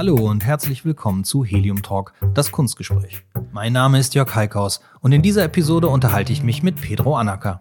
[0.00, 3.22] Hallo und herzlich willkommen zu Helium Talk, das Kunstgespräch.
[3.52, 7.60] Mein Name ist Jörg Heikhaus und in dieser Episode unterhalte ich mich mit Pedro Anaka.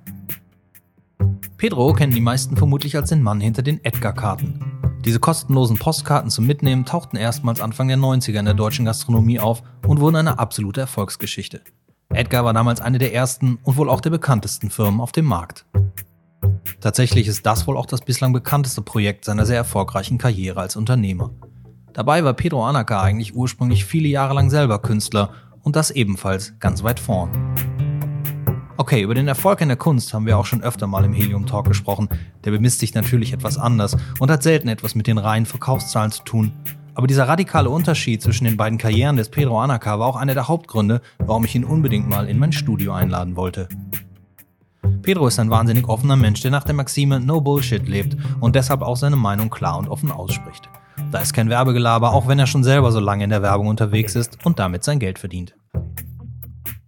[1.57, 4.57] Pedro kennen die meisten vermutlich als den Mann hinter den Edgar-Karten.
[5.03, 9.61] Diese kostenlosen Postkarten zum Mitnehmen tauchten erstmals Anfang der 90er in der deutschen Gastronomie auf
[9.85, 11.59] und wurden eine absolute Erfolgsgeschichte.
[12.07, 15.65] Edgar war damals eine der ersten und wohl auch der bekanntesten Firmen auf dem Markt.
[16.79, 21.31] Tatsächlich ist das wohl auch das bislang bekannteste Projekt seiner sehr erfolgreichen Karriere als Unternehmer.
[21.99, 25.31] Dabei war Pedro Anaka eigentlich ursprünglich viele Jahre lang selber Künstler
[25.63, 27.29] und das ebenfalls ganz weit vorn.
[28.77, 31.45] Okay, über den Erfolg in der Kunst haben wir auch schon öfter mal im Helium
[31.45, 32.07] Talk gesprochen.
[32.45, 36.23] Der bemisst sich natürlich etwas anders und hat selten etwas mit den reinen Verkaufszahlen zu
[36.23, 36.53] tun.
[36.93, 40.47] Aber dieser radikale Unterschied zwischen den beiden Karrieren des Pedro Anaka war auch einer der
[40.47, 43.67] Hauptgründe, warum ich ihn unbedingt mal in mein Studio einladen wollte.
[45.01, 48.83] Pedro ist ein wahnsinnig offener Mensch, der nach der Maxime No Bullshit lebt und deshalb
[48.83, 50.69] auch seine Meinung klar und offen ausspricht.
[51.11, 54.15] Da ist kein Werbegelaber, auch wenn er schon selber so lange in der Werbung unterwegs
[54.15, 55.55] ist und damit sein Geld verdient.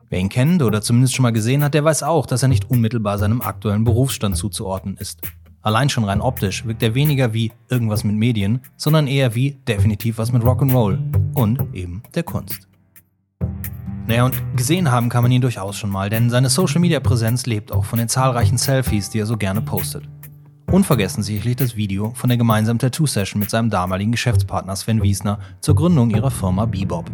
[0.09, 2.69] Wer ihn kennt oder zumindest schon mal gesehen hat, der weiß auch, dass er nicht
[2.69, 5.21] unmittelbar seinem aktuellen Berufsstand zuzuordnen ist.
[5.63, 10.19] Allein schon rein optisch wirkt er weniger wie irgendwas mit Medien, sondern eher wie definitiv
[10.19, 10.99] was mit Rock'n'Roll
[11.33, 12.67] und eben der Kunst.
[14.07, 17.85] Naja, und gesehen haben kann man ihn durchaus schon mal, denn seine Social-Media-Präsenz lebt auch
[17.85, 20.03] von den zahlreichen Selfies, die er so gerne postet.
[20.71, 25.75] Unvergessen sicherlich das Video von der gemeinsamen Tattoo-Session mit seinem damaligen Geschäftspartner Sven Wiesner zur
[25.75, 27.11] Gründung ihrer Firma Bebop.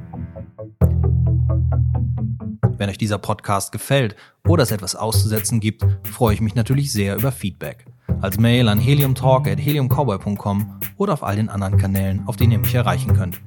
[2.77, 4.15] Wenn euch dieser Podcast gefällt
[4.47, 7.87] oder es etwas auszusetzen gibt, freue ich mich natürlich sehr über Feedback.
[8.21, 13.15] Als Mail an heliumtalk.heliumcowboy.com oder auf all den anderen Kanälen, auf denen ihr mich erreichen
[13.15, 13.41] könnt.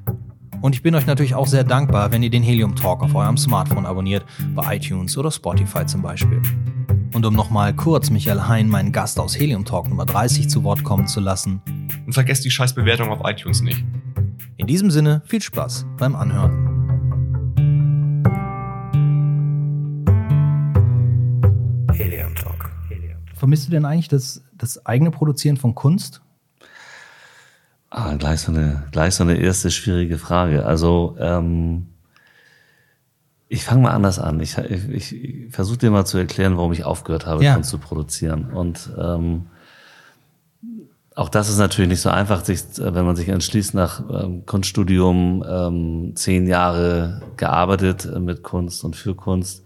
[0.61, 3.37] Und ich bin euch natürlich auch sehr dankbar, wenn ihr den Helium Talk auf eurem
[3.37, 4.25] Smartphone abonniert,
[4.57, 6.43] bei iTunes oder Spotify zum Beispiel.
[7.13, 10.85] Und um nochmal kurz Michael Hein, meinen Gast aus Helium Talk Nummer 30, zu Wort
[10.85, 11.61] kommen zu lassen.
[12.07, 13.85] Und vergesst die scheiß Bewertung auf iTunes nicht.
[14.57, 16.69] In diesem Sinne, viel Spaß beim Anhören.
[21.95, 22.71] Helium Talk.
[23.35, 26.23] Vermisst du denn eigentlich das, das eigene Produzieren von Kunst?
[27.91, 30.65] Ah, gleich so eine, gleich so eine erste schwierige Frage.
[30.65, 31.89] Also, ähm,
[33.53, 34.39] ich fange mal anders an.
[34.39, 37.55] Ich, ich, ich versuche dir mal zu erklären, warum ich aufgehört habe, ja.
[37.55, 38.45] Kunst zu produzieren.
[38.53, 39.47] Und ähm,
[41.17, 45.45] auch das ist natürlich nicht so einfach, sich, wenn man sich entschließt, nach ähm, Kunststudium
[45.47, 49.65] ähm, zehn Jahre gearbeitet äh, mit Kunst und für Kunst,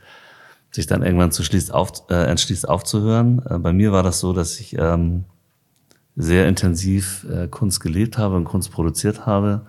[0.71, 3.43] sich dann irgendwann zu schließt auf, äh, entschließt aufzuhören.
[3.51, 5.25] Äh, bei mir war das so, dass ich ähm,
[6.16, 9.66] sehr intensiv äh, Kunst gelebt habe und Kunst produziert habe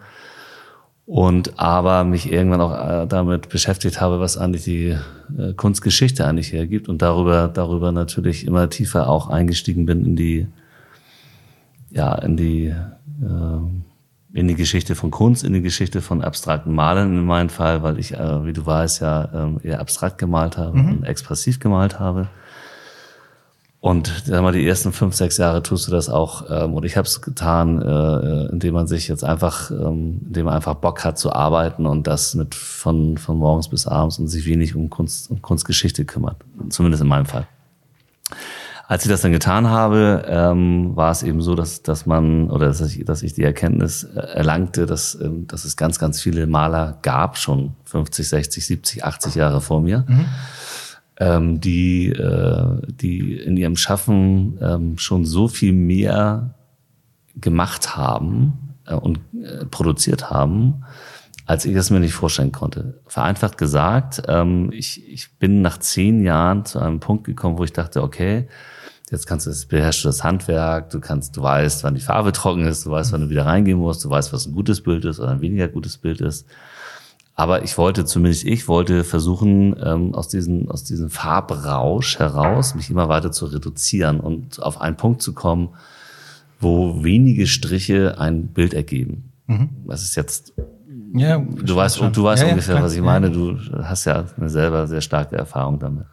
[1.05, 4.97] und aber mich irgendwann auch äh, damit beschäftigt habe, was eigentlich die
[5.37, 10.47] äh, Kunstgeschichte eigentlich hergibt und darüber darüber natürlich immer tiefer auch eingestiegen bin in die
[11.91, 13.59] ja in die äh,
[14.33, 17.97] in die Geschichte von Kunst, in die Geschichte von abstrakten Malern in meinem Fall, weil
[17.99, 19.23] ich, wie du weißt, ja
[19.63, 20.89] äh, eher abstrakt gemalt habe mhm.
[20.89, 22.27] und expressiv gemalt habe.
[23.85, 26.49] Und sag mal, die ersten fünf, sechs Jahre tust du das auch.
[26.49, 30.55] Ähm, und ich habe es getan, äh, indem man sich jetzt einfach, ähm, indem man
[30.55, 34.47] einfach Bock hat zu arbeiten und das mit von, von morgens bis abends und sich
[34.47, 36.37] wenig um Kunst und Kunstgeschichte kümmert.
[36.69, 37.45] Zumindest in meinem Fall.
[38.87, 42.65] Als ich das dann getan habe, ähm, war es eben so, dass, dass man, oder
[42.65, 46.47] dass ich, dass ich die Erkenntnis äh, erlangte, dass, ähm, dass es ganz, ganz viele
[46.47, 50.05] Maler gab, schon 50, 60, 70, 80 Jahre vor mir.
[50.07, 50.25] Mhm
[51.17, 56.55] ähm, die, äh, die in ihrem Schaffen ähm, schon so viel mehr
[57.35, 60.83] gemacht haben äh, und äh, produziert haben,
[61.45, 63.01] als ich es mir nicht vorstellen konnte.
[63.07, 67.73] Vereinfacht gesagt, ähm, ich, ich bin nach zehn Jahren zu einem Punkt gekommen, wo ich
[67.73, 68.47] dachte, okay,
[69.11, 72.31] jetzt kannst du das, beherrschst du das Handwerk, du kannst, du weißt, wann die Farbe
[72.31, 75.05] trocken ist, du weißt, wann du wieder reingehen musst, du weißt, was ein gutes Bild
[75.05, 76.47] ist oder ein weniger gutes Bild ist.
[77.35, 82.89] Aber ich wollte, zumindest ich wollte versuchen, ähm, aus, diesem, aus diesem Farbrausch heraus mich
[82.89, 85.69] immer weiter zu reduzieren und auf einen Punkt zu kommen,
[86.61, 89.33] wo wenige Striche ein Bild ergeben.
[89.47, 89.69] Mhm.
[89.85, 90.53] Das ist jetzt
[91.17, 93.31] ja, du weißt, du weißt ja, ungefähr, ja, was ich meine.
[93.31, 96.05] Du hast ja eine selber sehr starke Erfahrung damit.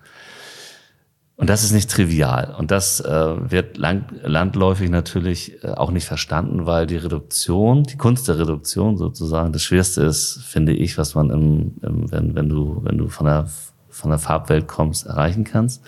[1.43, 2.55] Und das ist nicht trivial.
[2.57, 7.97] Und das äh, wird lang, landläufig natürlich äh, auch nicht verstanden, weil die Reduktion, die
[7.97, 12.49] Kunst der Reduktion sozusagen, das Schwerste ist, finde ich, was man im, im, wenn, wenn
[12.49, 13.49] du, wenn du von der,
[13.89, 15.83] von der Farbwelt kommst, erreichen kannst.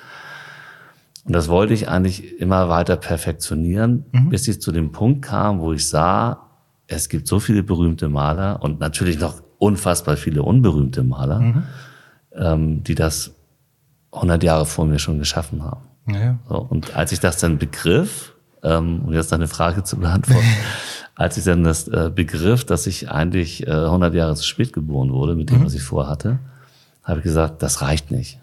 [1.25, 4.31] Und das wollte ich eigentlich immer weiter perfektionieren, mhm.
[4.31, 6.49] bis ich zu dem Punkt kam, wo ich sah,
[6.89, 11.63] es gibt so viele berühmte Maler und natürlich noch unfassbar viele unberühmte Maler, mhm.
[12.35, 13.34] ähm, die das
[14.15, 15.83] 100 Jahre vor mir schon geschaffen haben.
[16.09, 16.39] Ja.
[16.49, 20.47] So, und als ich das dann begriff, ähm, um jetzt deine Frage zu beantworten,
[21.15, 25.13] als ich dann das äh, begriff, dass ich eigentlich äh, 100 Jahre zu spät geboren
[25.13, 25.67] wurde mit dem, Mhm.
[25.67, 26.39] was ich vorhatte,
[27.03, 28.39] habe ich gesagt, das reicht nicht.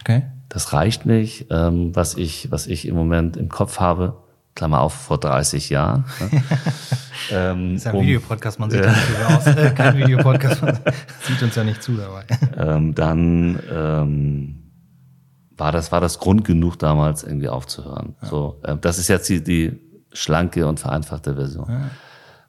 [0.00, 0.22] Okay.
[0.48, 4.16] Das reicht nicht, ähm, was ich, was ich im Moment im Kopf habe.
[4.54, 6.04] Klammer auf, vor 30 Jahren.
[6.18, 6.42] ne?
[7.30, 9.46] ähm, Das ist ja ein um- Videopodcast, man sieht ja nicht aus.
[9.48, 10.78] Äh, kein Videopodcast, man
[11.26, 12.24] sieht uns ja nicht zu dabei.
[12.56, 14.62] ähm, dann ähm,
[15.56, 18.14] war das war das Grund genug damals irgendwie aufzuhören.
[18.22, 19.80] So, äh, das ist jetzt die, die
[20.12, 21.90] schlanke und vereinfachte Version.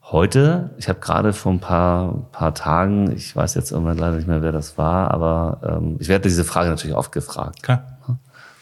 [0.04, 4.27] Heute, ich habe gerade vor ein paar paar Tagen, ich weiß jetzt irgendwann leider nicht
[4.27, 7.98] mehr, wer das war, aber ähm, ich werde diese Frage natürlich oft gefragt, Klar.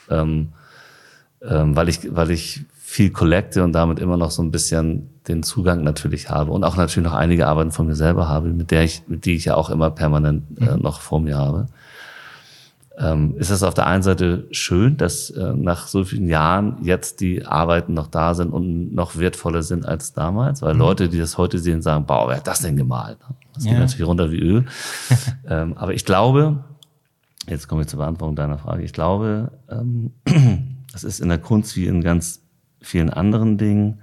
[0.10, 0.54] ähm,
[1.42, 5.44] ähm, weil ich weil ich viel collecte und damit immer noch so ein bisschen den
[5.44, 8.84] Zugang natürlich habe und auch natürlich noch einige Arbeiten von mir selber habe, mit der
[8.84, 11.68] ich, mit die ich ja auch immer permanent äh, noch vor mir habe.
[12.98, 17.20] Ähm, ist es auf der einen Seite schön, dass äh, nach so vielen Jahren jetzt
[17.20, 21.38] die Arbeiten noch da sind und noch wertvoller sind als damals, weil Leute, die das
[21.38, 23.18] heute sehen, sagen, boah, wer hat das denn gemalt?
[23.54, 23.80] Das geht Ja.
[23.80, 24.66] natürlich runter wie Öl.
[25.50, 26.64] ähm, aber ich glaube,
[27.50, 30.14] jetzt komme ich zur Beantwortung deiner Frage, ich glaube, ähm,
[30.94, 32.44] es ist in der Kunst wie in ganz
[32.80, 34.00] vielen anderen Dingen,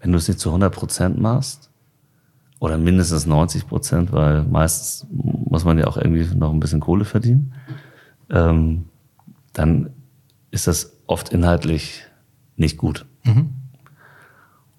[0.00, 1.68] wenn du es nicht zu 100 Prozent machst,
[2.60, 7.04] oder mindestens 90 Prozent, weil meistens muss man ja auch irgendwie noch ein bisschen Kohle
[7.04, 7.54] verdienen,
[8.30, 8.86] ähm,
[9.52, 9.90] dann
[10.50, 12.04] ist das oft inhaltlich
[12.56, 13.06] nicht gut.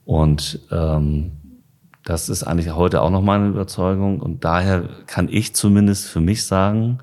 [0.05, 1.31] Und ähm,
[2.03, 4.19] das ist eigentlich heute auch noch meine Überzeugung.
[4.19, 6.99] Und daher kann ich zumindest für mich sagen,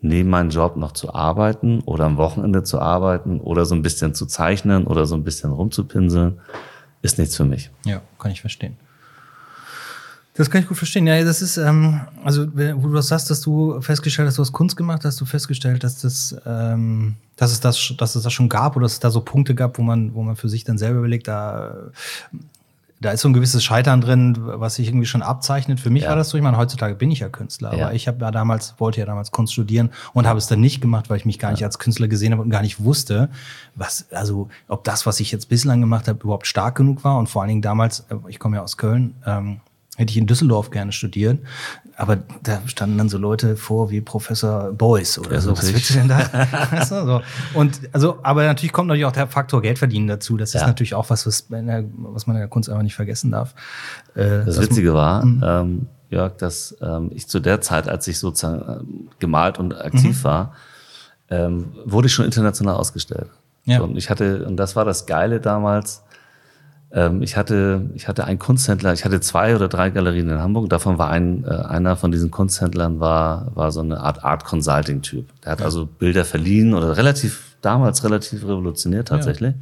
[0.00, 4.14] neben meinem Job noch zu arbeiten oder am Wochenende zu arbeiten oder so ein bisschen
[4.14, 6.40] zu zeichnen oder so ein bisschen rumzupinseln,
[7.02, 7.70] ist nichts für mich.
[7.84, 8.76] Ja, kann ich verstehen.
[10.36, 11.06] Das kann ich gut verstehen.
[11.06, 14.42] Ja, das ist, ähm, also wenn- wo du das sagst, dass du festgestellt hast, du
[14.42, 18.32] hast Kunst gemacht, hast du festgestellt, dass das, ähm, dass es das, dass es das
[18.32, 20.64] schon gab oder dass es da so Punkte gab, wo man, wo man für sich
[20.64, 21.74] dann selber überlegt, da,
[23.00, 25.80] da ist so ein gewisses Scheitern drin, was sich irgendwie schon abzeichnet.
[25.80, 26.10] Für mich Ja.
[26.10, 26.38] war das so.
[26.38, 27.86] Ich meine, heutzutage bin ich ja Künstler, Ja.
[27.86, 30.80] aber ich habe ja damals, wollte ja damals Kunst studieren und habe es dann nicht
[30.80, 33.28] gemacht, weil ich mich gar nicht als Künstler gesehen habe und gar nicht wusste,
[33.74, 37.18] was, also ob das, was ich jetzt bislang gemacht habe, überhaupt stark genug war.
[37.18, 39.60] Und vor allen Dingen damals, äh, ich komme ja aus Köln, ähm,
[39.96, 41.40] hätte ich in Düsseldorf gerne studiert.
[41.96, 45.52] Aber da standen dann so Leute vor wie Professor Beuys oder Ja, so.
[45.56, 46.18] Was willst du denn da?
[46.70, 47.20] weißt du, so.
[47.54, 50.36] Und also, aber natürlich kommt natürlich auch der Faktor Geld verdienen dazu.
[50.36, 50.66] Das ist Ja.
[50.66, 53.54] natürlich auch was, was, in der, was man in der Kunst einfach nicht vergessen darf.
[54.14, 58.62] Äh, Das Witzige war, ähm, Jörg, dass ähm, ich zu der Zeit, als ich sozusagen
[58.80, 60.52] ähm, gemalt und aktiv war,
[61.30, 63.28] ähm, wurde ich schon international ausgestellt.
[63.64, 63.80] Ja.
[63.80, 66.04] Und ich hatte, und das war das Geile damals,
[67.20, 70.98] ich hatte, ich hatte einen Kunsthändler, ich hatte zwei oder drei Galerien in Hamburg, davon
[70.98, 75.26] war ein, äh, einer von diesen Kunsthändlern war, war so eine Art Art Consulting Typ.
[75.42, 79.54] Der hat also Bilder verliehen oder relativ, damals relativ revolutioniert tatsächlich.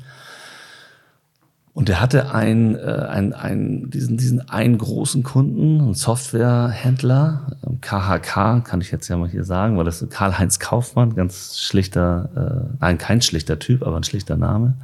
[1.72, 7.80] Und der hatte einen, äh, einen, einen, diesen, diesen einen großen Kunden, einen Softwarehändler, ähm,
[7.80, 12.28] KHK, kann ich jetzt ja mal hier sagen, weil das ist Karl-Heinz Kaufmann, ganz schlichter,
[12.36, 14.74] äh, nein, kein schlichter Typ, aber ein schlichter Name.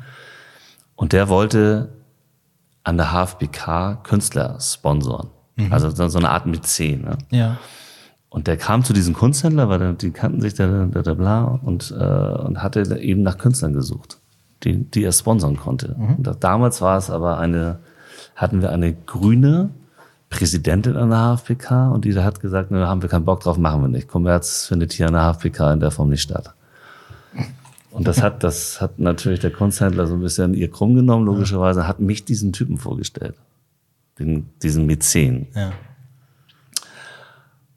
[0.97, 1.91] Und der wollte
[2.85, 5.31] an der HFBK Künstler sponsoren.
[5.71, 7.03] Also so eine Art Mäzen.
[7.03, 7.19] Ne?
[7.31, 7.59] ja.
[8.31, 11.43] Und der kam zu diesem Kunsthändler, weil der, die kannten sich, der, der, der bla,
[11.65, 14.19] und, äh, und hatte eben nach Künstlern gesucht,
[14.63, 15.97] die, die er sponsern konnte.
[15.99, 17.81] Und da, damals war es aber eine,
[18.37, 19.71] hatten wir eine grüne
[20.31, 23.59] Präsidentin an der HFPK und die da hat gesagt, ne, haben wir keinen Bock drauf,
[23.59, 24.07] machen wir nicht.
[24.07, 26.55] Kommerz findet hier an der HFPK in der Form nicht statt.
[27.91, 31.89] Und das hat, das hat natürlich der Kunsthändler so ein bisschen ihr krumm genommen, logischerweise,
[31.89, 33.35] hat mich diesen Typen vorgestellt.
[34.19, 35.49] Den, diesen Mäzen.
[35.55, 35.73] Ja.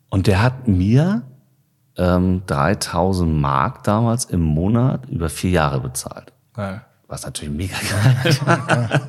[0.10, 1.24] Und der hat mir
[1.98, 6.32] ähm, 3000 Mark damals im Monat über vier Jahre bezahlt.
[6.53, 6.82] Geil.
[7.08, 7.75] Was natürlich mega
[8.24, 9.01] geil war.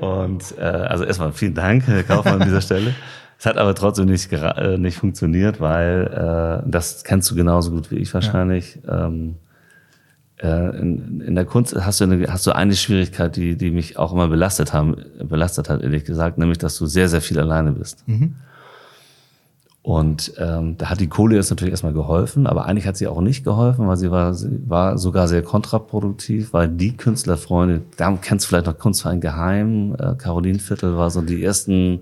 [0.00, 2.94] Und äh, also erstmal vielen Dank, Herr Kaufmann, an dieser Stelle.
[3.38, 7.90] Es hat aber trotzdem nicht, äh, nicht funktioniert, weil äh, das kennst du genauso gut
[7.90, 8.78] wie ich wahrscheinlich.
[8.88, 9.36] Ähm,
[10.44, 13.98] äh, in, in der Kunst hast du, eine, hast du eine Schwierigkeit, die, die mich
[13.98, 17.72] auch immer belastet haben, belastet hat, ehrlich gesagt, nämlich, dass du sehr, sehr viel alleine
[17.72, 18.04] bist.
[19.82, 23.20] Und ähm, da hat die Kohle jetzt natürlich erstmal geholfen, aber eigentlich hat sie auch
[23.20, 28.44] nicht geholfen, weil sie war, sie war sogar sehr kontraproduktiv, weil die Künstlerfreunde, da kennst
[28.44, 32.00] du vielleicht noch Kunstverein Geheim, äh, Carolinviertel war so die ersten,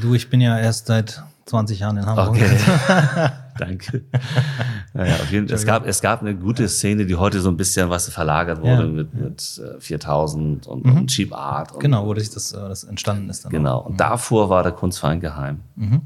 [0.00, 2.28] du, ich bin ja erst seit 20 Jahren in Hamburg.
[2.28, 2.48] okay,
[3.58, 4.04] danke.
[4.94, 7.56] Naja, auf jeden Fall, es gab, es gab eine gute Szene, die heute so ein
[7.56, 8.88] bisschen was verlagert wurde Ja.
[8.88, 11.72] mit, mit äh, 4000 und, und Cheap Art.
[11.72, 13.44] Und, Genau, wo das, das, äh, entstanden ist.
[13.46, 13.80] Dann Genau.
[13.80, 15.60] Und davor war der Kunstverein geheim.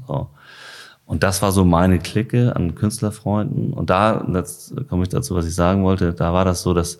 [0.07, 0.29] So.
[1.05, 3.73] Und das war so meine Clique an Künstlerfreunden.
[3.73, 6.73] Und da, und jetzt komme ich dazu, was ich sagen wollte, da war das so,
[6.73, 6.99] dass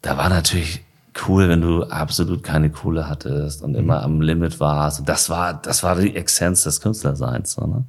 [0.00, 0.85] da war natürlich
[1.26, 5.00] cool, wenn du absolut keine Kohle hattest und immer am Limit warst.
[5.00, 7.52] Und das war, das war die Essenz des Künstlerseins.
[7.52, 7.84] So, ne?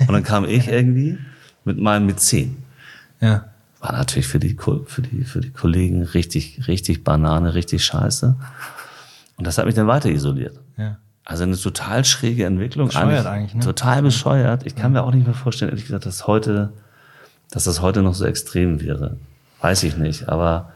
[0.00, 1.18] Und dann kam ich irgendwie
[1.64, 2.62] mit meinem mit zehn.
[3.20, 3.46] Ja.
[3.80, 4.56] War natürlich für die,
[4.86, 8.36] für die, für die Kollegen richtig, richtig Banane, richtig scheiße.
[9.36, 10.58] Und das hat mich dann weiter isoliert.
[10.76, 10.98] Ja.
[11.24, 12.86] Also eine total schräge Entwicklung.
[12.88, 13.60] Bescheuert eigentlich, ne?
[13.60, 14.64] Total bescheuert.
[14.64, 16.72] Ich kann mir auch nicht mehr vorstellen, ehrlich gesagt, dass heute,
[17.50, 19.16] dass das heute noch so extrem wäre.
[19.60, 20.72] Weiß ich nicht, aber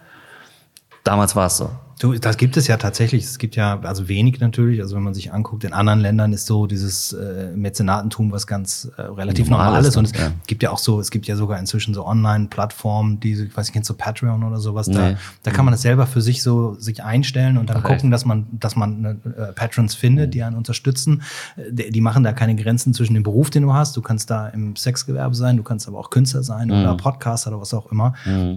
[1.05, 1.71] damals war es so.
[1.99, 3.25] Du, das gibt es ja tatsächlich.
[3.25, 4.81] Es gibt ja, also wenig natürlich.
[4.81, 8.91] Also wenn man sich anguckt, in anderen Ländern ist so dieses äh, Mäzenatentum was ganz
[8.97, 9.89] äh, relativ Normal normales.
[9.89, 10.33] ist, Und es ja.
[10.47, 13.75] gibt ja auch so, es gibt ja sogar inzwischen so Online-Plattformen, die, ich weiß nicht,
[13.75, 14.87] kennst du Patreon oder sowas?
[14.89, 15.17] Da, Nee.
[15.43, 18.13] da kann man das selber für sich so sich einstellen und dann Ach, gucken, echt?
[18.15, 21.21] dass man, dass man äh, Patrons findet, die einen unterstützen.
[21.57, 23.95] Äh, Die, die machen da keine Grenzen zwischen dem Beruf, den du hast.
[23.95, 26.73] Du kannst da im Sexgewerbe sein, du kannst aber auch Künstler sein Mhm.
[26.75, 28.15] oder Podcaster oder was auch immer.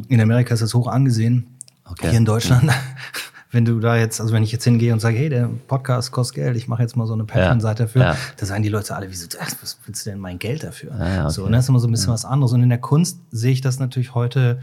[0.07, 1.47] In Amerika ist das hoch angesehen.
[1.85, 2.09] Okay.
[2.09, 2.71] Hier in Deutschland,
[3.51, 6.35] wenn du da jetzt, also wenn ich jetzt hingehe und sage, hey, der Podcast kostet
[6.35, 8.17] Geld, ich mache jetzt mal so eine Patreon-Seite dafür, ja.
[8.37, 9.27] da sagen die Leute alle, wieso,
[9.61, 10.91] was willst du denn mein Geld dafür?
[10.93, 11.29] Okay.
[11.29, 12.53] So, und das ist immer so ein bisschen was anderes.
[12.53, 14.59] Und in der Kunst sehe ich das natürlich heute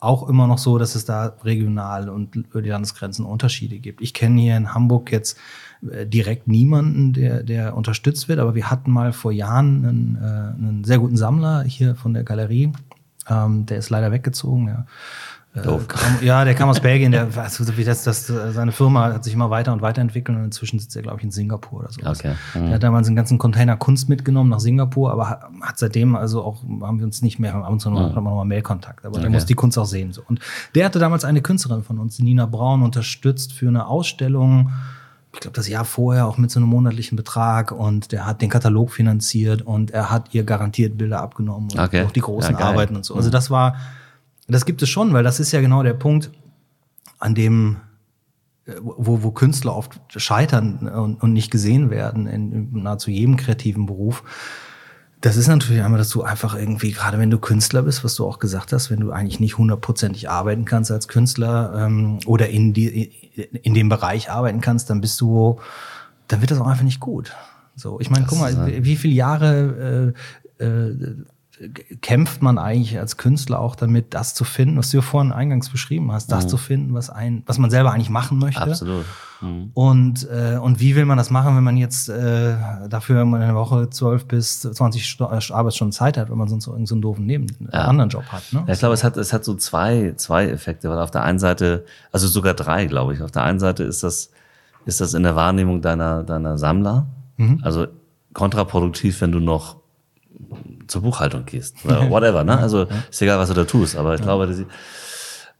[0.00, 4.00] auch immer noch so, dass es da regional und über die Landesgrenzen Unterschiede gibt.
[4.00, 5.38] Ich kenne hier in Hamburg jetzt
[5.88, 10.26] äh, direkt niemanden, der, der unterstützt wird, aber wir hatten mal vor Jahren einen, äh,
[10.26, 12.72] einen sehr guten Sammler hier von der Galerie.
[13.28, 14.86] Ähm, der ist leider weggezogen, ja.
[15.52, 15.84] Äh, Doof.
[16.22, 19.50] ja, der kam aus Belgien, der, also wie das, das, seine Firma hat sich immer
[19.50, 22.00] weiter und weiterentwickelt und inzwischen sitzt er, glaube ich, in Singapur oder so.
[22.08, 22.34] Okay.
[22.54, 22.66] Mhm.
[22.66, 26.44] Der hat damals einen ganzen Container Kunst mitgenommen nach Singapur, aber hat, hat seitdem also
[26.44, 29.16] auch, haben wir uns nicht mehr, haben uns noch, haben wir noch mal Mailkontakt, aber
[29.18, 29.34] der Okay.
[29.34, 30.12] muss die Kunst auch sehen.
[30.12, 30.22] So.
[30.28, 30.38] Und
[30.76, 34.70] der hatte damals eine Künstlerin von uns, Nina Braun, unterstützt für eine Ausstellung,
[35.32, 38.50] ich glaube, das Jahr vorher auch mit so einem monatlichen Betrag und der hat den
[38.50, 42.04] Katalog finanziert und er hat ihr garantiert Bilder abgenommen und Okay.
[42.04, 42.64] auch die großen Ja.
[42.66, 43.14] Arbeiten und so.
[43.16, 43.76] Also das war,
[44.50, 46.30] das gibt es schon, weil das ist ja genau der Punkt,
[47.18, 47.76] an dem
[48.66, 53.36] äh, wo, wo Künstler oft scheitern und, und nicht gesehen werden in, in nahezu jedem
[53.36, 54.22] kreativen Beruf.
[55.20, 58.26] Das ist natürlich einmal, dass du einfach irgendwie, gerade wenn du Künstler bist, was du
[58.26, 62.72] auch gesagt hast, wenn du eigentlich nicht hundertprozentig arbeiten kannst als Künstler ähm, oder in,
[62.72, 63.12] die,
[63.62, 65.60] in dem Bereich arbeiten kannst, dann bist du,
[66.28, 67.34] dann wird das auch einfach nicht gut.
[67.76, 70.14] So, ich meine, guck mal, wie viele Jahre
[70.58, 71.16] äh, äh,
[72.00, 75.68] kämpft man eigentlich als Künstler auch damit, das zu finden, was du ja vorhin eingangs
[75.68, 78.62] beschrieben hast, das zu finden, was ein, was man selber eigentlich machen möchte.
[78.62, 79.04] Absolut.
[79.42, 79.70] Mhm.
[79.74, 82.54] Und, äh, und wie will man das machen, wenn man jetzt äh,
[82.88, 86.64] dafür in einer Woche 12 bis 20 Sto äh, Arbeitsstunden Zeit hat, wenn man sonst
[86.64, 87.80] so irgendeinen so einen doofen Neben Ja.
[87.84, 88.42] anderen Job hat?
[88.52, 88.64] Ne?
[88.66, 91.38] Ja, ich glaube, es hat, es hat so zwei, zwei Effekte, weil auf der einen
[91.38, 93.22] Seite, also sogar drei, glaube ich.
[93.22, 94.30] Auf der einen Seite ist das,
[94.86, 97.06] ist das in der Wahrnehmung deiner, deiner Sammler,
[97.62, 97.86] also
[98.34, 99.76] kontraproduktiv, wenn du noch
[100.90, 102.58] zur Buchhaltung gehst whatever, ne?
[102.58, 104.58] Also ist egal, was du da tust, aber ich glaube, dass,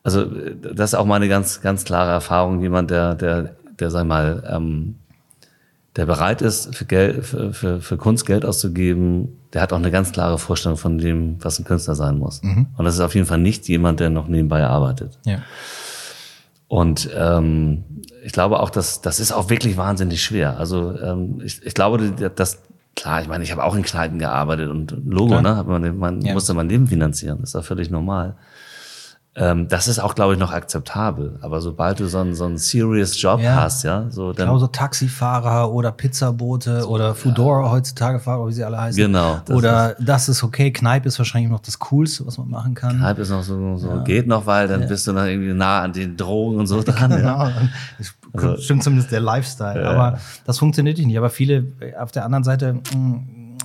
[0.03, 4.43] also das ist auch meine ganz, ganz klare Erfahrung, jemand, der, der, der, sag mal,
[4.51, 4.97] ähm,
[5.97, 9.91] der bereit ist, für, Geld, für, für, für Kunst Geld auszugeben, der hat auch eine
[9.91, 12.41] ganz klare Vorstellung von dem, was ein Künstler sein muss.
[12.77, 15.19] Und das ist auf jeden Fall nicht jemand, der noch nebenbei arbeitet.
[15.25, 15.43] Ja.
[16.69, 17.83] Und ähm,
[18.23, 20.59] ich glaube auch, dass das ist auch wirklich wahnsinnig schwer.
[20.59, 22.63] Also ähm, ich, ich glaube, dass
[22.97, 25.65] klar, ich meine, ich habe auch in Kneipen gearbeitet und Logo, Klar.
[25.65, 26.33] ne, man, man Ja.
[26.35, 28.35] musste mein Leben finanzieren, das ist ja völlig normal.
[29.37, 31.39] Ähm, das ist auch, glaube ich, noch akzeptabel.
[31.41, 33.55] Aber sobald du so einen, so einen serious Job Ja.
[33.63, 38.81] hast, ja, so dann so Taxifahrer oder Pizzabote oder Foodora heutzutage Fahrer, wie sie alle
[38.81, 39.01] heißen.
[39.01, 40.73] Genau, das Oder das ist okay.
[40.73, 43.01] Kneipe ist wahrscheinlich noch das Coolste, was man machen kann.
[43.01, 45.93] halb ist noch so, so geht noch, weil dann bist du dann irgendwie nah an
[45.93, 47.13] den Drogen und so dran.
[47.13, 47.53] Ja.
[48.33, 48.53] Genau.
[48.55, 49.89] Das stimmt zumindest der Lifestyle.
[49.89, 51.17] Aber das funktioniert nicht.
[51.19, 51.67] Aber viele
[51.99, 53.21] auf der anderen Seite, mh,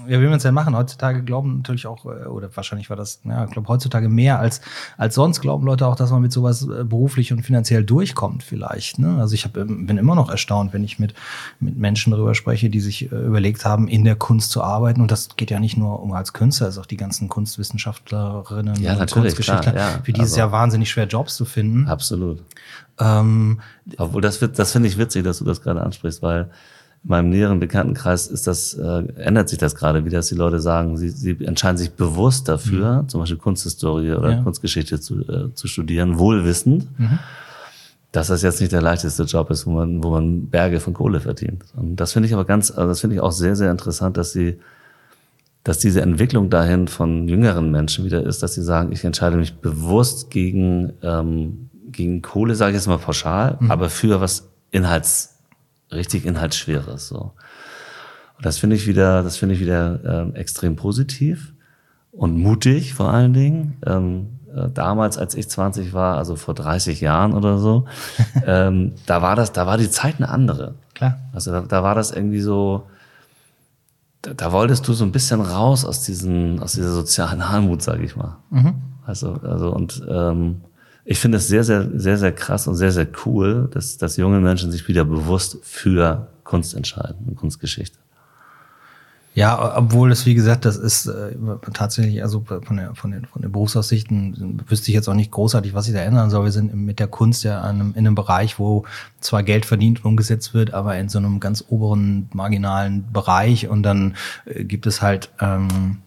[0.07, 0.75] ja, wie man es denn machen?
[0.75, 4.61] Heutzutage glauben natürlich auch, äh, oder wahrscheinlich war das, ja, ich glaube heutzutage mehr als,
[4.97, 8.99] als sonst glauben Leute auch, dass man mit sowas äh, beruflich und finanziell durchkommt vielleicht.
[8.99, 9.17] Ne?
[9.19, 11.13] Also ich hab, ähm, bin immer noch erstaunt, wenn ich mit,
[11.59, 15.01] mit Menschen darüber spreche, die sich äh, überlegt haben, in der Kunst zu arbeiten.
[15.01, 18.81] Und das geht ja nicht nur um als Künstler, es ist auch die ganzen Kunstwissenschaftlerinnen
[18.81, 19.99] Ja, und Kunstgeschichtler, klar, ja.
[20.03, 21.87] für die ist es Also- ja wahnsinnig schwer, Jobs zu finden.
[21.87, 22.43] Absolut.
[22.99, 23.59] Ähm,
[23.97, 26.49] Obwohl, das wird, das finde ich witzig, dass du das gerade ansprichst, weil
[27.07, 30.97] meinem näheren Bekanntenkreis ist das, äh, ändert sich das gerade wieder, dass die Leute sagen,
[30.97, 34.41] sie, sie entscheiden sich bewusst dafür, zum Beispiel Kunsthistorie oder Ja.
[34.41, 36.87] Kunstgeschichte zu, äh, zu studieren, wohlwissend,
[38.11, 41.19] dass das jetzt nicht der leichteste Job ist, wo man, wo man Berge von Kohle
[41.19, 41.63] verdient.
[41.75, 44.31] Und das finde ich aber ganz, also das finde ich auch sehr, sehr interessant, dass
[44.31, 44.57] sie,
[45.63, 49.55] dass diese Entwicklung dahin von jüngeren Menschen wieder ist, dass sie sagen, ich entscheide mich
[49.55, 55.34] bewusst gegen, ähm, gegen Kohle, sage ich jetzt mal pauschal, aber für was Inhalts,
[55.91, 57.07] richtig Inhaltsschweres.
[57.07, 57.33] So.
[58.37, 61.53] Und das finde ich wieder, das finde ich wieder ähm, extrem positiv
[62.11, 63.77] und mutig vor allen Dingen.
[63.85, 67.85] Ähm, äh, damals, als ich 20 war, also vor 30 Jahren oder so,
[68.45, 70.75] ähm, da war das, da war die Zeit eine andere.
[70.93, 71.19] Klar.
[71.33, 72.87] Also da, da war das irgendwie so,
[74.21, 78.03] da, da wolltest du so ein bisschen raus aus diesen, aus dieser sozialen Armut, sage
[78.03, 78.37] ich mal.
[79.05, 80.61] Also, also und ähm,
[81.05, 84.39] ich finde es sehr, sehr, sehr, sehr krass und sehr, sehr cool, dass, dass junge
[84.39, 87.99] Menschen sich wieder bewusst für Kunst entscheiden und Kunstgeschichte.
[89.35, 91.35] Ja, obwohl es, wie gesagt, das ist äh,
[91.73, 95.73] tatsächlich, also von der, von den, von den Berufsaussichten wüsste ich jetzt auch nicht großartig,
[95.73, 96.45] was sich da ändern soll.
[96.45, 98.85] Wir sind mit der Kunst ja in einem, in einem Bereich, wo
[99.19, 103.67] zwar Geld verdient und umgesetzt wird, aber in so einem ganz oberen, marginalen Bereich.
[103.67, 105.97] Und dann äh, gibt es halt, ähm,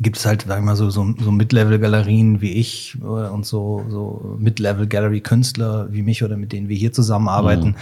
[0.00, 3.84] gibt es halt, sag ich mal, so, so, so Mid-Level-Galerien wie ich äh, und so,
[3.88, 7.76] so Mid-Level-Gallery-Künstler wie mich oder mit denen wir hier zusammenarbeiten.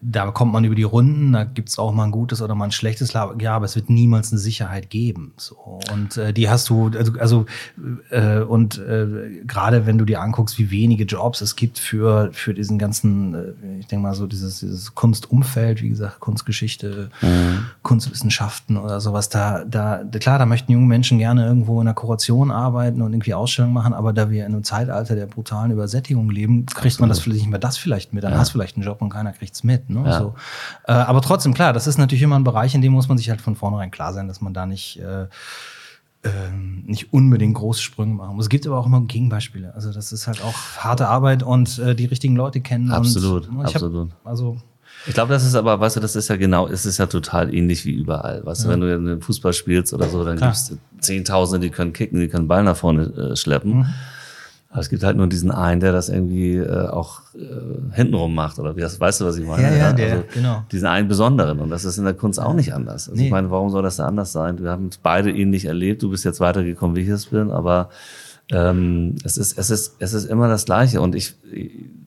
[0.00, 2.72] Da kommt man über die Runden, da gibt's auch mal ein gutes oder mal ein
[2.72, 5.32] schlechtes Lager, ja, aber es wird niemals eine Sicherheit geben.
[5.36, 5.80] So.
[5.92, 7.46] Und äh, die hast du, also, also
[8.10, 12.54] äh, und äh, gerade wenn du dir anguckst, wie wenige Jobs es gibt für, für
[12.54, 17.10] diesen ganzen, äh, ich denke mal so, dieses, dieses Kunstumfeld, wie gesagt, Kunstgeschichte,
[17.82, 22.50] Kunstwissenschaften oder sowas, da, da, klar, da möchten junge Menschen gerne irgendwo in der Kuration
[22.50, 26.66] arbeiten und irgendwie Ausstellungen machen, aber da wir in einem Zeitalter der brutalen Übersättigung leben,
[26.66, 28.24] kriegt man das vielleicht nicht mehr das vielleicht mit.
[28.24, 29.73] Dann hast du vielleicht einen Job und keiner kriegt's mit.
[29.88, 30.02] Ne?
[30.06, 30.18] Ja.
[30.18, 30.34] So.
[30.86, 33.30] Äh, aber trotzdem, klar, das ist natürlich immer ein Bereich, in dem muss man sich
[33.30, 35.26] halt von vornherein klar sein, dass man da nicht, äh,
[36.24, 38.46] ähm, nicht unbedingt große Sprünge machen muss.
[38.46, 39.74] Es gibt aber auch immer Gegenbeispiele.
[39.74, 42.90] Also das ist halt auch harte Arbeit und äh, die richtigen Leute kennen.
[42.92, 44.10] Absolut, und, ich hab- absolut.
[44.24, 44.56] also
[45.06, 47.52] Ich glaube, das ist aber, weißt du, das ist ja genau, es ist ja total
[47.54, 48.44] ähnlich wie überall.
[48.46, 50.50] Weißt du, wenn du in einem Fußball spielst oder so, dann Klar.
[50.52, 53.02] gibt's Zehntausende, die können kicken, die können Ball nach vorne
[53.32, 53.78] äh, schleppen.
[53.80, 53.86] Mhm.
[54.74, 58.58] Aber es gibt halt nur diesen einen, der das irgendwie äh, auch äh, hintenrum macht.
[58.58, 59.62] Oder wie das, weißt du, was ich meine?
[59.62, 60.64] Ja, ja, der, genau.
[60.72, 61.60] Diesen einen Besonderen.
[61.60, 63.08] Und das ist in der Kunst auch nicht anders.
[63.08, 63.26] Also Nee.
[63.26, 64.60] ich meine, warum soll das da anders sein?
[64.60, 66.02] Wir haben es beide ähnlich erlebt.
[66.02, 67.88] Du bist jetzt weitergekommen, wie ich es bin, aber
[68.50, 71.00] ähm, es ist, es ist, es ist immer das Gleiche.
[71.00, 71.36] Und ich,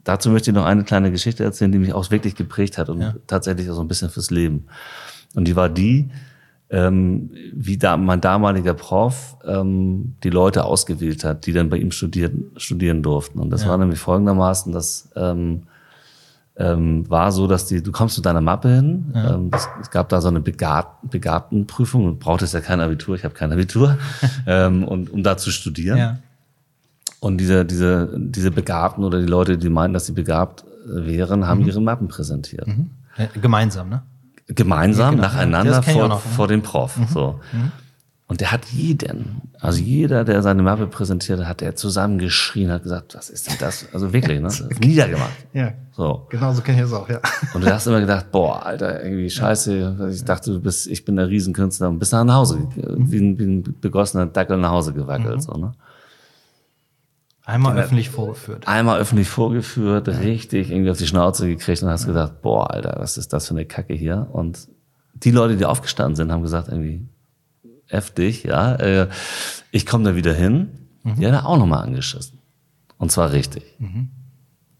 [0.03, 2.99] dazu möchte ich noch eine kleine Geschichte erzählen, die mich auch wirklich geprägt hat und
[2.99, 3.15] Ja.
[3.27, 4.65] tatsächlich auch so ein bisschen fürs Leben.
[5.35, 6.09] Und die war die,
[6.69, 11.91] ähm, wie da mein damaliger Prof ähm, die Leute ausgewählt hat, die dann bei ihm
[11.91, 13.39] studieren, studieren durften.
[13.39, 13.69] Und das Ja.
[13.69, 15.63] war nämlich folgendermaßen, dass ähm,
[16.59, 19.13] ähm, war so, dass die, du kommst mit deiner Mappe hin.
[19.15, 22.05] Ähm, es, es gab da so eine Begab, Begabtenprüfung.
[22.05, 23.97] Du brauchtest ja kein Abitur, ich habe kein Abitur,
[24.47, 25.97] ähm, und, um da zu studieren.
[25.97, 26.17] ja.
[27.19, 31.47] Und diese, diese, diese Begabten oder die Leute, die meinten, dass sie begabt äh, wären,
[31.47, 32.67] haben ihre Mappen präsentiert.
[33.17, 34.03] Äh, Gemeinsam, ne?
[34.47, 36.19] Gemeinsam, Genau, nacheinander vor, Mhm.
[36.35, 36.97] vor dem Prof.
[37.13, 37.39] So.
[38.29, 43.15] Und der hat jeden, also jeder, der seine Mappe präsentierte, hat er zusammengeschrien, hat gesagt,
[43.15, 43.85] was ist denn das?
[43.93, 44.49] Also wirklich, ne?
[44.81, 45.31] Niedergemacht.
[45.53, 45.71] Ja.
[45.95, 46.27] So.
[46.29, 47.19] Genau so kenne ich es auch, ja.
[47.53, 50.09] Und du hast immer gedacht, boah, Alter, irgendwie scheiße.
[50.13, 53.39] Ich dachte, du bist, ich bin der Riesenkünstler und bist nach Hause, ge- wie ein,
[53.39, 55.73] wie ein begossener Dackel nach Hause gewackelt, so, ne?
[57.47, 58.67] Einmal öffentlich vorgeführt.
[58.67, 63.17] Einmal öffentlich vorgeführt, richtig irgendwie auf die Schnauze gekriegt und hast gedacht, boah, Alter, was
[63.17, 64.27] ist das für eine Kacke hier?
[64.33, 64.67] Und
[65.13, 67.07] die Leute, die aufgestanden sind, haben gesagt irgendwie,
[67.87, 69.07] F dich, ja, äh,
[69.71, 70.89] ich komme da wieder hin.
[71.17, 72.39] Die hat er auch nochmal angeschissen.
[72.97, 73.63] Und zwar richtig.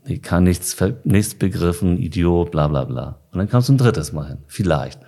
[0.10, 0.76] Die kann nichts,
[1.06, 3.20] nichts begriffen, Idiot, bla bla bla.
[3.32, 4.38] Und dann kamst du ein drittes Mal hin.
[4.48, 5.00] Vielleicht.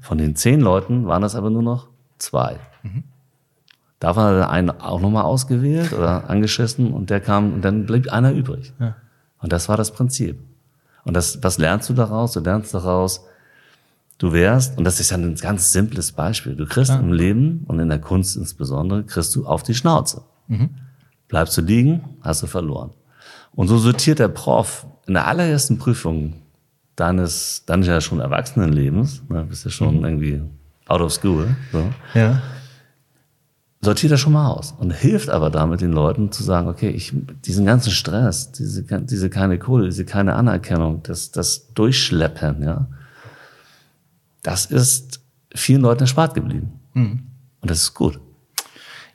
[0.00, 2.56] Von den zehn Leuten waren das aber nur noch zwei.
[2.82, 3.04] Davon
[4.06, 8.32] hat er einen auch nochmal ausgewählt oder angeschissen und der kam und dann blieb einer
[8.32, 8.72] übrig.
[8.78, 8.96] Ja.
[9.38, 10.38] Und das war das Prinzip.
[11.04, 12.32] Und das, was lernst du daraus?
[12.32, 13.24] Du lernst daraus,
[14.18, 17.78] du wärst, und das ist ja ein ganz simples Beispiel, du kriegst im Leben und
[17.78, 20.22] in der Kunst insbesondere, kriegst du auf die Schnauze.
[21.28, 22.90] Bleibst du liegen, hast du verloren.
[23.52, 26.42] Und so sortiert der Prof in der allerersten Prüfung
[26.96, 30.42] deines, dann ja schon Erwachsenenlebens, ne, bist ja schon irgendwie
[30.86, 32.40] out of school, so, Ja.
[33.84, 37.12] Sortiert er schon mal aus und hilft aber damit den Leuten zu sagen, okay, ich,
[37.44, 42.86] diesen ganzen Stress, diese, diese keine Kohle, diese keine Anerkennung, das, das Durchschleppen, ja,
[44.42, 45.20] das ist
[45.54, 46.72] vielen Leuten erspart geblieben.
[46.94, 47.20] Und
[47.60, 48.20] das ist gut.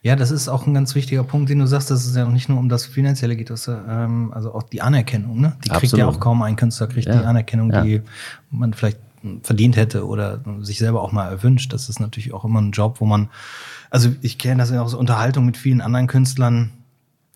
[0.02, 2.32] Ja, das ist auch ein ganz wichtiger Punkt, den du sagst, dass es ja auch
[2.32, 5.58] nicht nur um das Finanzielle geht, dass, ähm, also auch die Anerkennung, ne?
[5.66, 6.16] Die kriegt ja Absolut.
[6.16, 7.20] auch kaum ein Künstler, kriegt Ja.
[7.20, 7.84] die Anerkennung, Ja.
[7.84, 8.02] die
[8.50, 8.98] man vielleicht
[9.44, 11.74] verdient hätte oder sich selber auch mal erwünscht.
[11.74, 13.28] Das ist natürlich auch immer ein Job, wo man,
[13.90, 16.72] also ich kenne das ja auch aus Unterhaltung mit vielen anderen Künstlern.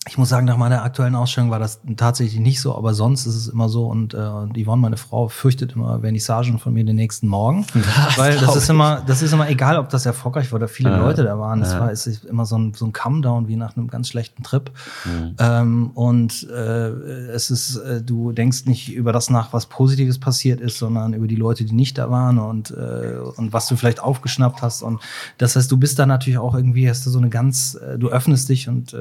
[0.09, 3.35] Ich muss sagen, nach meiner aktuellen Ausstellung war das tatsächlich nicht so, aber sonst ist
[3.35, 7.25] es immer so und, äh, Yvonne, meine Frau, fürchtet immer Vernissagen von mir den nächsten
[7.29, 7.65] Morgen.
[8.17, 10.97] weil das ist immer, das ist immer egal, ob das erfolgreich war oder viele Ja.
[10.97, 11.61] Leute da waren.
[11.61, 11.79] Das Ja.
[11.79, 14.71] war es ist immer so ein, so ein Come-Down wie nach einem ganz schlechten Trip.
[15.05, 15.35] Mhm.
[15.39, 16.89] Ähm, und äh,
[17.31, 21.27] es ist, äh, du denkst nicht über das nach, was Positives passiert ist, sondern über
[21.27, 24.81] die Leute, die nicht da waren und, äh, und was du vielleicht aufgeschnappt hast.
[24.81, 24.99] Und
[25.37, 28.09] das heißt, du bist da natürlich auch irgendwie, hast du so eine ganz, äh, du
[28.09, 28.97] öffnest dich und, äh,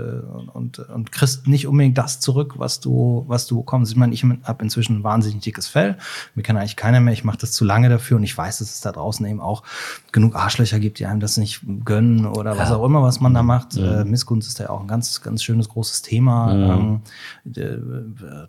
[0.53, 3.91] und, und kriegst nicht unbedingt das zurück, was du, was du bekommst.
[3.93, 5.97] Ich meine, ich habe inzwischen ein wahnsinnig dickes Fell.
[6.35, 7.13] Mir kann eigentlich keiner mehr.
[7.13, 9.63] Ich mache das zu lange dafür und ich weiß, dass es da draußen eben auch
[10.13, 12.77] genug Arschlöcher gibt, die einem das nicht gönnen oder was Ja.
[12.77, 13.75] auch immer, was man da macht.
[13.75, 14.01] Ja.
[14.01, 16.55] Äh, Missgunst ist ja auch ein ganz, ganz schönes großes Thema.
[16.55, 16.75] Ja.
[16.77, 17.01] Ähm,
[17.47, 17.61] äh,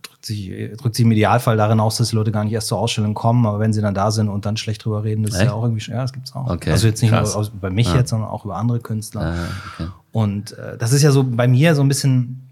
[0.01, 2.79] drückt sich, drückt sich im Idealfall darin aus, dass die Leute gar nicht erst zur
[2.79, 5.39] Ausstellung kommen, aber wenn sie dann da sind und dann schlecht drüber reden, das ist
[5.39, 5.47] Echt?
[5.49, 6.49] ja auch irgendwie, ja, das gibt's auch.
[6.49, 7.35] Okay, Also jetzt nicht nur krass.
[7.35, 9.33] aus, bei mich jetzt, sondern auch über andere Künstler.
[9.33, 9.37] Äh,
[9.83, 9.91] okay.
[10.13, 12.42] Und äh, das ist ja so bei mir so ein bisschen,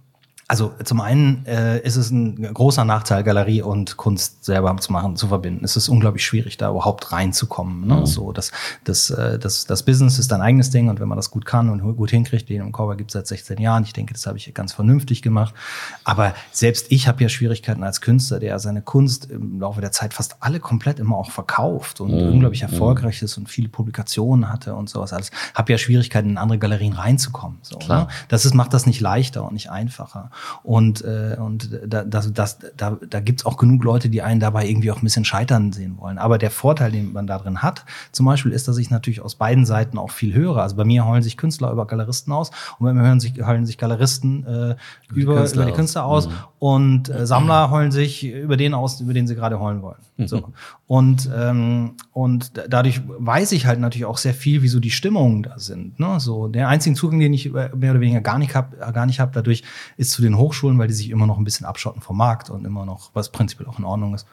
[0.52, 5.16] also zum einen äh, ist es ein großer Nachteil, Galerie und Kunst selber zu machen,
[5.16, 5.64] zu verbinden.
[5.64, 7.88] Es ist unglaublich schwierig, da überhaupt reinzukommen.
[7.88, 8.06] Ne?
[8.06, 8.52] So, das,
[8.84, 11.70] das, äh, das, das Business ist ein eigenes Ding und wenn man das gut kann
[11.70, 13.84] und gut hinkriegt, den im Cover gibt es seit 16 Jahren.
[13.84, 15.56] Ich denke, das habe ich ganz vernünftig gemacht.
[16.04, 20.14] Aber selbst ich habe ja Schwierigkeiten als Künstler, der seine Kunst im Laufe der Zeit
[20.14, 24.90] fast alle komplett immer auch verkauft und unglaublich erfolgreich ist und viele Publikationen hatte und
[24.90, 25.32] sowas alles.
[25.56, 27.60] Habe ja Schwierigkeiten, in andere Galerien reinzukommen.
[27.62, 28.02] So, Klar.
[28.02, 28.08] Ne?
[28.28, 30.30] Das ist, macht das nicht leichter und nicht einfacher.
[30.64, 34.68] Und, äh, und da, das, das, da, da gibt's auch genug Leute, die einen dabei
[34.68, 36.18] irgendwie auch ein bisschen scheitern sehen wollen.
[36.18, 39.36] Aber der Vorteil, den man da drin hat, zum Beispiel, ist, dass ich natürlich aus
[39.36, 40.58] beiden Seiten auch viel höre.
[40.58, 43.66] Also bei mir heulen sich Künstler über Galeristen aus und bei mir hören sich, heulen
[43.66, 44.76] sich Galeristen äh,
[45.14, 45.78] über, Künstler über die aus.
[45.78, 49.82] Künstler aus und äh, Sammler heulen sich über den aus, über den sie gerade heulen
[49.82, 49.98] wollen.
[50.28, 50.50] So.
[50.92, 54.92] Und, ähm, und da- dadurch weiß ich halt natürlich auch sehr viel, wie so die
[54.92, 55.98] Stimmungen da sind.
[56.02, 56.20] Ne?
[56.20, 59.22] So, der einzige Zugang, den ich äh, mehr oder weniger gar nicht habe, gar nicht
[59.22, 59.64] hab, dadurch
[59.96, 62.66] ist zu den Hochschulen, weil die sich immer noch ein bisschen abschotten vom Markt und
[62.66, 64.28] immer noch, was prinzipiell auch in Ordnung ist.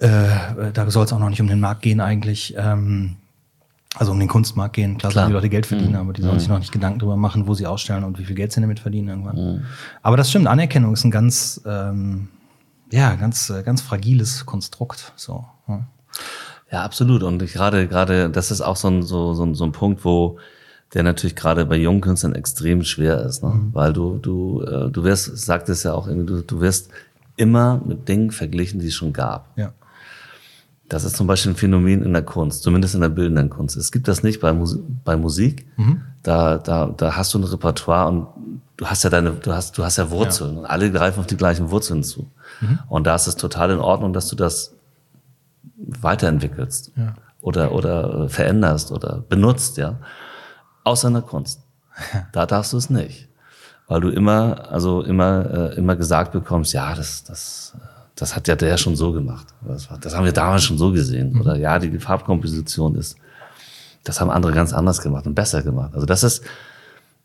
[0.00, 2.54] Äh, da soll es auch noch nicht um den Markt gehen eigentlich.
[2.58, 3.14] Ähm,
[3.94, 4.98] also um den Kunstmarkt gehen.
[4.98, 5.26] Klar, Klar.
[5.28, 5.96] die Leute Geld verdienen, Mhm.
[5.98, 8.34] aber die sollen sich noch nicht Gedanken darüber machen, wo sie ausstellen und wie viel
[8.34, 9.36] Geld sie damit verdienen irgendwann.
[9.36, 9.62] Mhm.
[10.02, 12.28] Aber das stimmt, Anerkennung ist ein ganz, ähm,
[12.90, 15.12] ja, ganz, äh, ganz fragiles Konstrukt.
[15.16, 15.44] So.
[15.68, 15.86] Ja.
[16.70, 17.22] Ja, absolut.
[17.22, 20.38] Und gerade, gerade, das ist auch so ein, so, so, ein, so ein Punkt, wo
[20.94, 23.52] der natürlich gerade bei jungen Künstlern extrem schwer ist, ne?
[23.72, 26.90] weil du, du, äh, du wirst, sagt es ja auch irgendwie, du, du wirst
[27.36, 29.56] immer mit Dingen verglichen, die es schon gab.
[29.56, 29.72] ja.
[30.88, 33.76] Das ist zum Beispiel ein Phänomen in der Kunst, zumindest in der bildenden Kunst.
[33.76, 35.66] Es gibt das nicht bei, Mus bei Musik.
[36.22, 38.28] Da, da, da hast du ein Repertoire und
[38.76, 41.36] du hast ja deine, du hast, du hast ja Wurzeln und alle greifen auf die
[41.36, 42.30] gleichen Wurzeln zu.
[42.88, 44.74] Und da ist es total in Ordnung, dass du das
[45.76, 47.14] weiterentwickelst Ja.
[47.40, 49.98] oder, oder äh, veränderst oder benutzt, ja.
[50.84, 51.60] Außer in der Kunst.
[52.32, 53.28] Da darfst du es nicht.
[53.88, 57.74] Weil du immer, also immer, äh, immer gesagt bekommst, ja, das, das,
[58.16, 59.46] das hat ja der schon so gemacht.
[59.66, 61.40] Das, war- das haben wir damals schon so gesehen.
[61.40, 63.16] Oder ja, die Farbkomposition ist,
[64.04, 65.92] das haben andere ganz anders gemacht und besser gemacht.
[65.94, 66.42] Also das ist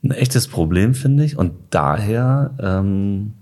[0.03, 1.37] ein echtes Problem, finde ich.
[1.37, 3.33] Und daher, ähm,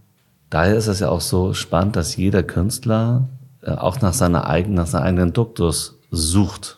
[0.49, 3.27] daher ist es ja auch so spannend, dass jeder Künstler
[3.61, 6.77] äh, auch nach seiner eigenen, nach seinem eigenen Duktus sucht.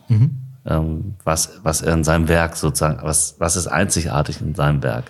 [0.65, 5.05] Ähm, was, was er in seinem Werk sozusagen, was, was ist einzigartig in seinem Werk.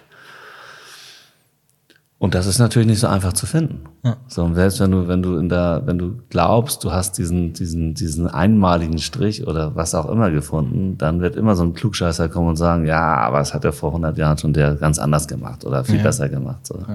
[2.19, 3.82] Und das ist natürlich nicht so einfach zu finden.
[4.28, 7.54] So, und selbst wenn du, wenn du in der, wenn du glaubst, du hast diesen,
[7.54, 12.30] diesen, diesen einmaligen Strich oder was auch immer gefunden, dann wird immer so ein Klugscheißer
[12.30, 15.28] kommen und sagen, ja, aber es hat er vor 100 Jahren schon der ganz anders
[15.28, 16.04] gemacht oder viel Ja.
[16.04, 16.67] besser gemacht.
[16.67, 16.86] So.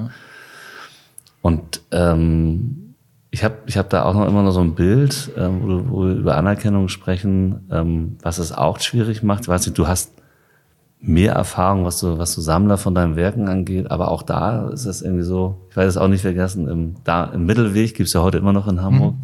[1.46, 2.96] Und ähm,
[3.30, 6.06] ich habe ich hab da auch noch immer noch so ein Bild, ähm, wo, wo
[6.06, 9.42] wir über Anerkennung sprechen, ähm, was es auch schwierig macht.
[9.42, 10.10] Ich weiß nicht, du hast
[10.98, 14.86] mehr Erfahrung, was du, was du Sammler von deinen Werken angeht, aber auch da ist
[14.86, 18.22] es irgendwie so, ich werde es auch nicht vergessen, im, da im Mittelweg gibt's ja
[18.22, 19.14] heute immer noch in Hamburg,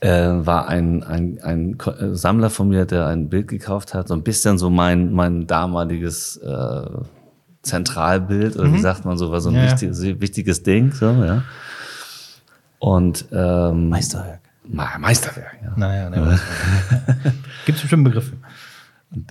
[0.00, 4.14] äh, war ein, ein, ein äh, Sammler von mir, der ein Bild gekauft hat, so
[4.14, 6.86] ein bisschen so mein, mein damaliges äh,
[7.64, 9.70] Zentralbild, oder wie sagt man so, war so ein Ja, ja.
[9.72, 11.42] wichtiges, wichtiges Ding, so, ja.
[12.78, 14.40] Und ähm, Meisterwerk.
[14.66, 15.72] Me- Meisterwerk, ja.
[15.76, 16.38] Naja, ne,
[17.66, 18.32] Gibt es bestimmt Begriffe.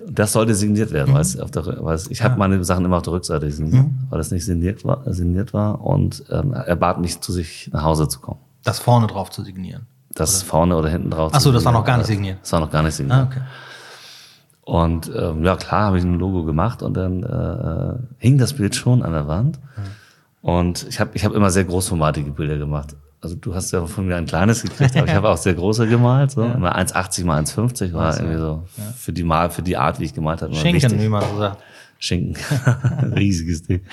[0.09, 2.97] Das sollte signiert werden, weil, es auf der, weil es, ich habe meine Sachen immer
[2.97, 7.01] auf der Rückseite signiert, weil es nicht signiert war, signiert war und ähm, er bat
[7.01, 8.39] mich, zu sich nach Hause zu kommen.
[8.63, 9.85] Das vorne drauf zu signieren.
[10.15, 11.31] Das vorne oder hinten drauf.
[11.35, 12.37] Ach so, zu das war noch gar nicht signiert.
[12.41, 13.17] Das war noch gar nicht signiert.
[13.19, 13.41] Ah, okay.
[14.65, 18.75] Und ähm, ja, klar habe ich ein Logo gemacht und dann äh, hing das Bild
[18.75, 19.59] schon an der Wand.
[20.41, 22.95] Und ich habe ich hab immer sehr großformatige Bilder gemacht.
[23.21, 25.87] Also du hast ja von mir ein kleines gekriegt, aber ich habe auch sehr große
[25.87, 26.31] gemalt.
[26.31, 26.43] So.
[26.43, 28.63] Immer 1,80 mal 1,50 war irgendwie so
[28.97, 30.53] für die Mal, für die Art, wie ich gemalt habe.
[30.53, 31.01] Schinken, wichtig.
[31.01, 31.63] wie man so sagt.
[31.99, 32.35] Schinken.
[33.15, 33.79] Riesiges Ding.
[33.79, 33.87] Und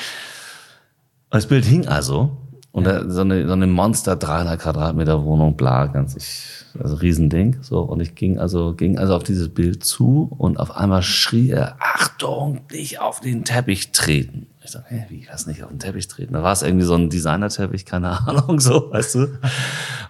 [1.30, 2.36] das Bild hing also.
[2.72, 7.58] Und da, so, eine, so eine Monster 300 Quadratmeter Wohnung, bla, ganz, ich, also Riesending.
[7.62, 11.50] So, und ich ging also, ging also auf dieses Bild zu und auf einmal schrie
[11.50, 14.46] er, Achtung, nicht auf den Teppich treten.
[14.62, 16.32] Ich dachte, hä, wie, was nicht auf den Teppich treten?
[16.34, 19.26] Da war es irgendwie so ein Designer-Teppich, keine Ahnung, so, weißt du.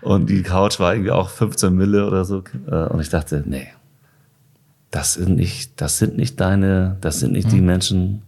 [0.03, 2.43] Und die Couch war irgendwie auch 15 Mille oder so.
[2.71, 3.69] Äh, Und ich dachte, nee,
[4.91, 8.23] das sind nicht, das sind nicht deine, das sind nicht die Menschen,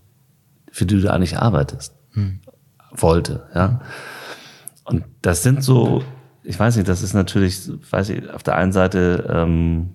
[0.70, 1.92] für die du eigentlich arbeitest.
[2.94, 3.42] wollte.
[3.54, 3.80] Ja.
[4.84, 6.02] Und das sind so,
[6.42, 9.94] ich weiß nicht, das ist natürlich, weiß ich, auf der einen Seite ähm,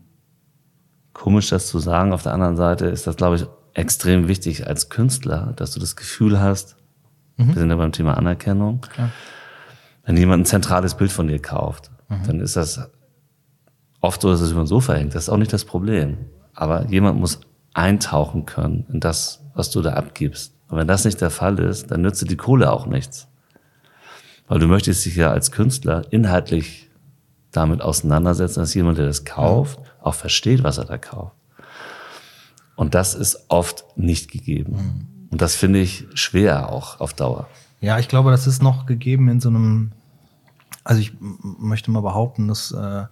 [1.14, 4.90] komisch, das zu sagen, auf der anderen Seite ist das, glaube ich, extrem wichtig als
[4.90, 6.78] Künstler, dass du das Gefühl hast,
[7.38, 9.12] wir sind ja beim Thema Anerkennung, Klar.
[10.06, 11.92] wenn jemand ein zentrales Bild von dir kauft,
[12.26, 12.90] dann ist das
[14.02, 15.14] oft so, dass es über den Sofa hängt.
[15.14, 16.18] Das ist auch nicht das Problem.
[16.54, 17.42] Aber jemand muss
[17.74, 20.54] eintauchen können in das, was du da abgibst.
[20.70, 23.28] Und wenn das nicht der Fall ist, dann nützt dir die Kohle auch nichts.
[24.48, 26.90] Weil du möchtest dich ja als Künstler inhaltlich
[27.52, 31.36] damit auseinandersetzen, dass jemand, der das kauft, auch versteht, was er da kauft.
[32.76, 35.28] Und das ist oft nicht gegeben.
[35.32, 37.48] Und das finde ich schwer auch auf Dauer.
[37.82, 39.92] Ja, ich glaube, das ist noch gegeben in so einem,
[40.84, 43.06] also ich möchte mal behaupten, dass äh,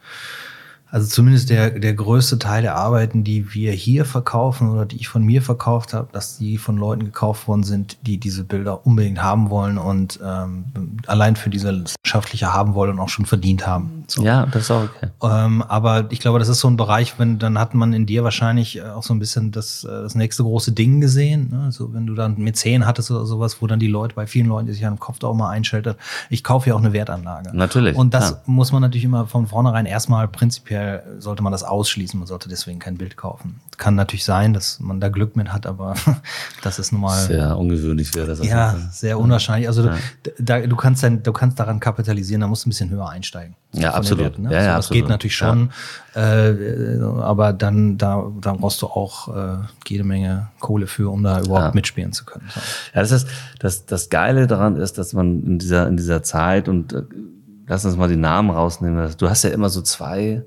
[0.96, 5.10] also zumindest der, der größte Teil der Arbeiten, die wir hier verkaufen oder die ich
[5.10, 9.22] von mir verkauft habe, dass die von Leuten gekauft worden sind, die diese Bilder unbedingt
[9.22, 10.64] haben wollen und ähm,
[11.06, 14.06] allein für diese wissenschaftliche haben wollen und auch schon verdient haben.
[14.08, 14.24] So.
[14.24, 15.10] Ja, das ist auch okay.
[15.22, 18.24] Ähm, aber ich glaube, das ist so ein Bereich, wenn dann hat man in dir
[18.24, 21.50] wahrscheinlich äh, auch so ein bisschen das, äh, das nächste große Ding gesehen.
[21.52, 21.74] Ne?
[21.74, 24.68] So, wenn du dann Mäzen hattest oder sowas, wo dann die Leute, bei vielen Leuten,
[24.68, 25.98] die sich an den Kopf da auch mal einschaltet,
[26.30, 27.50] ich kaufe ja auch eine Wertanlage.
[27.52, 28.42] Natürlich, Und das klar.
[28.46, 30.85] muss man natürlich immer von vornherein erstmal prinzipiell
[31.19, 32.19] sollte man das ausschließen.
[32.19, 33.60] Man sollte deswegen kein Bild kaufen.
[33.78, 35.95] Kann natürlich sein, dass man da Glück mit hat, aber
[36.63, 37.17] das ist nun mal.
[37.26, 38.45] Sehr ungewöhnlich wäre das.
[38.45, 38.89] Ja, Fall.
[38.91, 39.67] sehr unwahrscheinlich.
[39.67, 39.89] Also
[40.39, 43.56] da, du kannst dann, du kannst daran kapitalisieren, da musst du ein bisschen höher einsteigen.
[43.74, 44.24] Ja, absolut.
[44.24, 44.54] Werten, ne?
[44.54, 45.04] Ja, so, ja, das absolut.
[45.04, 45.69] geht natürlich schon.
[46.15, 51.41] Äh, aber dann, da, da brauchst du auch äh, jede Menge Kohle für, um da
[51.41, 51.71] überhaupt Ja.
[51.74, 52.48] mitspielen zu können.
[52.54, 52.62] So.
[52.93, 53.28] Ja, das ist
[53.60, 57.02] das, das Geile daran ist, dass man in dieser, in dieser Zeit und äh,
[57.67, 59.10] lass uns mal die Namen rausnehmen.
[59.17, 60.43] Du hast ja immer so zwei,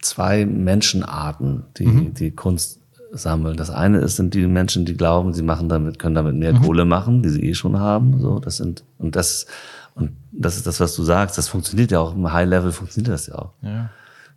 [0.00, 2.80] zwei Menschenarten, die, die Kunst
[3.12, 3.56] sammeln.
[3.56, 6.84] Das eine ist, sind die Menschen, die glauben, sie machen damit, können damit mehr Kohle
[6.84, 8.20] machen, die sie eh schon haben.
[8.20, 9.46] So, das sind, und das,
[9.94, 11.38] und das ist das, was du sagst.
[11.38, 13.52] Das funktioniert ja auch im High Level funktioniert das ja auch.
[13.62, 13.90] Ja.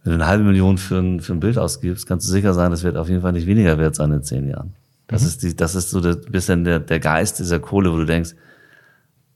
[0.03, 2.71] Wenn du eine halbe Million für ein, für ein Bild ausgibst, kannst du sicher sein,
[2.71, 4.73] das wird auf jeden Fall nicht weniger wert sein in zehn Jahren.
[5.07, 8.05] Das ist die, das ist so der, bisschen der, der Geist dieser Kohle, wo du
[8.05, 8.33] denkst,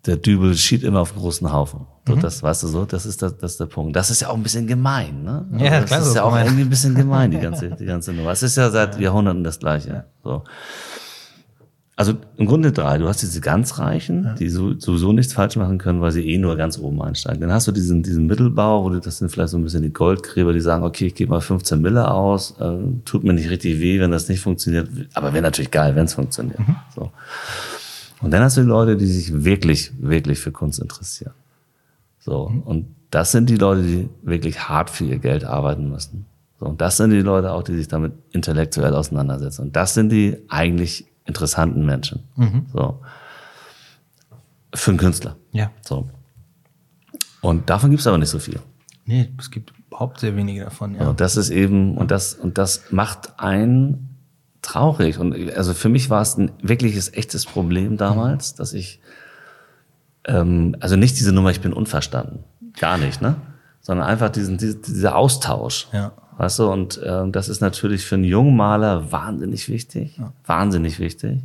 [0.06, 1.82] der Dübel schied immer auf einen großen Haufen.
[2.08, 3.96] So, Das, weißt du so, das ist, das, das ist der Punkt.
[3.96, 5.46] Das ist ja auch ein bisschen gemein, ne?
[5.52, 6.46] Also Ja, das klar, ist so ja auch gemein.
[6.46, 8.32] irgendwie ein bisschen gemein, die ganze, die ganze Nummer.
[8.32, 10.06] Es ist ja seit Jahrhunderten das Gleiche.
[10.24, 10.44] So.
[11.98, 12.98] Also im Grunde drei.
[12.98, 16.38] Du hast diese ganz Reichen, die so, sowieso nichts falsch machen können, weil sie eh
[16.38, 17.40] nur ganz oben einsteigen.
[17.40, 19.94] Dann hast du diesen, diesen Mittelbau, wo du, das sind vielleicht so ein bisschen die
[19.94, 23.80] Goldgräber, die sagen, okay, ich gebe mal 15 Mille aus, äh, tut mir nicht richtig
[23.80, 26.60] weh, wenn das nicht funktioniert, aber wäre natürlich geil, wenn es funktioniert.
[26.94, 27.12] So.
[28.26, 31.34] Und dann hast du die Leute, die sich wirklich, wirklich für Kunst interessieren.
[32.18, 32.52] So.
[32.66, 36.26] Und das sind die Leute, die wirklich hart für ihr Geld arbeiten müssen.
[36.60, 36.66] So.
[36.66, 39.62] Und das sind die Leute auch, die sich damit intellektuell auseinandersetzen.
[39.62, 42.24] Und das sind die eigentlich interessanten Menschen.
[42.74, 43.00] So.
[44.74, 45.36] Für einen Künstler.
[45.52, 45.70] ja.
[45.82, 46.10] So.
[47.42, 48.60] Und davon gibt es aber nicht so viel.
[49.06, 51.08] Nee, es gibt überhaupt sehr wenige davon, ja.
[51.08, 54.15] Und das ist eben, und das, und das macht einen
[54.66, 55.18] traurig.
[55.20, 59.00] Und also für mich war es ein wirkliches, echtes Problem damals, dass ich,
[60.26, 62.40] ähm, also nicht diese Nummer, ich bin unverstanden.
[62.80, 63.36] Gar nicht, ne?
[63.82, 65.88] Sondern einfach diesen, diese- dieser Austausch.
[65.94, 66.12] Ja.
[66.38, 70.20] Weißt du, und ähm, das ist natürlich für einen jungen Maler wahnsinnig wichtig.
[70.46, 71.42] Wahnsinnig wichtig.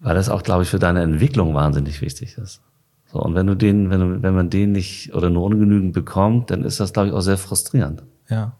[0.00, 2.60] Weil das auch, glaube ich, für deine Entwicklung wahnsinnig wichtig ist.
[3.10, 6.50] So, und wenn du den, wenn, du, wenn man den nicht oder nur ungenügend bekommt,
[6.50, 8.02] dann ist das, glaube ich, auch sehr frustrierend.
[8.28, 8.52] Ja.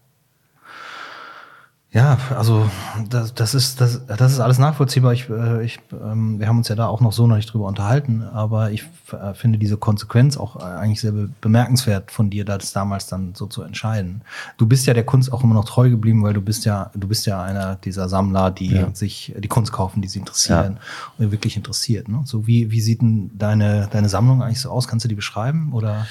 [1.94, 2.68] Ja, also
[3.08, 5.12] das, das ist das, das ist alles nachvollziehbar.
[5.12, 7.66] Ich, äh, ich, ähm, wir haben uns ja da auch noch so noch nicht drüber
[7.68, 12.44] unterhalten, aber ich äh, finde diese Konsequenz auch äh, eigentlich sehr be bemerkenswert von dir,
[12.44, 14.22] das damals dann so zu entscheiden.
[14.56, 17.06] Du bist ja der Kunst auch immer noch treu geblieben, weil du bist ja du
[17.06, 18.92] bist ja einer dieser Sammler, die Ja.
[18.92, 20.78] sich die Kunst kaufen, die sie interessieren
[21.18, 22.08] und wirklich interessiert.
[22.08, 22.22] Ne?
[22.24, 24.88] So wie wie sieht denn deine deine Sammlung eigentlich so aus?
[24.88, 26.08] Kannst du die beschreiben oder?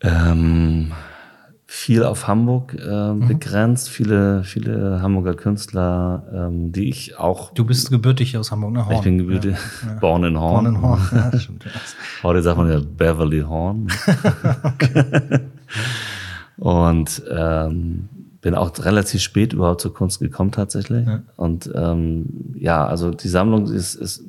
[0.00, 0.92] Ähm,
[1.68, 7.52] viel auf Hamburg äh, begrenzt, viele, viele Hamburger Künstler, ähm, die ich auch.
[7.54, 8.86] Du bist gebürtig hier aus Hamburg, ne?
[8.86, 8.96] Horn.
[8.96, 9.94] ich bin gebürtig, Ja.
[10.00, 10.66] born in Horn.
[10.66, 11.00] Horn in Horn.
[11.12, 11.64] Ja, stimmt.
[11.64, 11.70] ja.
[12.22, 13.88] Heute sagt man ja Beverly Horn.
[16.58, 18.08] Und ähm,
[18.40, 21.06] bin auch relativ spät überhaupt zur Kunst gekommen tatsächlich.
[21.06, 21.22] Ja.
[21.36, 24.22] Und ähm, ja, also die Sammlung ist, ist,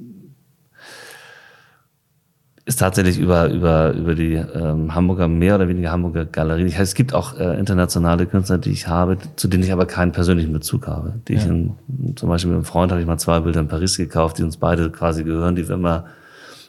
[2.67, 6.67] ist tatsächlich über, über, über die ähm, Hamburger, mehr oder weniger Hamburger Galerien.
[6.67, 10.11] Ich es gibt auch äh, internationale Künstler, die ich habe, zu denen ich aber keinen
[10.11, 11.13] persönlichen Bezug habe.
[11.29, 11.51] Die ich Ja.
[11.51, 11.75] in,
[12.17, 14.57] zum Beispiel mit einem Freund habe ich mal zwei Bilder in Paris gekauft, die uns
[14.57, 16.07] beide quasi gehören, die wir immer,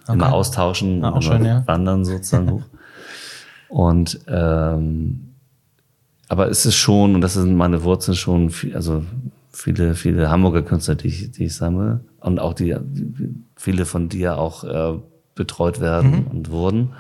[0.09, 1.67] immer austauschen Ah, immer schön, ja.
[1.67, 2.63] wandern sozusagen hoch.
[3.69, 5.25] Und ähm,
[6.29, 9.03] aber es ist schon, und das sind meine Wurzeln schon, viel, also
[9.51, 12.01] viele, viele Hamburger Künstler, die ich, die ich sammle.
[12.21, 12.77] und auch die,
[13.57, 14.99] viele von dir auch äh,
[15.39, 16.27] betreut werden Mhm.
[16.27, 16.91] und wurden.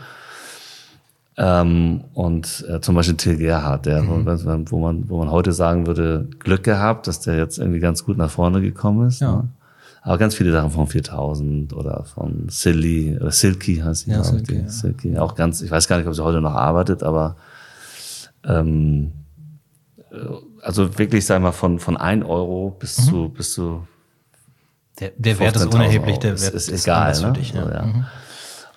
[1.36, 4.26] Ähm, und äh, zum Beispiel Till Gerhardt, der, Mhm.
[4.70, 8.16] wo, man, wo man heute sagen würde, Glück gehabt, dass der jetzt irgendwie ganz gut
[8.16, 9.20] nach vorne gekommen ist.
[9.20, 9.36] Ja.
[9.36, 9.48] Ne?
[10.02, 14.54] Aber ganz viele Sachen von 4000 oder von Silly, oder Silky heißt sie, Ja, Silky,
[14.54, 14.68] die ja.
[14.68, 15.18] Silky.
[15.18, 17.36] Auch ganz, ich weiß gar nicht, ob sie heute noch arbeitet, aber
[18.44, 19.12] ähm,
[20.10, 20.16] äh,
[20.62, 23.02] also wirklich, sag mal, von, von 1 Euro bis Mhm.
[23.10, 23.86] zu, bis zu
[24.98, 26.40] Der, der Wert ist 15.000 unerheblich, der Euro.
[26.42, 27.20] Wert ist, ist egal.
[27.20, 27.32] Ne?
[27.34, 27.52] dich.
[27.52, 27.64] Ja.
[27.64, 27.82] So, ja.
[27.82, 28.04] Mhm.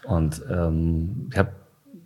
[0.05, 1.49] Und ähm, ich habe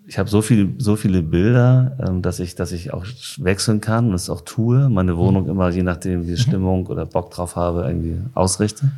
[0.08, 3.06] ich hab so, viel, so viele Bilder, ähm, dass, ich, dass ich auch
[3.38, 4.88] wechseln kann und es auch tue.
[4.90, 6.28] Meine Wohnung immer, je nachdem, Mhm.
[6.28, 8.92] wie Stimmung oder Bock drauf habe, irgendwie ausrichte.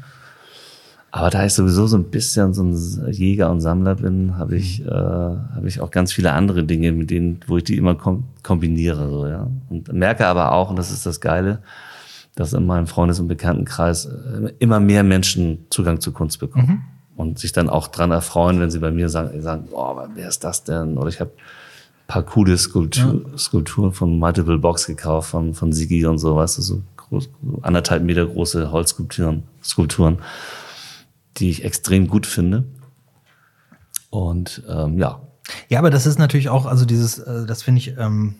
[1.11, 2.75] Aber da ich sowieso so ein bisschen so ein
[3.11, 4.87] Jäger und Sammler bin, habe ich, Mhm.
[4.87, 8.25] äh, habe ich auch ganz viele andere Dinge, mit denen, wo ich die immer kom
[8.43, 9.09] kombiniere.
[9.09, 9.47] So, ja.
[9.69, 11.59] Und merke aber auch, und das ist das Geile,
[12.35, 16.83] dass in meinem Freundes- und Bekanntenkreis äh, immer mehr Menschen Zugang zu Kunst bekommen.
[17.17, 20.43] Und sich dann auch dran erfreuen, wenn sie bei mir sagen, sagen boah, wer ist
[20.43, 20.97] das denn?
[20.97, 26.05] Oder ich habe ein paar coole Skulptur, Skulpturen von Multiple Box gekauft, von, von Sigi
[26.05, 27.29] und so, weißt du, so groß,
[27.63, 30.19] anderthalb Meter große Holzskulpturen, Skulpturen,
[31.37, 32.63] die ich extrem gut finde.
[34.11, 35.19] Und ähm, ja,
[35.69, 38.35] Ja, aber das ist natürlich auch, also dieses, äh, das finde ich ähm,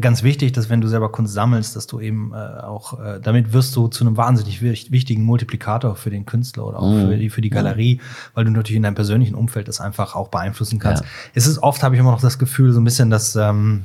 [0.00, 3.52] ganz wichtig, dass wenn du selber Kunst sammelst, dass du eben äh, auch, äh, damit
[3.52, 7.30] wirst du zu einem wahnsinnig wich- wichtigen Multiplikator für den Künstler oder auch für, die,
[7.30, 8.00] für die Galerie,
[8.34, 11.02] weil du natürlich in deinem persönlichen Umfeld das einfach auch beeinflussen kannst.
[11.02, 11.08] Ja.
[11.34, 13.84] Es ist oft, habe ich immer noch das Gefühl, so ein bisschen, dass ähm,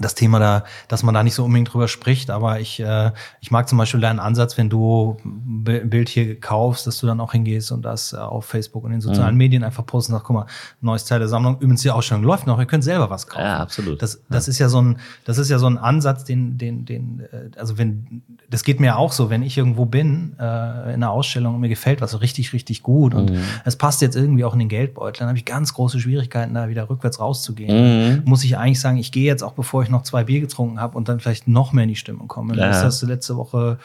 [0.00, 3.50] das Thema da, dass man da nicht so unbedingt drüber spricht, aber ich, äh, ich
[3.50, 7.32] mag zum Beispiel deinen Ansatz, wenn du ein Bild hier kaufst, dass du dann auch
[7.32, 10.26] hingehst und das äh, auf Facebook und in den sozialen Medien einfach posten und sagst,
[10.26, 10.46] guck mal,
[10.80, 13.44] neues Teil der Sammlung, übrigens die Ausstellung läuft noch, ihr könnt selber was kaufen.
[13.44, 14.02] Ja, absolut.
[14.02, 17.20] Das, das ist ja so ein, das ist ja so ein Ansatz, den, den, den,
[17.32, 21.10] äh, also wenn, das geht mir auch so, wenn ich irgendwo bin, äh, in einer
[21.10, 23.32] Ausstellung und mir gefällt was so richtig, richtig gut und
[23.64, 26.68] es passt jetzt irgendwie auch in den Geldbeutel, dann habe ich ganz große Schwierigkeiten, da
[26.68, 28.22] wieder rückwärts rauszugehen.
[28.24, 30.96] Muss ich eigentlich sagen, ich gehe jetzt auch, bevor ich noch zwei Bier getrunken habe
[30.96, 32.56] und dann vielleicht noch mehr in die Stimmung komme.
[32.56, 32.66] Ja.
[32.68, 33.78] Das ist das letzte Woche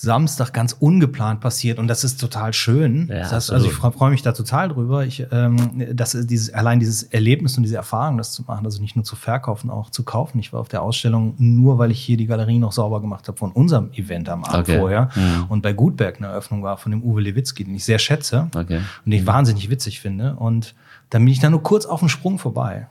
[0.00, 3.08] Samstag ganz ungeplant passiert und das ist total schön.
[3.10, 5.04] Ja, das also ich freue mich da total drüber.
[5.04, 5.56] Ich, ähm,
[5.92, 9.04] das ist dieses, allein dieses Erlebnis und diese Erfahrung, das zu machen, also nicht nur
[9.04, 10.38] zu verkaufen, auch zu kaufen.
[10.38, 13.36] Ich war auf der Ausstellung nur, weil ich hier die Galerie noch sauber gemacht habe
[13.38, 14.78] von unserem Event am Abend Okay.
[14.78, 15.46] vorher Mhm.
[15.48, 18.76] und bei Gutberg eine Eröffnung war von dem Uwe Lewitzki, den ich sehr schätze Okay.
[19.04, 20.34] und den ich wahnsinnig witzig finde.
[20.36, 20.76] Und
[21.10, 22.86] dann bin ich da nur kurz auf den Sprung vorbei.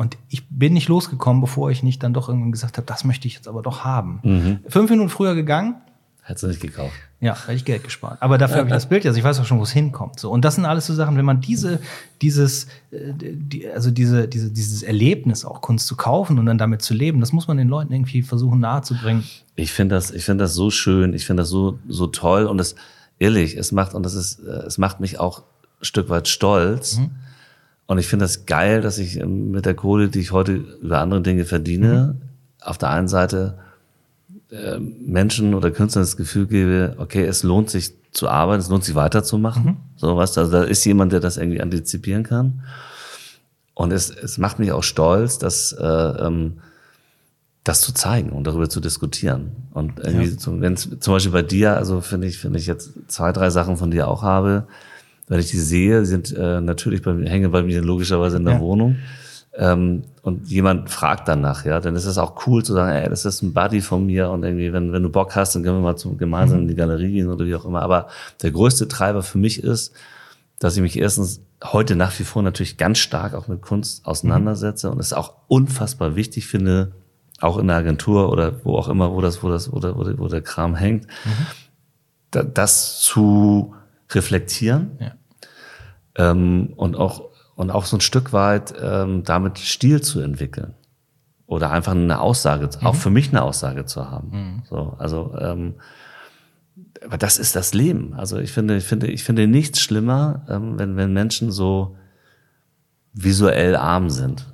[0.00, 3.28] Und ich bin nicht losgekommen, bevor ich nicht dann doch irgendwann gesagt habe, das möchte
[3.28, 4.20] ich jetzt aber doch haben.
[4.22, 4.60] Mhm.
[4.66, 5.74] Fünf Minuten früher gegangen,
[6.22, 6.94] hättest du nicht gekauft.
[7.20, 8.16] ja, hätte ich Geld gespart.
[8.22, 10.18] Aber dafür habe ich das Bild, also ich weiß auch schon, wo es hinkommt.
[10.18, 10.30] So.
[10.30, 11.80] Und das sind alles so Sachen, wenn man diese,
[12.22, 16.80] dieses, äh, die, also diese, diese, dieses Erlebnis auch Kunst zu kaufen und dann damit
[16.80, 19.24] zu leben, das muss man den Leuten irgendwie versuchen nahezubringen.
[19.54, 22.56] Ich finde das, ich finde das so schön, ich finde das so, so toll und
[22.56, 22.74] das,
[23.18, 26.98] ehrlich, es macht, und das ist, äh, es macht mich auch ein Stück weit stolz.
[27.90, 31.00] Und ich finde das geil, dass ich ähm, mit der Kohle, die ich heute über
[31.00, 32.14] andere Dinge verdiene,
[32.60, 33.58] auf der einen Seite
[34.52, 38.84] äh, Menschen oder Künstlern das Gefühl gebe, okay, es lohnt sich zu arbeiten, es lohnt
[38.84, 39.78] sich weiterzumachen.
[39.96, 42.62] So was, also da ist jemand, der das irgendwie antizipieren kann.
[43.74, 46.58] Und es, es macht mich auch stolz, dass äh, ähm,
[47.64, 49.50] das zu zeigen und darüber zu diskutieren.
[49.72, 53.32] Und irgendwie, zum, wenn zum Beispiel bei dir, also finde ich, finde ich jetzt zwei,
[53.32, 54.68] drei Sachen von dir auch habe,
[55.30, 58.60] wenn ich die sehe, sind äh, natürlich bei hängen bei mir logischerweise in der Ja.
[58.60, 58.96] Wohnung.
[59.54, 63.24] Ähm, und jemand fragt danach, ja, dann ist es auch cool zu sagen, ey, das
[63.24, 65.82] ist ein Buddy von mir und irgendwie, wenn, wenn du Bock hast, dann können wir
[65.82, 67.80] mal zum, gemeinsam in die Galerie gehen oder wie auch immer.
[67.82, 68.08] Aber
[68.42, 69.92] der größte Treiber für mich ist,
[70.58, 74.90] dass ich mich erstens heute nach wie vor natürlich ganz stark auch mit Kunst auseinandersetze
[74.90, 76.92] und es auch unfassbar wichtig finde,
[77.40, 80.04] auch in der Agentur oder wo auch immer, wo das, wo das, wo der, wo
[80.04, 81.06] der, wo der Kram hängt,
[82.30, 83.74] da, das zu
[84.10, 85.12] reflektieren Ja.
[86.16, 87.22] Ähm, und auch
[87.56, 90.74] und auch so ein Stück weit ähm, damit Stil zu entwickeln
[91.46, 94.62] oder einfach eine Aussage, auch für mich eine Aussage zu haben.
[94.68, 95.74] So, also ähm,
[97.04, 98.14] aber das ist das Leben.
[98.14, 101.96] Also ich finde, ich finde, ich finde nichts schlimmer, ähm, wenn wenn Menschen so
[103.12, 104.46] visuell arm sind.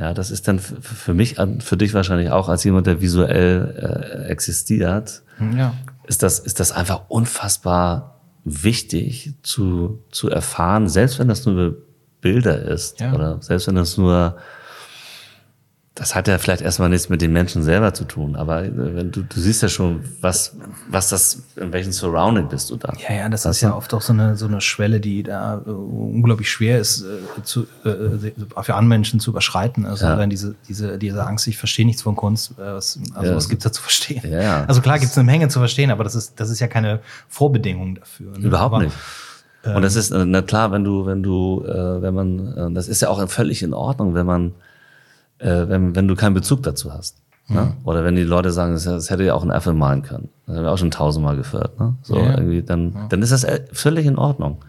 [0.00, 4.28] Ja, das ist dann für mich, für dich wahrscheinlich auch als jemand, der visuell äh,
[4.28, 5.74] existiert, Ja.
[6.08, 8.13] ist das, ist das einfach unfassbar
[8.44, 11.76] wichtig zu, zu erfahren, selbst wenn das nur
[12.20, 13.14] Bilder ist Ja.
[13.14, 14.36] oder selbst wenn das nur
[15.96, 19.12] das hat ja vielleicht erstmal nichts mit den Menschen selber zu tun, aber äh, wenn
[19.12, 20.56] du, du siehst ja schon, was,
[20.88, 22.92] was das, in welchem Surrounding bist du da.
[23.08, 25.70] Ja, ja, das ist ja oft auch so eine, so eine Schwelle, die da äh,
[25.70, 28.32] unglaublich schwer ist, äh, zu, äh,
[28.62, 29.86] für Anmenschen zu überschreiten.
[29.86, 30.26] Also Ja.
[30.26, 33.36] diese, diese, diese Angst, ich verstehe nichts von Kunst, äh, was, also Ja.
[33.36, 34.22] was gibt's da zu verstehen?
[34.28, 34.64] Ja, ja.
[34.64, 37.94] Also klar gibt's eine Menge zu verstehen, aber das ist, das ist ja keine Vorbedingung
[37.94, 38.32] dafür.
[38.36, 38.46] Ne?
[38.46, 38.96] Überhaupt aber, nicht.
[39.64, 42.88] Und das ist, äh, na klar, wenn du, wenn du, äh, wenn man, äh, das
[42.88, 44.52] ist ja auch völlig in Ordnung, wenn man,
[45.38, 47.16] äh, wenn, wenn du keinen Bezug dazu hast.
[47.48, 47.74] Ne?
[47.84, 50.30] Oder wenn die Leute sagen, das, das hätte ja auch ein Apfel malen können.
[50.46, 51.78] Das haben wir auch schon tausendmal gehört.
[51.78, 51.94] Ne?
[52.02, 52.38] So Ja.
[52.38, 54.64] irgendwie, dann, dann ist das äh, völlig in Ordnung.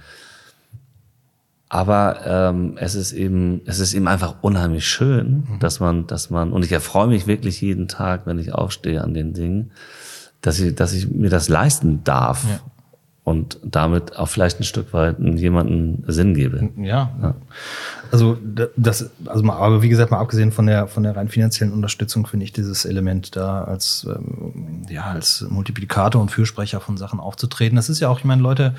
[1.69, 6.51] Aber ähm, es ist eben, es ist eben einfach unheimlich schön, dass man, dass man,
[6.53, 9.71] und ich erfreue mich wirklich jeden Tag, wenn ich aufstehe an den Dingen,
[10.41, 12.59] dass ich, dass ich mir das leisten darf Ja.
[13.25, 16.69] Und damit auch vielleicht ein Stück weit jemanden Sinn gebe.
[16.77, 17.35] Ja.
[18.11, 21.27] Also d- das, also mal, aber wie gesagt, mal abgesehen von der von der rein
[21.27, 26.95] finanziellen Unterstützung finde ich dieses Element da als ähm, ja als Multiplikator und Fürsprecher von
[26.97, 27.75] Sachen aufzutreten.
[27.75, 28.75] Das ist ja auch, ich meine, Leute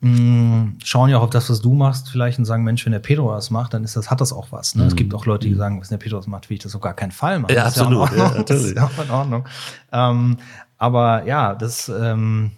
[0.00, 2.98] mh, schauen ja auch auf das, was du machst, vielleicht und sagen, Mensch, wenn der
[3.00, 4.74] Pedro das macht, dann ist das, hat das auch was.
[4.76, 4.84] Ne?
[4.86, 6.80] Es gibt auch Leute, die sagen, wenn der Pedro das macht, will ich das auf
[6.80, 7.52] gar keinen Fall machen.
[7.52, 7.56] Mhm.
[7.58, 7.98] Ja, Das ist absolut.
[7.98, 8.44] Ja, auch in Ja, Ordnung.
[8.46, 8.76] das ist natürlich.
[8.76, 9.44] ja auch in Ordnung.
[9.92, 10.36] Ähm,
[10.78, 12.52] aber ja, das ähm,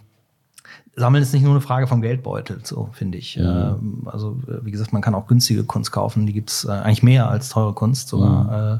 [0.97, 3.37] Sammeln ist nicht nur eine Frage vom Geldbeutel, so finde ich.
[3.37, 7.03] Ähm, also äh, wie gesagt, man kann auch günstige Kunst kaufen, die gibt's äh, eigentlich
[7.03, 8.79] mehr als teure Kunst sogar.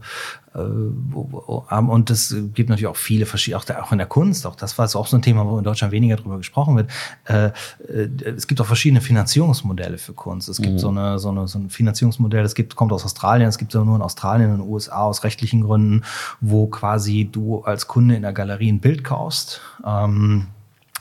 [0.54, 0.64] Äh, äh,
[1.12, 4.48] wo, ähm, und es gibt natürlich auch viele verschiedene, auch, der, auch in der Kunst,
[4.48, 6.90] auch das war so auch so ein Thema, wo in Deutschland weniger drüber gesprochen wird.
[7.26, 7.48] Äh,
[7.90, 10.48] äh, es gibt auch verschiedene Finanzierungsmodelle für Kunst.
[10.48, 13.58] Es gibt so, eine, so, eine, so ein Finanzierungsmodell, das gibt, kommt aus Australien, es
[13.58, 16.04] gibt es aber nur in Australien und den USA aus rechtlichen Gründen,
[16.40, 19.60] wo quasi du als Kunde in der Galerie ein Bild kaufst.
[19.86, 20.48] Ähm,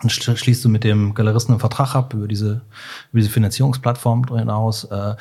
[0.05, 2.61] dann schl- schließt du mit dem Galeristen einen Vertrag ab über diese,
[3.13, 4.85] über diese Finanzierungsplattform hinaus.
[4.85, 5.15] Äh,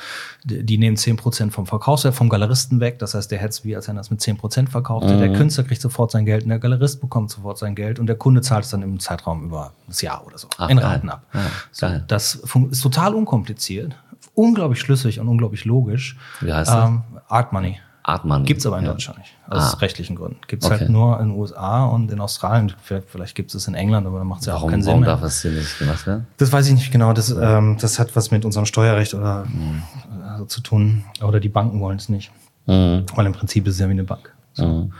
[0.44, 2.98] die, die nehmen 10% vom Verkaufswert vom Galeristen weg.
[2.98, 5.18] Das heißt, der hätte es wie, als wenn er es mit 10% verkauft hätte.
[5.18, 8.16] Der Künstler kriegt sofort sein Geld und der Galerist bekommt sofort sein Geld und der
[8.16, 10.78] Kunde zahlt es dann im Zeitraum über das Jahr oder so Ach, in.
[10.78, 11.22] Raten ab.
[11.32, 11.40] Ja,
[11.72, 12.34] so, das
[12.70, 13.94] ist total unkompliziert,
[14.34, 16.16] unglaublich schlüssig und unglaublich logisch.
[16.40, 16.88] Wie heißt das?
[16.88, 17.78] Ähm, Art Money.
[18.06, 18.44] Artmann.
[18.44, 18.92] Gibt's aber in ja.
[18.92, 19.32] Deutschland nicht.
[19.48, 19.76] Aus Ah.
[19.78, 20.36] rechtlichen Gründen.
[20.46, 20.78] Gibt's Okay.
[20.80, 22.72] halt nur in den USA und in Australien.
[22.82, 25.00] Vielleicht, vielleicht gibt es in England, aber dann macht es ja auch keinen Sinn warum
[25.00, 25.10] mehr.
[25.10, 26.26] darf das hier nicht gemacht werden?
[26.36, 27.12] Das weiß ich nicht genau.
[27.14, 29.82] Das, ähm, das hat was mit unserem Steuerrecht oder Mhm.
[30.30, 31.04] also zu tun.
[31.22, 32.30] Oder die Banken wollen es nicht.
[32.66, 33.04] Mhm.
[33.14, 34.32] Weil im Prinzip ist es ja wie eine Bank.
[34.52, 34.66] So.
[34.66, 34.92] Mhm.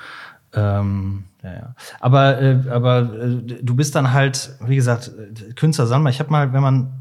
[0.54, 1.74] Ähm, ja, ja.
[2.00, 6.10] Aber, äh, aber äh, du bist dann halt, wie gesagt, äh, Künstler Sandmer.
[6.10, 6.92] Ich habe mal, wenn man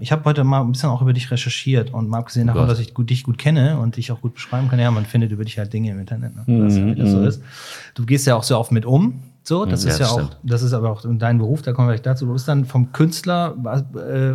[0.00, 2.70] ich habe heute mal ein bisschen auch über dich recherchiert und mal abgesehen davon, Gott.
[2.70, 5.32] dass ich gut, dich gut kenne und dich auch gut beschreiben kann, ja, man findet
[5.32, 6.42] über dich halt Dinge im Internet, ne?
[6.46, 7.42] das, Mhm, das so ist.
[7.94, 10.18] Du gehst ja auch sehr oft mit um, so, das Mhm, ist ja, ja auch,
[10.18, 10.36] stimmt.
[10.42, 12.26] das ist aber auch dein Beruf, da kommen wir gleich dazu.
[12.26, 13.54] Du bist dann vom Künstler
[13.94, 14.34] äh,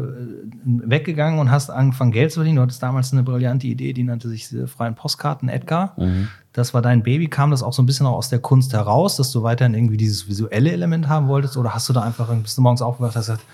[0.65, 2.57] weggegangen und hast angefangen Geld zu verdienen.
[2.57, 5.93] Du hattest damals eine brillante Idee, die nannte sich diese freien Postkarten Edgar.
[5.97, 6.27] Mhm.
[6.53, 7.27] Das war dein Baby.
[7.27, 9.97] Kam das auch so ein bisschen auch aus der Kunst heraus, dass du weiterhin irgendwie
[9.97, 11.57] dieses visuelle Element haben wolltest?
[11.57, 13.45] Oder hast du da einfach, bist du morgens aufgewacht und hast gesagt,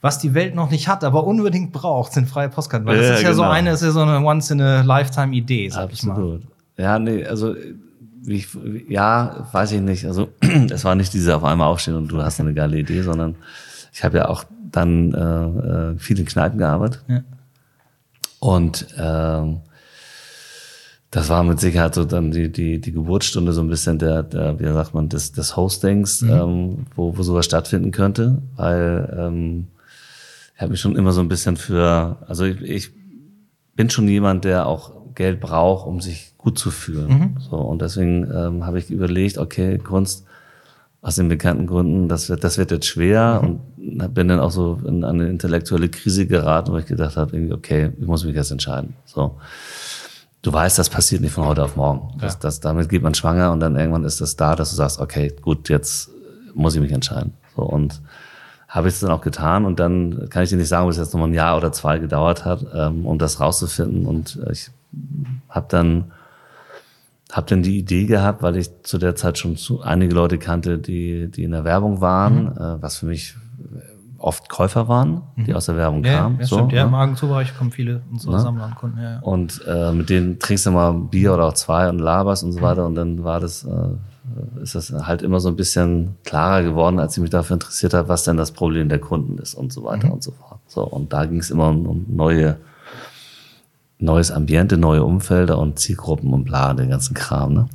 [0.00, 2.86] was die Welt noch nicht hat, aber unbedingt braucht, sind freie Postkarten.
[2.86, 3.52] Weil das Ja, ist ja so genau.
[3.52, 6.12] eine, ist ja so eine Once-in-a-Lifetime-Idee, sag ich mal.
[6.12, 6.42] Absolut.
[6.78, 7.54] Ja, nee, also
[8.26, 8.48] ich,
[8.88, 10.06] ja, weiß ich nicht.
[10.06, 10.28] Also
[10.70, 13.36] es war nicht diese auf einmal aufstehen und du hast eine geile Idee, sondern
[13.92, 17.02] ich habe ja auch dann äh, äh, viel in Kneipen gearbeitet.
[17.08, 17.22] Ja.
[18.38, 19.60] Und ähm,
[21.10, 24.58] das war mit Sicherheit so dann die, die, die Geburtsstunde so ein bisschen der, der
[24.60, 29.66] wie sagt man, des, des Hostings, ähm, wo, wo sowas stattfinden könnte, weil ähm,
[30.60, 32.90] ich habe mich schon immer so ein bisschen für, also ich, ich
[33.76, 37.38] bin schon jemand, der auch Geld braucht, um sich gut zu fühlen.
[37.48, 40.26] So, und deswegen ähm, habe ich überlegt, okay, Kunst
[41.00, 44.78] aus den bekannten Gründen, das wird, das wird jetzt schwer und bin dann auch so
[44.86, 48.50] in eine intellektuelle Krise geraten, wo ich gedacht habe, irgendwie, okay, ich muss mich jetzt
[48.50, 48.96] entscheiden.
[49.06, 49.40] So.
[50.42, 52.18] Du weißt, das passiert nicht von heute auf morgen.
[52.20, 55.00] Das, das, damit geht man schwanger und dann irgendwann ist das da, dass du sagst,
[55.00, 56.10] okay, gut, jetzt
[56.52, 57.32] muss ich mich entscheiden.
[57.56, 58.02] So, und
[58.70, 60.96] habe ich es dann auch getan und dann kann ich dir nicht sagen, ob es
[60.96, 64.06] jetzt noch mal ein Jahr oder zwei gedauert hat, ähm, um das rauszufinden.
[64.06, 64.70] Und äh, ich
[65.48, 66.12] habe dann
[67.32, 70.78] hab dann die Idee gehabt, weil ich zu der Zeit schon zu, einige Leute kannte,
[70.78, 73.34] die die in der Werbung waren, äh, was für mich
[74.18, 76.38] oft Käufer waren, die aus der Werbung Ja, kamen.
[76.40, 76.72] ja, so, stimmt.
[76.72, 76.96] Ja, im ne?
[76.98, 78.40] Agenturbereich kommen viele unserer Ne?
[78.40, 78.98] Sammler und Kunden.
[78.98, 79.18] Ja, ja.
[79.20, 82.60] Und äh, mit denen trinkst du mal Bier oder auch zwei und laberst und so
[82.60, 82.84] weiter.
[82.86, 83.68] Und dann war das, äh,
[84.62, 88.08] ist das halt immer so ein bisschen klarer geworden, als ich mich dafür interessiert habe,
[88.08, 90.60] was denn das Problem der Kunden ist und so weiter und so fort.
[90.66, 92.56] So, und da ging es immer um, um neue,
[93.98, 97.68] neues Ambiente, neue Umfelder und Zielgruppen und bla, den ganzen Kram, ne?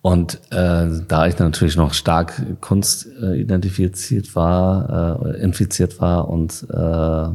[0.00, 6.64] Und äh, da ich natürlich noch stark Kunst äh, identifiziert war, äh, infiziert war und
[6.70, 7.28] äh,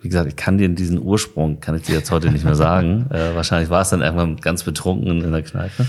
[0.00, 3.06] wie gesagt, ich kann dir diesen Ursprung, kann ich dir jetzt heute nicht mehr sagen.
[3.10, 5.86] äh, wahrscheinlich war es dann irgendwann ganz betrunken in der Kneipe.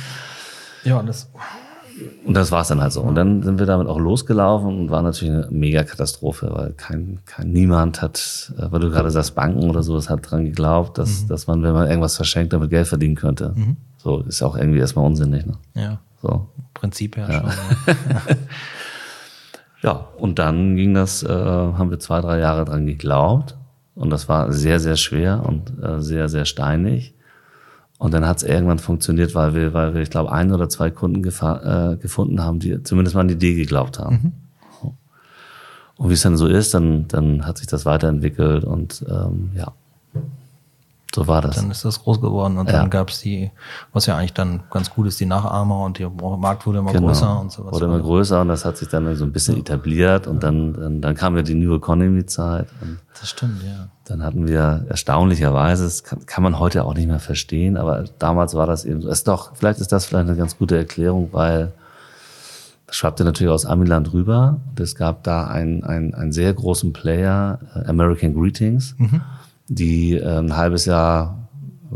[0.84, 1.30] Ja, das.
[2.26, 3.02] Und das war es dann halt so.
[3.02, 7.20] Und dann sind wir damit auch losgelaufen und war natürlich eine mega Katastrophe, weil kein,
[7.26, 11.28] kein niemand hat, äh, weil du gerade sagst, Banken oder sowas hat dran geglaubt, dass,
[11.28, 13.54] dass man, wenn man irgendwas verschenkt, damit Geld verdienen könnte.
[13.98, 15.46] So ist auch irgendwie erstmal unsinnig.
[15.46, 15.58] Ne?
[15.74, 16.48] Ja, So.
[16.74, 17.50] Prinzip ja, schon.
[17.50, 18.36] Ja.
[19.82, 23.58] Ja, und dann ging das, äh, haben wir zwei, drei Jahre dran geglaubt.
[23.96, 27.16] Und das war sehr, sehr schwer und äh, sehr, sehr steinig.
[28.00, 30.90] Und dann hat es irgendwann funktioniert, weil wir, weil wir, ich glaube, ein oder zwei
[30.90, 34.34] Kunden äh, gefunden haben, die zumindest mal an die Idee geglaubt haben.
[34.82, 34.96] So.
[35.98, 39.74] Und wie es dann so ist, dann, dann hat sich das weiterentwickelt und ähm, ja,
[41.14, 41.58] so war das.
[41.58, 42.80] Dann ist das groß geworden und Ja.
[42.80, 43.52] dann gab's die,
[43.92, 47.08] was ja eigentlich dann ganz gut ist, die Nachahmer und der Markt wurde immer Genau.
[47.08, 47.74] größer und sowas.
[47.74, 51.02] Wurde immer größer und das hat sich dann so ein bisschen etabliert und dann, dann,
[51.02, 52.68] dann kam ja die New Economy Zeit
[53.20, 53.90] Das stimmt, ja.
[54.10, 58.56] Dann hatten wir erstaunlicherweise, das kann, kann man heute auch nicht mehr verstehen, aber damals
[58.56, 59.10] war das eben so.
[59.10, 61.74] Ist doch, vielleicht ist das vielleicht eine ganz gute Erklärung, weil
[62.88, 64.62] das schwappte natürlich aus Amiland rüber.
[64.68, 68.96] Und es gab da einen, einen, einen sehr großen Player, äh, American Greetings,
[69.68, 71.48] die äh, ein halbes Jahr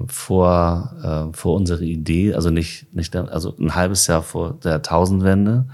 [0.05, 5.65] vor, äh, vor unsere Idee, also nicht, nicht, also ein halbes Jahr vor der Tausendwende,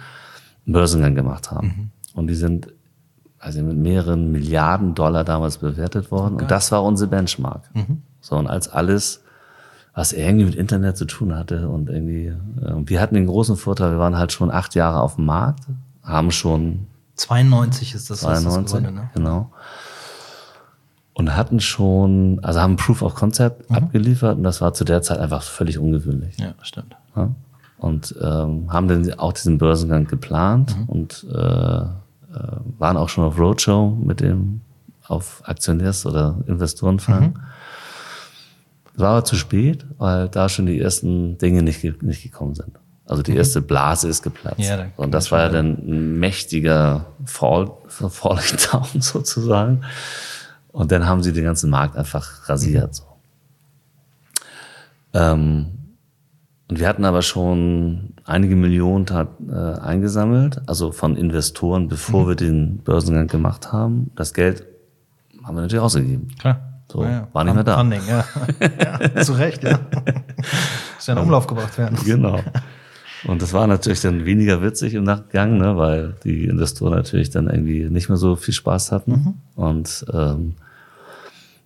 [0.66, 1.92] einen Börsengang gemacht haben.
[2.14, 2.70] Und die sind
[3.40, 6.36] also mit mehreren Milliarden Dollar damals bewertet worden.
[6.36, 7.70] Und das war unsere Benchmark.
[8.22, 9.24] So, und als alles,
[9.94, 12.36] was irgendwie mit Internet zu tun hatte und irgendwie, äh,
[12.86, 15.64] wir hatten den großen Vorteil, wir waren halt schon acht Jahre auf dem Markt,
[16.04, 19.10] haben schon 92 ist das, was das 92, geworden, ne?
[19.14, 19.52] genau.
[21.14, 25.20] Und hatten schon, also haben Proof of Concept abgeliefert und das war zu der Zeit
[25.20, 26.38] einfach völlig ungewöhnlich.
[26.38, 26.96] Ja, stimmt.
[27.16, 27.30] Ja?
[27.78, 30.86] Und ähm, haben dann auch diesen Börsengang geplant Mhm.
[30.86, 31.82] und äh,
[32.78, 34.62] waren auch schon auf Roadshow mit dem,
[35.08, 37.24] auf Aktionärs- oder Investorenfang.
[37.24, 37.40] Mhm.
[38.96, 42.78] War aber zu spät, weil da schon die ersten Dinge nicht, nicht gekommen sind.
[43.06, 44.60] Also die erste Blase ist geplatzt.
[44.60, 44.66] Mhm.
[44.66, 49.82] Ja, und das war ja dann ein mächtiger Fall, Falling Down sozusagen.
[50.72, 52.94] Und dann haben sie den ganzen Markt einfach rasiert.
[52.94, 53.04] So.
[55.14, 55.79] Ähm,
[56.70, 62.36] und wir hatten aber schon einige Millionen tat, äh, eingesammelt, also von Investoren, bevor wir
[62.36, 64.12] den Börsengang gemacht haben.
[64.16, 64.66] Das Geld
[65.44, 66.28] haben wir natürlich ausgegeben.
[66.40, 66.62] Klar.
[66.92, 67.00] So,
[67.34, 67.78] war nicht mehr da.
[67.78, 68.26] Funding, ja.
[69.16, 69.22] ja.
[69.22, 69.80] Zu Recht, ja.
[70.96, 71.98] Muss ja in Umlauf gebracht werden.
[72.04, 72.40] Genau.
[73.26, 77.48] Und das war natürlich dann weniger witzig im Nachgang, ne, weil die Investoren natürlich dann
[77.48, 79.42] irgendwie nicht mehr so viel Spaß hatten.
[79.56, 80.56] Und ähm,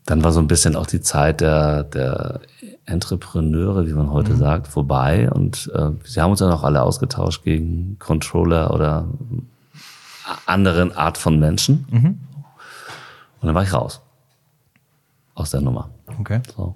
[0.06, 2.42] dann war so ein bisschen auch die Zeit der, der
[2.86, 5.32] Entrepreneure, wie man heute sagt, vorbei.
[5.32, 9.08] Und äh, sie haben uns dann auch alle ausgetauscht gegen Controller oder
[10.46, 11.86] anderen Art von Menschen.
[13.42, 14.02] Und dann war ich raus
[15.36, 15.90] aus der Nummer.
[16.20, 16.42] Okay.
[16.56, 16.76] So.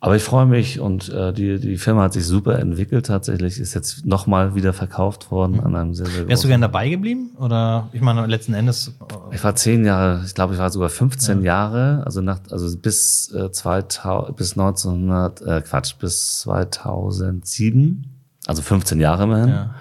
[0.00, 3.74] Aber ich freue mich und äh, die, die Firma hat sich super entwickelt tatsächlich, ist
[3.74, 7.32] jetzt nochmal wieder verkauft worden an einem sehr, sehr Wärst du gern dabei geblieben?
[7.36, 8.92] Oder ich meine, letzten Endes.
[9.00, 12.76] äh, Ich war zehn Jahre, ich glaube, ich war sogar 15 Jahre, also nach, also
[12.78, 18.04] bis äh, 2000, bis 1900, äh, Quatsch, bis 2007,
[18.46, 19.74] also 15 Jahre immerhin, Ja.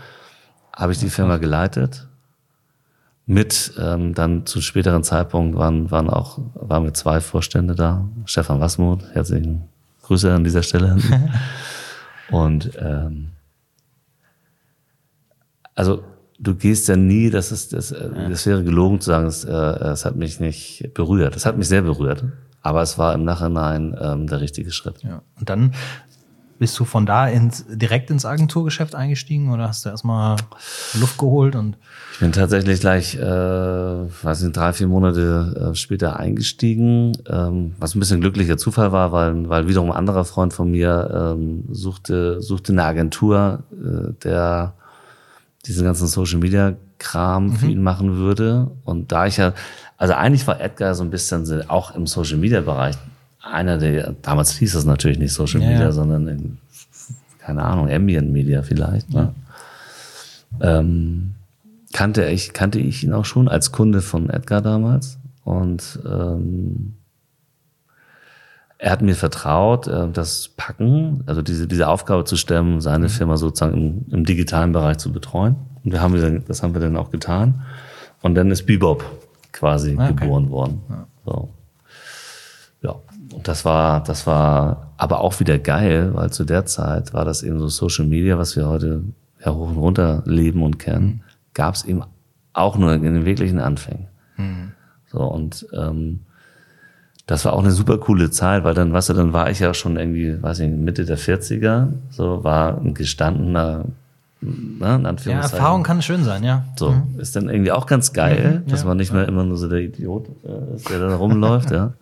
[0.75, 2.07] habe ich die Firma geleitet.
[3.29, 8.05] Mit ähm, dann zu späteren Zeitpunkt waren, waren auch waren wir zwei Vorstände da.
[8.25, 9.63] Stefan Wassmuth, herzlichen
[10.07, 10.97] Grüße an dieser Stelle.
[12.31, 13.31] Und ähm,
[15.75, 16.03] also
[16.39, 19.51] du gehst ja nie, das ist das, äh, das wäre gelogen zu sagen, es, äh,
[19.51, 21.35] es hat mich nicht berührt.
[21.35, 22.23] Es hat mich sehr berührt,
[22.61, 25.03] aber es war im Nachhinein ähm, der richtige Schritt.
[25.03, 25.21] Ja.
[25.39, 25.73] Und dann
[26.59, 30.37] bist du von da ins, direkt ins Agenturgeschäft eingestiegen oder hast du erstmal
[30.99, 31.77] Luft geholt und
[32.13, 37.95] Ich bin tatsächlich gleich, äh, weiß nicht, drei, vier Monate äh, später eingestiegen, ähm, was
[37.95, 42.41] ein bisschen glücklicher Zufall war, weil, weil wiederum ein anderer Freund von mir ähm, suchte,
[42.41, 44.73] suchte eine Agentur, äh, der
[45.65, 48.71] diesen ganzen Social Media Kram für ihn machen würde.
[48.83, 49.53] Und da ich ja,
[49.97, 52.95] also eigentlich war Edgar so ein bisschen auch im Social Media Bereich
[53.51, 55.91] einer der, damals hieß es natürlich nicht Social Ja, Media, ja.
[55.91, 56.57] sondern in,
[57.39, 59.11] keine Ahnung, Ambient Media vielleicht.
[59.13, 59.33] Ne?
[60.61, 61.35] Ähm,
[61.93, 65.17] kannte ich, kannte ich ihn auch schon als Kunde von Edgar damals.
[65.43, 66.93] Und ähm,
[68.79, 73.37] er hat mir vertraut, äh, das Packen, also diese, diese Aufgabe zu stemmen, seine Firma
[73.37, 75.55] sozusagen im, im digitalen Bereich zu betreuen.
[75.83, 77.61] Und wir haben wir dann, das haben wir dann auch getan.
[78.21, 79.03] Und dann ist Bebop
[79.51, 80.15] quasi Ah, okay.
[80.25, 80.81] geboren worden.
[81.25, 81.49] So.
[83.37, 87.25] Ja, und das war, das war aber auch wieder geil, weil zu der Zeit war
[87.25, 89.03] das eben so Social Media, was wir heute
[89.43, 91.21] ja hoch und runter leben und kennen,
[91.53, 92.03] gab es eben
[92.53, 94.07] auch nur in den wirklichen Anfängen.
[95.11, 96.21] So, und ähm,
[97.27, 99.73] das war auch eine super coole Zeit, weil dann, weißt du, dann war ich ja
[99.73, 103.85] schon irgendwie, weiß ich, Mitte der 40er, so war ein gestandener,
[104.41, 105.41] ne, in Ja.
[105.41, 106.63] Erfahrung kann schön sein, ja.
[106.77, 108.87] So, ist dann irgendwie auch ganz geil, Mhm, dass ja.
[108.87, 111.93] man nicht mehr immer nur so der Idiot äh, ist, der da rumläuft, ja.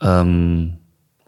[0.00, 0.74] Ähm,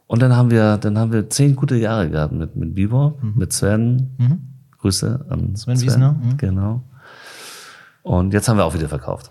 [0.07, 3.53] und dann haben wir, dann haben wir zehn gute Jahre gehabt mit, mit Bibor, mit
[3.53, 4.11] Sven.
[4.79, 5.57] Grüße an Mhm.
[5.57, 6.37] Sven Wiesner, mhm.
[6.37, 6.83] Genau.
[8.03, 9.31] Und jetzt haben wir auch wieder verkauft.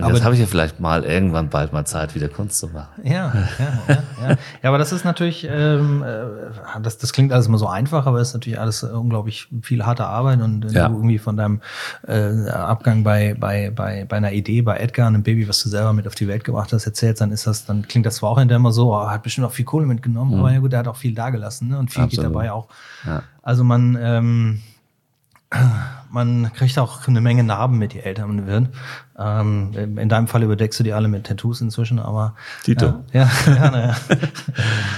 [0.00, 3.02] Aber- jetzt habe ich ja vielleicht mal irgendwann bald mal Zeit, wieder Kunst zu machen.
[3.04, 3.94] Ja, ja, ja,
[4.28, 4.36] ja.
[4.62, 8.20] Ja, aber das ist natürlich, ähm, äh, das, das klingt alles immer so einfach, aber
[8.20, 10.88] es ist natürlich alles unglaublich viel harte Arbeit und wenn Ja.
[10.88, 11.60] du irgendwie von deinem
[12.06, 15.92] äh, Abgang bei, bei, bei, bei einer Idee, bei Edgar, einem Baby, was du selber
[15.92, 18.38] mit auf die Welt gebracht hast, erzählst, dann ist das, dann klingt das zwar auch
[18.38, 20.88] hinterher immer so, oh, hat bestimmt auch viel Kohle mitgenommen, aber ja gut, er hat
[20.88, 21.78] auch viel dagelassen, ne?
[21.78, 22.34] Und viel geht Absolut.
[22.36, 22.68] dabei auch.
[23.04, 23.22] Ja.
[23.42, 24.62] Also man, ähm,
[26.10, 28.68] man kriegt auch eine Menge Narben mit, je älter man wird.
[29.18, 32.34] Ähm, in deinem Fall überdeckst du die alle mit Tattoos inzwischen, aber
[32.64, 33.04] Tito.
[33.12, 33.96] Ja, ja, ja, naja.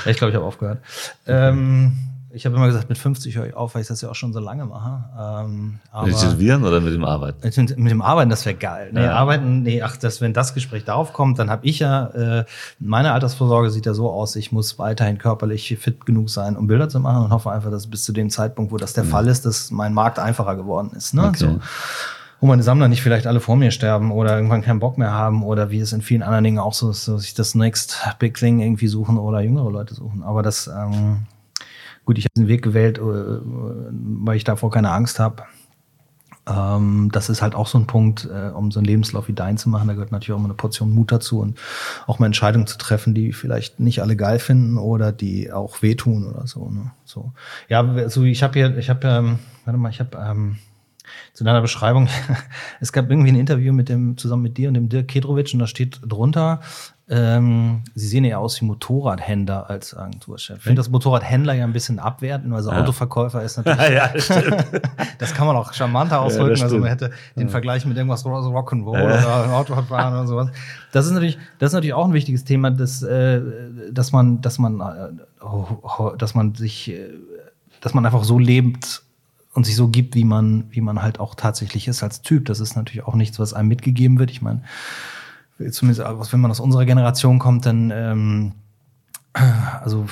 [0.07, 0.79] ich glaube, ich habe aufgehört.
[1.27, 4.15] Ähm, ich habe immer gesagt, mit 50 höre ich auf, weil ich das ja auch
[4.15, 5.45] schon so lange mache.
[5.45, 7.39] Ähm, Mit dem Tätowieren oder mit dem Arbeiten?
[7.43, 8.91] mit, mit dem Arbeiten, das wäre geil.
[8.93, 9.15] Nee, Ja.
[9.15, 12.07] Arbeiten, nee, ach, das, wenn das Gespräch darauf kommt, dann habe ich ja,
[12.41, 12.45] äh,
[12.79, 16.89] meine Altersvorsorge sieht ja so aus, ich muss weiterhin körperlich fit genug sein, um Bilder
[16.89, 19.45] zu machen und hoffe einfach, dass bis zu dem Zeitpunkt, wo das der Fall ist,
[19.45, 21.15] dass mein Markt einfacher geworden ist.
[21.15, 21.23] Ne?
[21.23, 21.29] Mhm.
[21.29, 21.39] Okay.
[21.39, 21.61] So.
[22.43, 25.43] Wo meine Sammler nicht vielleicht alle vor mir sterben oder irgendwann keinen Bock mehr haben
[25.43, 28.39] oder wie es in vielen anderen Dingen auch so ist, so sich das Next Big
[28.39, 30.23] Thing irgendwie suchen oder jüngere Leute suchen.
[30.23, 31.27] Aber das, ähm,
[32.05, 35.45] gut, ich habe den Weg gewählt, äh, weil ich davor keine Angst habe.
[36.49, 39.59] Ähm, das ist halt auch so ein Punkt, äh, um so einen Lebenslauf wie deinen
[39.59, 39.89] zu machen.
[39.89, 41.59] Da gehört natürlich auch immer eine Portion Mut dazu und
[42.07, 46.27] auch mal Entscheidungen zu treffen, die vielleicht nicht alle geil finden oder die auch wehtun
[46.27, 46.71] oder so.
[46.71, 46.93] Ne?
[47.05, 47.33] So,
[47.69, 50.57] ja, so ich habe hier, ich habe, ähm, warte mal, ich habe ähm,
[51.35, 52.09] zu deiner Beschreibung,
[52.81, 55.61] es gab irgendwie ein Interview mit dem, zusammen mit dir und dem Dirk Kedrovic und
[55.61, 56.61] da steht drunter,
[57.13, 60.59] ähm, sie sehen eher aus wie Motorradhändler als Agenturchef.
[60.59, 64.13] Ich finde das Motorradhändler ja ein bisschen abwertend, also Autoverkäufer ist natürlich, ja,
[65.19, 68.41] das kann man auch charmanter ausdrücken, das also man hätte den Vergleich mit irgendwas Ro-
[68.43, 70.49] so Rock'n'Roll oder Autofahren oder sowas.
[70.93, 73.41] Das ist natürlich, das ist natürlich auch ein wichtiges Thema, dass, äh,
[73.91, 77.09] dass man, dass man, äh, dass man sich, äh,
[77.81, 79.03] dass man einfach so lebt
[79.55, 82.45] und sich so gibt, wie man, wie man halt auch tatsächlich ist als Typ.
[82.45, 84.31] Das ist natürlich auch nichts, was einem mitgegeben wird.
[84.31, 84.63] Ich meine,
[85.71, 88.53] zumindest aus- wenn man aus unserer Generation kommt, dann, ähm,
[89.83, 90.07] also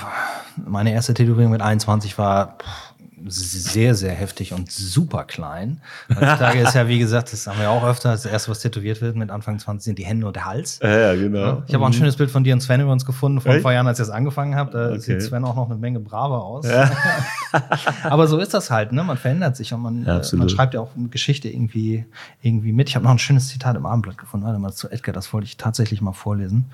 [0.56, 2.87] meine erste Tätowierung mit 21 war pff,
[3.26, 5.80] sehr, sehr heftig und super klein.
[6.08, 9.16] Heutzutage ist ja, wie gesagt, das haben wir auch öfter, das erste, was tätowiert wird
[9.16, 10.80] mit Anfang 20 sind die Hände und der Hals.
[10.82, 11.62] Ja, ja, genau.
[11.66, 13.62] Ich habe auch ein schönes Bild von dir und Sven über uns gefunden, vor ein
[13.62, 14.70] paar Jahren, als ich das angefangen habe.
[14.72, 14.98] Da Okay.
[15.00, 16.66] sieht Sven auch noch eine Menge braver aus.
[18.04, 19.02] Aber so ist das halt, ne?
[19.04, 22.04] Man verändert sich und man, Ja, äh, man schreibt ja auch Geschichte irgendwie,
[22.42, 22.88] irgendwie mit.
[22.88, 24.46] Ich habe noch ein schönes Zitat im Abendblatt gefunden.
[24.46, 26.66] Warte mal, zu Edgar, das wollte ich tatsächlich mal vorlesen.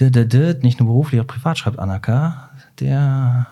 [0.00, 2.50] Nicht nur beruflich, auch privat schreibt Anaka,
[2.80, 3.46] der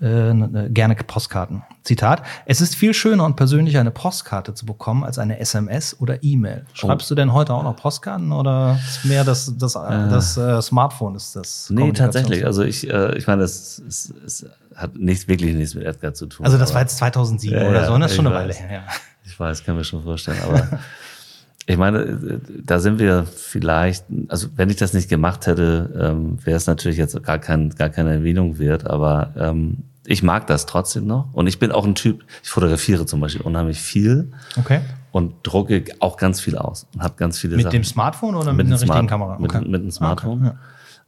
[0.00, 1.62] äh, ne- gerne Postkarten.
[1.82, 6.22] Zitat: Es ist viel schöner und persönlicher, eine Postkarte zu bekommen, als eine SMS oder
[6.22, 6.64] E-Mail.
[6.74, 11.14] Schreibst du denn heute auch noch Postkarten oder ist mehr das, das, das äh, Smartphone
[11.14, 11.68] ist das?
[11.70, 12.44] Nee, tatsächlich.
[12.46, 16.26] Also ich, äh, ich meine, es, es, es hat nicht wirklich nichts mit Edgar zu
[16.26, 16.46] tun.
[16.46, 18.60] Also das war jetzt 2007 Ja, oder so, und das ist schon eine Weile weiß.
[18.60, 18.72] her.
[18.72, 18.82] Ja.
[19.24, 20.80] Ich weiß, kann mir schon vorstellen, aber
[21.66, 26.38] ich meine, äh, da sind wir vielleicht, also wenn ich das nicht gemacht hätte, ähm,
[26.44, 29.78] wäre es natürlich jetzt gar, kein, gar keine Erwähnung wert, aber ähm,
[30.10, 33.42] ich mag das trotzdem noch und ich bin auch ein Typ, ich fotografiere zum Beispiel
[33.42, 34.80] unheimlich viel Okay.
[35.12, 37.72] und drucke auch ganz viel aus und habe ganz viele Mit Sachen.
[37.72, 39.38] dem Smartphone oder mit, dem einer richtigen Kamera?
[39.38, 39.64] Mit, Okay.
[39.68, 40.38] mit einem Smartphone.
[40.38, 40.58] Okay, ja.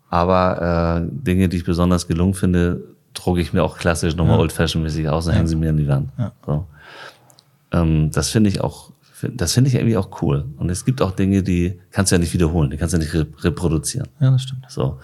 [0.09, 2.83] Aber äh, Dinge, die ich besonders gelungen finde,
[3.15, 6.11] drucke ich mir auch klassisch nochmal old-fashioned-mäßig aus und hänge sie mir an die Wand.
[6.19, 6.33] Ja.
[6.47, 6.67] So.
[7.73, 8.91] Ähm, das finde ich auch,
[9.33, 10.45] das finde ich irgendwie auch cool.
[10.59, 13.03] Und es gibt auch Dinge, die kannst du ja nicht wiederholen, die kannst du ja
[13.03, 14.09] nicht re reproduzieren.
[14.21, 14.65] ja, das stimmt.
[14.69, 14.99] So.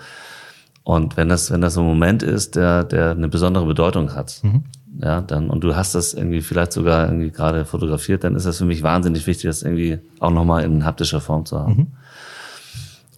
[0.88, 4.40] Und wenn das, wenn das so ein Moment ist, der, der eine besondere Bedeutung hat,
[4.42, 4.64] Mhm.
[5.02, 8.56] ja, dann, und du hast das irgendwie vielleicht sogar irgendwie gerade fotografiert, dann ist das
[8.56, 11.74] für mich wahnsinnig wichtig, das irgendwie auch nochmal in haptischer Form zu haben.
[11.76, 11.86] Mhm.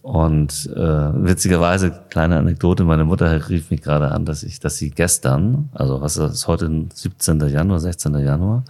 [0.01, 0.79] Und äh,
[1.25, 6.01] witzigerweise, kleine Anekdote, meine Mutter rief mich gerade an, dass ich, dass sie gestern, also
[6.01, 7.39] was ist das, heute 17.
[7.47, 8.15] Januar, 16.
[8.15, 8.65] Januar,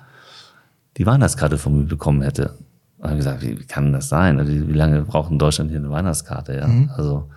[0.97, 2.53] die Weihnachtskarte von mir bekommen hätte.
[2.99, 4.37] Und habe gesagt, wie, wie kann das sein?
[4.37, 6.55] Also, Wie, wie lange braucht in Deutschland hier eine Weihnachtskarte?
[6.55, 7.29] Ja, also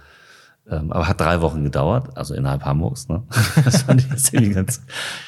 [0.70, 3.08] ähm, aber hat drei Wochen gedauert, also innerhalb Hamburgs.
[3.08, 3.22] Ne?
[3.64, 4.82] Das fand ich jetzt irgendwie ganz,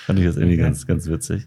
[0.07, 1.47] fand ich jetzt irgendwie ganz, ganz witzig.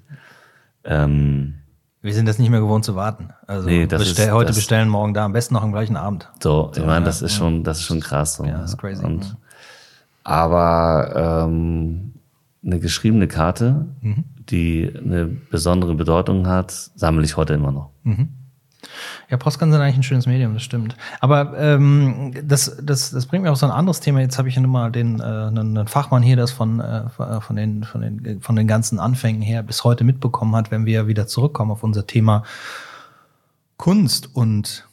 [0.83, 1.55] Ähm,
[2.01, 3.29] Wir sind das nicht mehr gewohnt zu warten.
[3.47, 6.29] Also Nee, bestell, ist- heute bestellen, morgen da, am besten noch am gleichen Abend.
[6.41, 8.35] so, ich meine, das ja, ist schon, das ist schon krass.
[8.35, 9.31] So, Ja, das ist crazy, Und, ja.
[10.23, 12.13] Aber ähm,
[12.65, 14.23] eine geschriebene Karte, Mhm.
[14.49, 17.89] die eine besondere Bedeutung hat, sammle ich heute immer noch.
[18.03, 18.29] Mhm.
[19.29, 20.95] Ja, Postkarten sind eigentlich ein schönes Medium, das stimmt.
[21.19, 24.21] Aber ähm, das, das, das bringt mir auch so ein anderes Thema.
[24.21, 27.09] Jetzt habe ich ja nun mal den, äh, einen, einen Fachmann hier, das von, äh,
[27.09, 31.07] von, den, von, den, von den ganzen Anfängen her bis heute mitbekommen hat, wenn wir
[31.07, 32.43] wieder zurückkommen auf unser Thema
[33.77, 34.88] Kunst und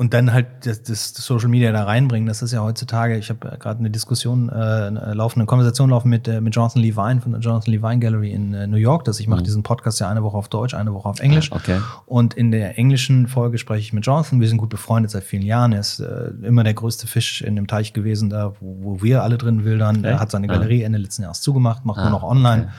[0.00, 2.26] und dann halt das, das, Social Media da reinbringen.
[2.26, 6.26] Das ist ja heutzutage, ich habe gerade eine Diskussion, äh, eine laufende Konversation laufen mit,
[6.26, 9.04] äh, mit Jonathan Levine von der Jonathan Levine Gallery in äh, New York.
[9.04, 9.44] Dass ich mache mhm.
[9.44, 11.52] diesen Podcast ja eine Woche auf Deutsch, eine Woche auf Englisch.
[11.52, 11.82] Okay.
[12.06, 14.40] Und in der englischen Folge spreche ich mit Jonathan.
[14.40, 15.74] Wir sind gut befreundet seit vielen Jahren.
[15.74, 19.22] Er ist äh, immer der größte Fisch in dem Teich gewesen, da wo, wo wir
[19.22, 19.98] alle drin wildern.
[19.98, 20.12] Okay.
[20.12, 22.62] Er hat seine Galerie Ende letzten Jahres zugemacht, macht ah, nur noch online.
[22.62, 22.72] Okay.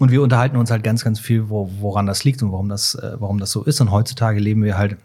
[0.00, 2.96] Und wir unterhalten uns halt ganz, ganz viel, wo, woran das liegt und warum das,
[2.96, 3.80] äh, warum das so ist.
[3.80, 4.96] Und heutzutage leben wir halt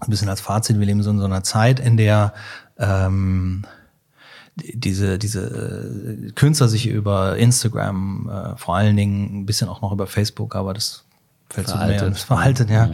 [0.00, 2.32] ein bisschen als Fazit, wir leben so in so einer Zeit, in der
[2.78, 3.64] ähm,
[4.56, 9.92] diese, diese äh, Künstler sich über Instagram, äh, vor allen Dingen ein bisschen auch noch
[9.92, 11.04] über Facebook, aber das
[11.48, 12.90] fällt so mehr, das verhaltet, ja.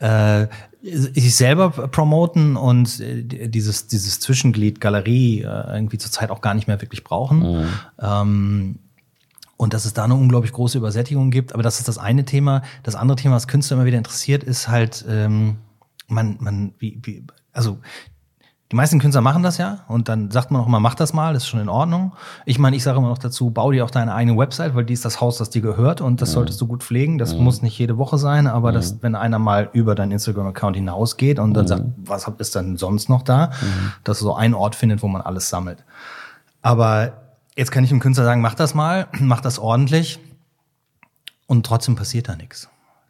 [0.00, 0.42] ja.
[0.42, 0.48] Äh,
[0.82, 6.68] sich selber promoten und äh, dieses, dieses Zwischenglied Galerie äh, irgendwie zurzeit auch gar nicht
[6.68, 7.40] mehr wirklich brauchen.
[7.40, 7.68] Mhm.
[8.00, 8.78] Ähm,
[9.56, 11.54] und dass es da eine unglaublich große Übersättigung gibt.
[11.54, 12.62] Aber das ist das eine Thema.
[12.82, 15.56] Das andere Thema, was Künstler immer wieder interessiert, ist halt, ähm,
[16.08, 17.78] man, man, wie, wie, also
[18.72, 21.32] die meisten Künstler machen das ja und dann sagt man auch mal, mach das mal,
[21.32, 22.14] das ist schon in Ordnung.
[22.46, 24.92] Ich meine, ich sage immer noch dazu, bau dir auch deine eigene Website, weil die
[24.92, 26.34] ist das Haus, das dir gehört und das mhm.
[26.34, 27.16] solltest du gut pflegen.
[27.16, 27.44] Das mhm.
[27.44, 28.74] muss nicht jede Woche sein, aber mhm.
[28.74, 33.08] das, wenn einer mal über deinen Instagram-Account hinausgeht und dann sagt, was ist dann sonst
[33.08, 33.52] noch da,
[34.02, 35.84] dass so ein Ort findet, wo man alles sammelt.
[36.60, 37.12] Aber
[37.56, 40.18] jetzt kann ich dem Künstler sagen, mach das mal, mach das ordentlich
[41.46, 42.68] und trotzdem passiert da nichts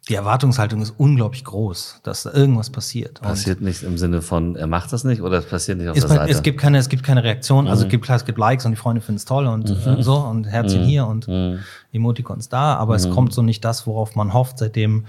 [0.09, 3.19] die Erwartungshaltung ist unglaublich groß, dass da irgendwas passiert.
[3.21, 5.99] Passiert und nicht im Sinne von, er macht das nicht oder es passiert nicht auf
[5.99, 6.31] der Seite?
[6.31, 7.67] Es gibt keine, es gibt keine Reaktion.
[7.67, 7.87] Also mhm.
[7.87, 10.01] es gibt klar, es gibt Likes und die Freunde finden es toll und mhm.
[10.01, 10.85] so und Herzchen mhm.
[10.85, 11.59] hier und mhm.
[11.91, 13.11] Emoticons da, aber es mhm.
[13.11, 15.05] kommt so nicht das, worauf man hofft, seitdem,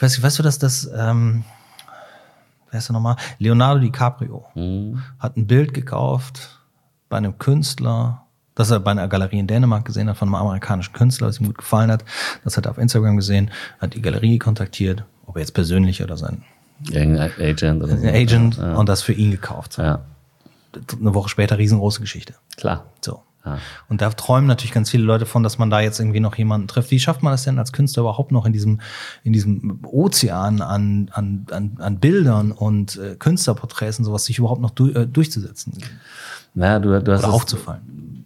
[0.00, 1.44] weißt, weißt du, dass das, ähm,
[2.70, 3.16] wer ist der nochmal?
[3.38, 5.02] Leonardo DiCaprio mhm.
[5.20, 6.60] hat ein Bild gekauft
[7.08, 8.21] bei einem Künstler,
[8.54, 11.46] das er bei einer Galerie in Dänemark gesehen hat von einem amerikanischen Künstler, was ihm
[11.46, 12.04] gut gefallen hat.
[12.44, 13.50] Das hat er auf Instagram gesehen,
[13.80, 16.42] hat die Galerie kontaktiert, ob er jetzt persönlich oder sein
[16.90, 18.06] Agent oder so.
[18.06, 18.74] Agent ja.
[18.74, 19.78] und das für ihn gekauft.
[19.78, 20.00] Ja.
[20.98, 22.34] Eine Woche später riesengroße Geschichte.
[22.56, 22.86] Klar.
[23.00, 23.22] So.
[23.44, 23.58] Ja.
[23.88, 26.68] Und da träumen natürlich ganz viele Leute von, dass man da jetzt irgendwie noch jemanden
[26.68, 26.90] trifft.
[26.90, 28.80] Wie schafft man das denn als Künstler überhaupt noch in diesem,
[29.24, 34.60] in diesem Ozean an, an, an, an Bildern und äh, Künstlerporträts und sowas, sich überhaupt
[34.60, 35.76] noch du, äh, durchzusetzen?
[36.54, 38.21] Naja, du, du hast Oder aufzufallen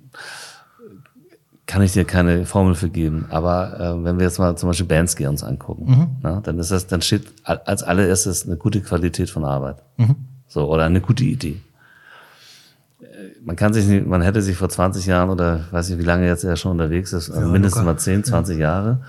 [1.67, 3.27] kann ich dir keine Formel für geben.
[3.29, 6.07] Aber äh, wenn wir jetzt mal zum Beispiel Bandsky uns angucken, mhm.
[6.23, 9.83] na, dann ist das, dann steht als allererstes eine gute Qualität von Arbeit.
[9.97, 10.15] Mhm.
[10.47, 11.61] So, oder eine gute Idee.
[13.45, 16.27] Man kann sich nicht, man hätte sich vor 20 Jahren oder weiß ich, wie lange
[16.27, 17.95] jetzt er schon unterwegs ist, ja, mindestens locker.
[17.95, 18.63] mal 10, 20 ja.
[18.63, 19.01] Jahre,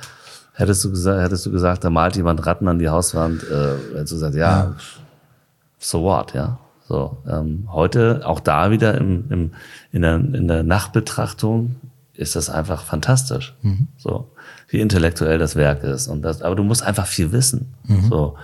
[0.54, 4.12] hättest du gesagt, hättest du gesagt, da malt jemand Ratten an die Hauswand, äh, hättest
[4.12, 4.76] du gesagt, ja, ja.
[5.78, 6.58] so what, ja.
[6.88, 9.52] So, ähm, heute auch da wieder im, im,
[9.92, 11.76] in, der, in der Nachbetrachtung
[12.18, 13.56] ist das einfach fantastisch.
[13.62, 13.88] Mhm.
[13.98, 14.32] So,
[14.68, 16.08] wie intellektuell das Werk ist.
[16.08, 17.74] Und das, aber du musst einfach viel wissen.
[17.86, 18.10] Mhm.
[18.10, 18.36] So.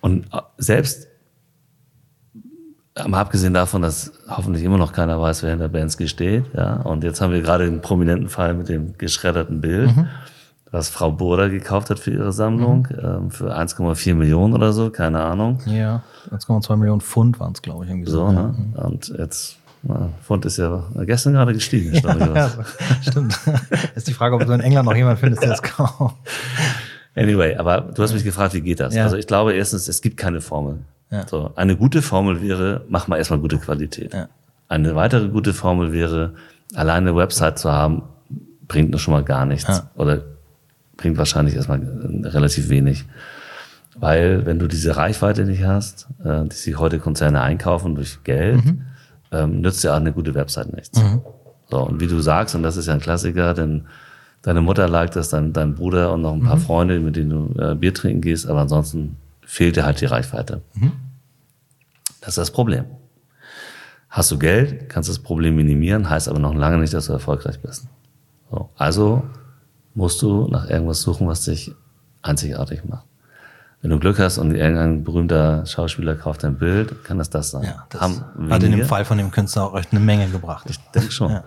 [0.00, 1.06] Und äh, selbst,
[3.06, 6.76] mal abgesehen davon, dass hoffentlich immer noch keiner weiß, wer hinter Bansky steht, ja.
[6.82, 10.08] Und jetzt haben wir gerade den prominenten Fall mit dem geschredderten Bild, mhm.
[10.70, 12.98] was Frau Burda gekauft hat für ihre Sammlung, mhm.
[13.02, 15.60] ähm, für 1,4 Millionen oder so, keine Ahnung.
[15.66, 18.26] Ja, 1,2 Millionen Pfund waren es, glaube ich, irgendwie so.
[18.26, 18.54] so ne?
[18.56, 18.72] Mhm.
[18.74, 21.94] Und jetzt na, Pfund ist ja gestern gerade gestiegen.
[22.34, 22.50] ja,
[23.02, 23.38] stimmt.
[23.94, 26.16] ist die Frage, ob du in England noch jemand findest, der es kauft.
[27.16, 28.94] Anyway, aber du hast mich gefragt, wie geht das?
[28.94, 29.04] Ja.
[29.04, 30.80] Also ich glaube erstens, es gibt keine Formel.
[31.10, 31.26] Ja.
[31.26, 34.14] So, eine gute Formel wäre, mach mal erstmal gute Qualität.
[34.14, 34.28] Ja.
[34.68, 36.34] Eine weitere gute Formel wäre,
[36.74, 38.02] alleine eine Website zu haben,
[38.68, 39.78] bringt schon mal gar nichts.
[39.78, 39.90] Ja.
[39.96, 40.22] Oder
[40.96, 41.80] bringt wahrscheinlich erstmal
[42.22, 43.06] relativ wenig.
[43.96, 48.64] Weil wenn du diese Reichweite nicht hast, äh, die sich heute Konzerne einkaufen durch Geld,
[48.64, 48.84] mhm
[49.32, 51.00] ähm, nützt ja auch eine gute Website nichts.
[51.00, 51.22] Mhm.
[51.70, 53.86] So, und wie du sagst, und das ist ja ein Klassiker, denn
[54.42, 56.60] deine Mutter liked das, dein, dein Bruder und noch ein paar mhm.
[56.60, 60.62] Freunde, mit denen du äh, Bier trinken gehst, aber ansonsten fehlt dir halt die Reichweite.
[60.74, 60.92] Mhm.
[62.20, 62.84] Das ist das Problem.
[64.08, 67.60] Hast du Geld, kannst das Problem minimieren, heißt aber noch lange nicht, dass du erfolgreich
[67.60, 67.86] bist.
[68.50, 69.22] So, also
[69.94, 71.72] musst du nach irgendwas suchen, was dich
[72.22, 73.04] einzigartig macht.
[73.82, 77.64] Wenn du Glück hast und irgendein berühmter Schauspieler kauft ein Bild, kann das das sein.
[77.64, 80.66] Ja, das Haben hat in dem Fall von dem Künstler auch echt eine Menge gebracht.
[80.68, 81.30] Ich denke schon.
[81.30, 81.44] Ja.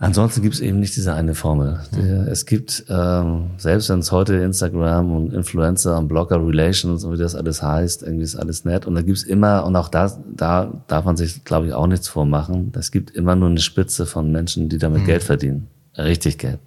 [0.00, 1.80] Ansonsten gibt es eben nicht diese eine Formel.
[1.90, 2.28] Mhm.
[2.28, 7.18] Es gibt, ähm, selbst wenn es heute Instagram und Influencer und Blogger Relations und wie
[7.18, 8.86] das alles heißt, irgendwie ist alles nett.
[8.86, 12.06] Und da gibt's immer, und auch da, da darf man sich, glaube ich, auch nichts
[12.06, 12.72] vormachen.
[12.78, 15.06] Es gibt immer nur eine Spitze von Menschen, die damit mhm.
[15.06, 15.66] Geld verdienen.
[15.96, 16.60] Richtig Geld.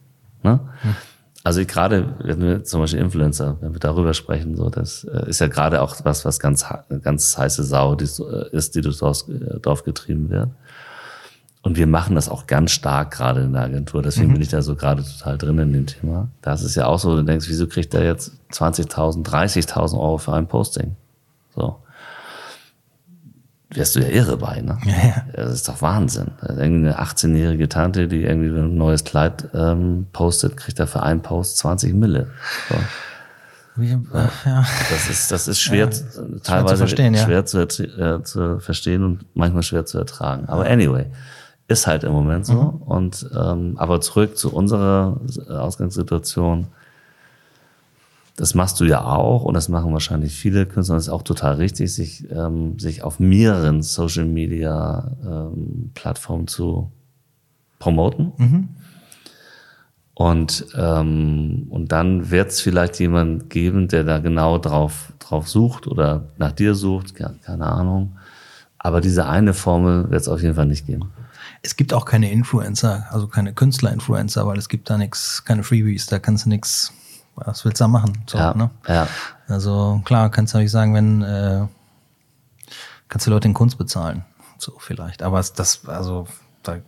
[0.43, 0.59] Ne?
[0.84, 0.95] Mhm.
[1.43, 5.39] Also gerade, wenn wir zum Beispiel Influencer, wenn wir darüber sprechen, so, das äh, ist
[5.39, 6.65] ja gerade auch was, was ganz,
[7.01, 8.03] ganz heiße Sau äh,
[8.51, 10.49] ist, die durchs äh, Dorf getrieben wird.
[11.63, 14.01] Und wir machen das auch ganz stark gerade in der Agentur.
[14.01, 14.33] Deswegen mhm.
[14.33, 16.27] bin ich da so gerade total drin in dem Thema.
[16.41, 20.33] Das ist ja auch so, du denkst, wieso kriegt er jetzt 20.000, 30.000 Euro für
[20.33, 20.95] ein Posting?
[21.55, 21.77] So.
[23.74, 24.78] Wärst du ja irre bei, ne?
[24.84, 25.26] Ja, ja.
[25.34, 26.32] Das ist doch Wahnsinn.
[26.41, 31.22] Irgendwie eine 18-jährige Tante, die irgendwie ein neues Kleid ähm, postet, kriegt er für einen
[31.22, 32.28] Post 20 Mille.
[32.69, 32.76] So.
[33.78, 34.65] Wie, ja.
[34.89, 35.89] Das ist, das ist schwer,
[36.43, 40.49] teilweise schwer zu verstehen, schwer zu, äh, zu verstehen und manchmal schwer zu ertragen.
[40.49, 41.05] Aber anyway,
[41.67, 42.53] ist halt im Moment so.
[42.53, 42.82] Mhm.
[42.82, 45.19] Und ähm, aber zurück zu unserer
[45.49, 46.67] Ausgangssituation.
[48.41, 50.95] Das machst du ja auch und das machen wahrscheinlich viele Künstler.
[50.95, 56.91] Das ist auch total richtig, sich, ähm, sich auf mehreren Social Media ähm, Plattformen zu
[57.77, 58.31] promoten.
[58.37, 58.69] Mhm.
[60.15, 65.85] Und, ähm, und dann wird es vielleicht jemand geben, der da genau drauf, drauf sucht
[65.85, 68.17] oder nach dir sucht, keine Ahnung.
[68.79, 71.11] Aber diese eine Formel wird es auf jeden Fall nicht geben.
[71.61, 76.07] Es gibt auch keine Influencer, also keine Künstler-Influencer, weil es gibt da nichts, keine Freebies,
[76.07, 76.91] da kannst du nichts,
[77.45, 78.23] was willst du da machen?
[78.27, 78.69] So, ja, ne?
[78.87, 79.07] ja.
[79.47, 81.67] Also klar, kannst du natürlich sagen, wenn äh,
[83.09, 84.23] kannst du Leute in Kunst bezahlen,
[84.57, 85.23] so vielleicht.
[85.23, 86.27] Aber das, also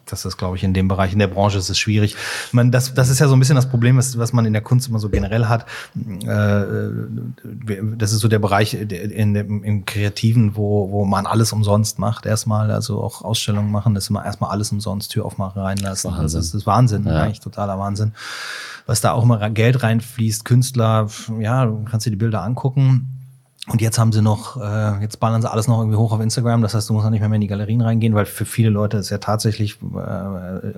[0.05, 2.15] das ist, glaube ich, in dem Bereich, in der Branche ist es schwierig.
[2.51, 4.61] Man, das, das ist ja so ein bisschen das Problem, was, was man in der
[4.61, 5.65] Kunst immer so generell hat.
[5.95, 6.89] Äh,
[7.97, 12.25] das ist so der Bereich in, dem, im Kreativen, wo, wo man alles umsonst macht.
[12.25, 16.11] Erstmal, also auch Ausstellungen machen, das immer erstmal alles umsonst, Tür aufmachen, reinlassen.
[16.11, 16.23] Wahnsinn.
[16.23, 17.21] Das ist, das ist Wahnsinn, ja.
[17.21, 18.13] eigentlich totaler Wahnsinn.
[18.85, 21.07] Was da auch immer Geld reinfließt, Künstler,
[21.39, 23.12] ja, du kannst dir die Bilder angucken
[23.67, 26.61] und jetzt haben sie noch, äh, jetzt ballern sie alles noch irgendwie hoch auf Instagram.
[26.61, 28.69] Das heißt, du musst auch nicht mehr, mehr in die Galerien reingehen, weil für viele
[28.69, 29.97] Leute es ja tatsächlich äh,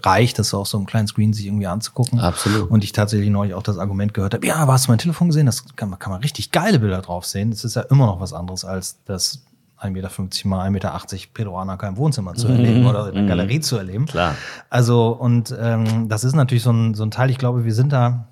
[0.01, 2.19] reicht, das auf so einem kleinen Screen sich irgendwie anzugucken.
[2.19, 2.69] Absolut.
[2.69, 5.47] Und ich tatsächlich neulich auch das Argument gehört habe, ja, hast du mein Telefon gesehen?
[5.47, 7.49] Das kann man, kann man richtig geile Bilder drauf sehen.
[7.49, 9.41] Das ist ja immer noch was anderes als das
[9.81, 10.09] 1,50 Meter
[10.47, 10.99] mal 1,80 Meter
[11.33, 12.87] Peruaner im Wohnzimmer zu erleben mhm.
[12.87, 13.27] oder in der mhm.
[13.27, 14.05] Galerie zu erleben.
[14.05, 14.35] Klar.
[14.69, 17.91] Also, und ähm, das ist natürlich so ein, so ein Teil, ich glaube, wir sind
[17.91, 18.27] da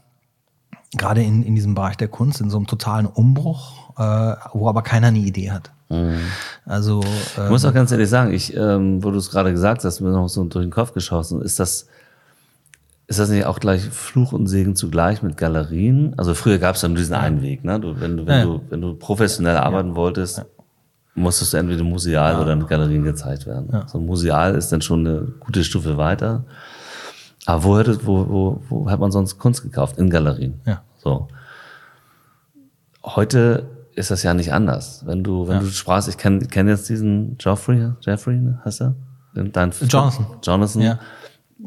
[0.95, 4.81] gerade in, in diesem Bereich der Kunst in so einem totalen Umbruch äh, wo aber
[4.81, 5.71] keiner eine Idee hat.
[5.89, 6.19] Mhm.
[6.65, 7.01] Also
[7.37, 10.01] ähm, ich muss auch ganz ehrlich sagen, ich, ähm, wo du es gerade gesagt hast,
[10.01, 11.87] mir noch so durch den Kopf geschossen, ist das
[13.05, 16.13] ist das nicht auch gleich Fluch und Segen zugleich mit Galerien?
[16.17, 17.79] Also früher gab es ja nur diesen einen Weg, ne?
[17.79, 18.45] Du, wenn du wenn ja.
[18.45, 19.95] du wenn du professionell arbeiten ja.
[19.95, 20.45] wolltest, ja.
[21.13, 23.83] musstest du entweder museal oder in Galerien gezeigt werden.
[23.87, 26.45] So museal ist dann schon eine gute Stufe weiter.
[27.45, 29.97] Aber wo, hätte, wo, wo, wo hat man sonst Kunst gekauft?
[29.97, 30.61] In Galerien.
[30.65, 30.81] Ja.
[30.97, 31.27] So.
[33.03, 33.65] Heute
[33.95, 35.03] ist das ja nicht anders.
[35.05, 35.61] Wenn du, wenn ja.
[35.61, 38.95] du sprachst, ich kenne kenn jetzt diesen Geoffrey, Jeffrey, heißt er?
[39.33, 40.25] Dein Jonathan.
[40.43, 40.81] Jonathan.
[40.81, 40.99] Ja.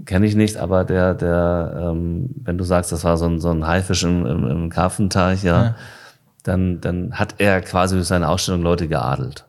[0.05, 3.51] Kenne ich nicht, aber der, der, ähm, wenn du sagst, das war so ein, so
[3.51, 5.75] ein Haifisch im, im, im Karfenteich, ja, ja,
[6.43, 9.47] Dann, dann hat er quasi durch seine Ausstellung Leute geadelt.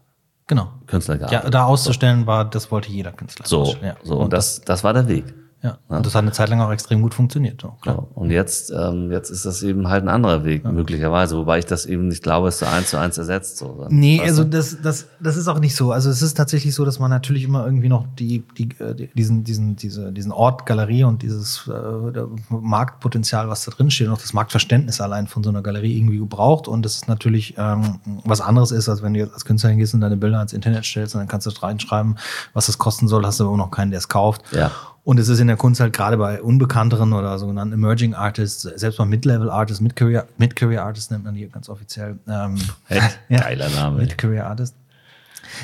[0.47, 0.71] Genau.
[0.87, 1.43] Künstler geadelt.
[1.43, 3.45] Ja, da auszustellen war, das wollte jeder Künstler.
[3.45, 3.95] So, ja.
[4.03, 5.25] so und, und das, das war der Weg.
[5.63, 5.79] Ja.
[5.87, 7.57] Und das hat eine Zeit lang auch extrem gut funktioniert.
[7.57, 7.75] Klar.
[7.85, 8.07] Ja.
[8.13, 10.71] Und jetzt, ähm, jetzt ist das eben halt ein anderer Weg, ja.
[10.71, 13.57] möglicherweise, wobei ich das eben nicht glaube, es so eins zu eins ersetzt.
[13.57, 15.91] So, nee, also das, das, das ist auch nicht so.
[15.91, 19.43] Also es ist tatsächlich so, dass man natürlich immer irgendwie noch die, die, die diesen,
[19.43, 24.33] diesen, diese, diesen Ort Galerie und dieses äh, Marktpotenzial, was da drin steht, auch das
[24.33, 26.67] Marktverständnis allein von so einer Galerie irgendwie gebraucht.
[26.67, 29.95] Und das ist natürlich ähm, was anderes ist, als wenn du jetzt als Künstler hingehst
[29.95, 32.19] und deine Bilder ans Internet stellst und dann kannst du reinschreiben,
[32.53, 34.43] was das kosten soll, hast du aber auch noch keinen, der es kauft.
[34.51, 34.71] Ja.
[35.07, 38.97] Und es ist in der Kunst halt gerade bei unbekannteren oder sogenannten Emerging Artists, selbst
[38.97, 42.19] bei Mid-Level Artists, Mid-Career Mid -Career Artists nennt man die ganz offiziell.
[42.27, 42.57] Ähm,
[43.29, 43.99] ja, geiler Name.
[43.99, 44.75] Mid-Career Artist.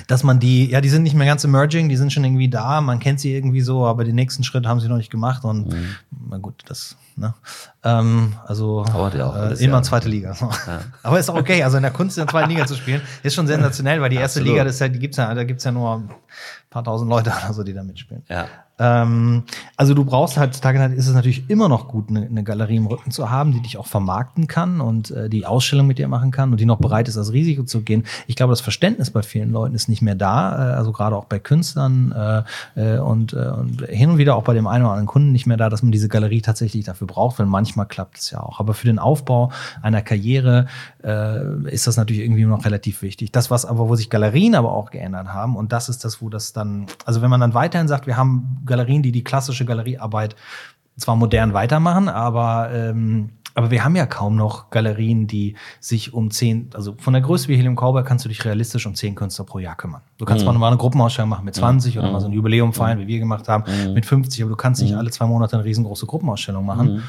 [0.07, 2.79] Dass man die, ja, die sind nicht mehr ganz emerging, die sind schon irgendwie da,
[2.79, 5.73] man kennt sie irgendwie so, aber den nächsten Schritt haben sie noch nicht gemacht und
[5.73, 5.95] mhm.
[6.29, 7.33] na gut, das, ne?
[7.83, 9.83] Ähm, also Dauert ja auch äh, immer Jahr.
[9.83, 10.37] zweite Liga.
[10.39, 10.79] Ja.
[11.03, 13.33] aber ist auch okay, also in der Kunst in der zweiten Liga zu spielen, ist
[13.33, 14.53] schon sensationell, weil die erste Absolut.
[14.57, 16.03] Liga, das ja, die gibt's ja, da gibt's ja nur
[16.73, 18.23] paar tausend Leute oder so, die da mitspielen.
[18.27, 18.47] Ja.
[18.79, 19.43] Ähm,
[19.77, 22.87] also du brauchst heutzutage halt, ist es natürlich immer noch gut, eine, eine, Galerie im
[22.87, 26.31] Rücken zu haben, die dich auch vermarkten kann und äh, die Ausstellung mit dir machen
[26.31, 28.03] kann und die noch bereit ist, das Risiko zu gehen.
[28.25, 31.25] Ich glaube, das Verständnis bei vielen Leuten ist nicht mehr da, äh, also gerade auch
[31.25, 32.11] bei Künstlern
[32.75, 35.31] äh, äh, und, äh, und hin und wieder auch bei dem einen oder anderen Kunden
[35.31, 38.41] nicht mehr da, dass man diese Galerie tatsächlich dafür braucht, weil manchmal klappt es ja
[38.41, 38.59] auch.
[38.59, 39.51] Aber für den Aufbau
[39.83, 40.65] einer Karriere
[41.03, 43.31] äh, ist das natürlich irgendwie noch relativ wichtig.
[43.31, 46.29] Das, was aber, wo sich Galerien aber auch geändert haben und das ist das, wo
[46.29, 50.35] das dann, also wenn man dann weiterhin sagt, wir haben Galerien, die die klassische Galeriearbeit
[50.97, 56.31] zwar modern weitermachen, aber ähm, aber wir haben ja kaum noch Galerien, die sich um
[56.31, 59.45] zehn, also von der Größe wie Helium Cowboy kannst du dich realistisch um zehn Künstler
[59.45, 60.01] pro Jahr kümmern.
[60.17, 60.57] Du kannst mhm.
[60.57, 62.01] mal eine Gruppenausstellung machen mit 20 mhm.
[62.01, 63.93] oder mal so ein Jubiläum feiern, wie wir gemacht haben, mhm.
[63.93, 64.97] mit 50, aber du kannst nicht mhm.
[64.97, 67.03] alle zwei Monate eine riesengroße Gruppenausstellung machen.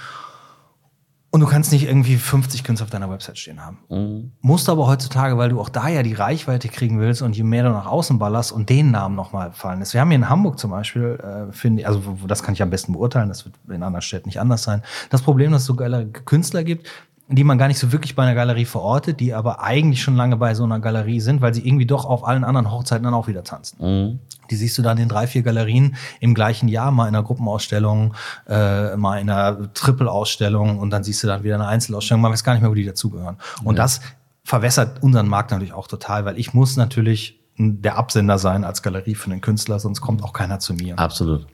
[1.34, 3.78] Und du kannst nicht irgendwie 50 Künstler auf deiner Website stehen haben.
[3.88, 4.30] Mhm.
[4.40, 7.64] Musst aber heutzutage, weil du auch da ja die Reichweite kriegen willst und je mehr
[7.64, 9.94] du nach außen ballerst und den Namen nochmal fallen ist.
[9.94, 12.70] Wir haben hier in Hamburg zum Beispiel, äh, finde ich, also das kann ich am
[12.70, 14.84] besten beurteilen, das wird in anderen Städten nicht anders sein.
[15.10, 16.88] Das Problem, dass es so geile Künstler gibt,
[17.28, 20.36] die man gar nicht so wirklich bei einer Galerie verortet, die aber eigentlich schon lange
[20.36, 23.28] bei so einer Galerie sind, weil sie irgendwie doch auf allen anderen Hochzeiten dann auch
[23.28, 23.78] wieder tanzen.
[23.80, 24.18] Mhm.
[24.50, 28.14] Die siehst du dann in drei, vier Galerien im gleichen Jahr, mal in einer Gruppenausstellung,
[28.46, 32.20] äh, mal in einer Triple-Ausstellung und dann siehst du dann wieder eine Einzelausstellung.
[32.20, 33.38] Man weiß gar nicht mehr, wo die dazugehören.
[33.62, 34.02] Und das
[34.44, 39.14] verwässert unseren Markt natürlich auch total, weil ich muss natürlich der Absender sein als Galerie
[39.14, 40.98] für den Künstler, sonst kommt auch keiner zu mir.
[40.98, 41.46] Absolut.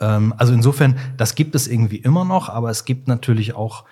[0.00, 3.84] Ähm, also insofern, das gibt es irgendwie immer noch, aber es gibt natürlich auch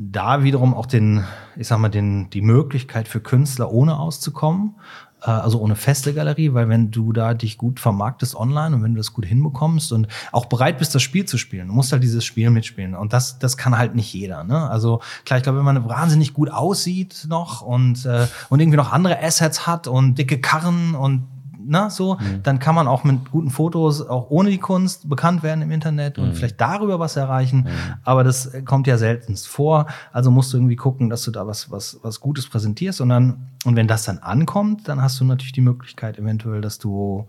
[0.00, 1.24] da wiederum auch den,
[1.56, 4.76] ich sag mal, den, die Möglichkeit für Künstler ohne auszukommen,
[5.22, 8.94] äh, also ohne feste Galerie, weil wenn du da dich gut vermarktest online und wenn
[8.94, 12.04] du das gut hinbekommst und auch bereit bist, das Spiel zu spielen, du musst halt
[12.04, 14.44] dieses Spiel mitspielen und das, das kann halt nicht jeder.
[14.44, 14.70] Ne?
[14.70, 18.92] Also klar, ich glaube, wenn man wahnsinnig gut aussieht noch und, äh, und irgendwie noch
[18.92, 21.26] andere Assets hat und dicke Karren und
[21.68, 25.62] na, so, dann kann man auch mit guten Fotos, auch ohne die Kunst, bekannt werden
[25.62, 27.68] im Internet und vielleicht darüber was erreichen.
[28.04, 29.86] Aber das äh, kommt ja seltenst vor.
[30.12, 33.00] Also musst du irgendwie gucken, dass du da was, was, was Gutes präsentierst.
[33.00, 36.78] Und dann, und wenn das dann ankommt, dann hast du natürlich die Möglichkeit eventuell, dass
[36.78, 37.28] du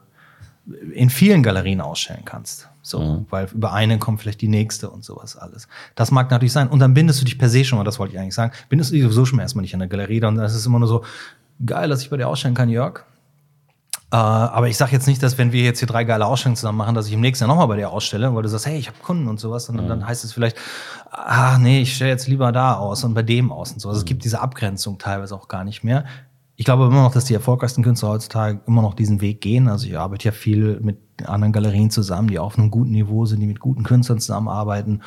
[0.94, 2.70] in vielen Galerien ausstellen kannst.
[2.82, 5.68] So, weil über eine kommt vielleicht die nächste und sowas alles.
[5.96, 6.68] Das mag natürlich sein.
[6.68, 8.92] Und dann bindest du dich per se schon mal, das wollte ich eigentlich sagen, bindest
[8.92, 10.24] du dich sowieso schon mal erstmal nicht an der Galerie.
[10.24, 11.04] Und dann ist es immer nur so,
[11.66, 13.04] geil, dass ich bei dir ausstellen kann, Jörg.
[14.12, 16.80] Äh, aber ich sage jetzt nicht, dass wenn wir jetzt hier drei geile Ausstellungen zusammen
[16.80, 18.88] machen, dass ich im nächsten Jahr nochmal bei dir ausstelle, weil du sagst, hey, ich
[18.88, 19.70] habe Kunden und sowas.
[19.70, 20.58] Und dann heißt es vielleicht,
[21.12, 23.90] ah, nee, ich stelle jetzt lieber da aus und bei dem aus und so.
[23.90, 26.06] Also es gibt diese Abgrenzung teilweise auch gar nicht mehr.
[26.56, 29.70] Ich glaube immer noch, dass die erfolgreichsten Künstler heutzutage immer noch diesen Weg gehen.
[29.70, 33.40] Also ich arbeite ja viel mit anderen Galerien zusammen, die auf einem guten Niveau sind,
[33.40, 35.02] die mit guten Künstlern zusammenarbeiten.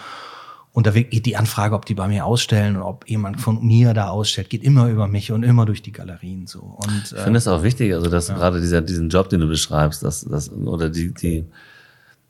[0.75, 3.93] Und da geht die Anfrage, ob die bei mir ausstellen und ob jemand von mir
[3.93, 6.61] da ausstellt, geht immer über mich und immer durch die Galerien so.
[6.61, 10.03] Und Ich finde es auch wichtig, also dass gerade dieser, diesen Job, den du beschreibst,
[10.03, 11.45] dass, dass, oder die, die,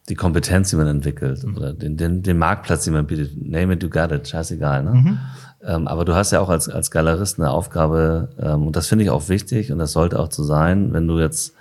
[0.09, 3.83] die Kompetenz, die man entwickelt, oder den, den, den Marktplatz, den man bietet, name it,
[3.85, 4.83] you got it, scheißegal.
[4.83, 5.19] Ne?
[5.65, 9.05] Ähm, aber du hast ja auch als, als Galerist eine Aufgabe, ähm, und das finde
[9.05, 11.55] ich auch wichtig, und das sollte auch so sein, wenn du jetzt,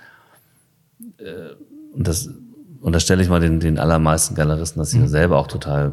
[1.18, 1.54] äh,
[1.94, 2.28] und das
[2.80, 5.92] unterstelle ich mal den, den allermeisten Galeristen, dass sie selber auch total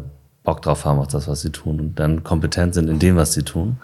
[0.49, 3.33] Bock drauf haben auf das, was sie tun, und dann kompetent sind in dem, was
[3.33, 3.77] sie tun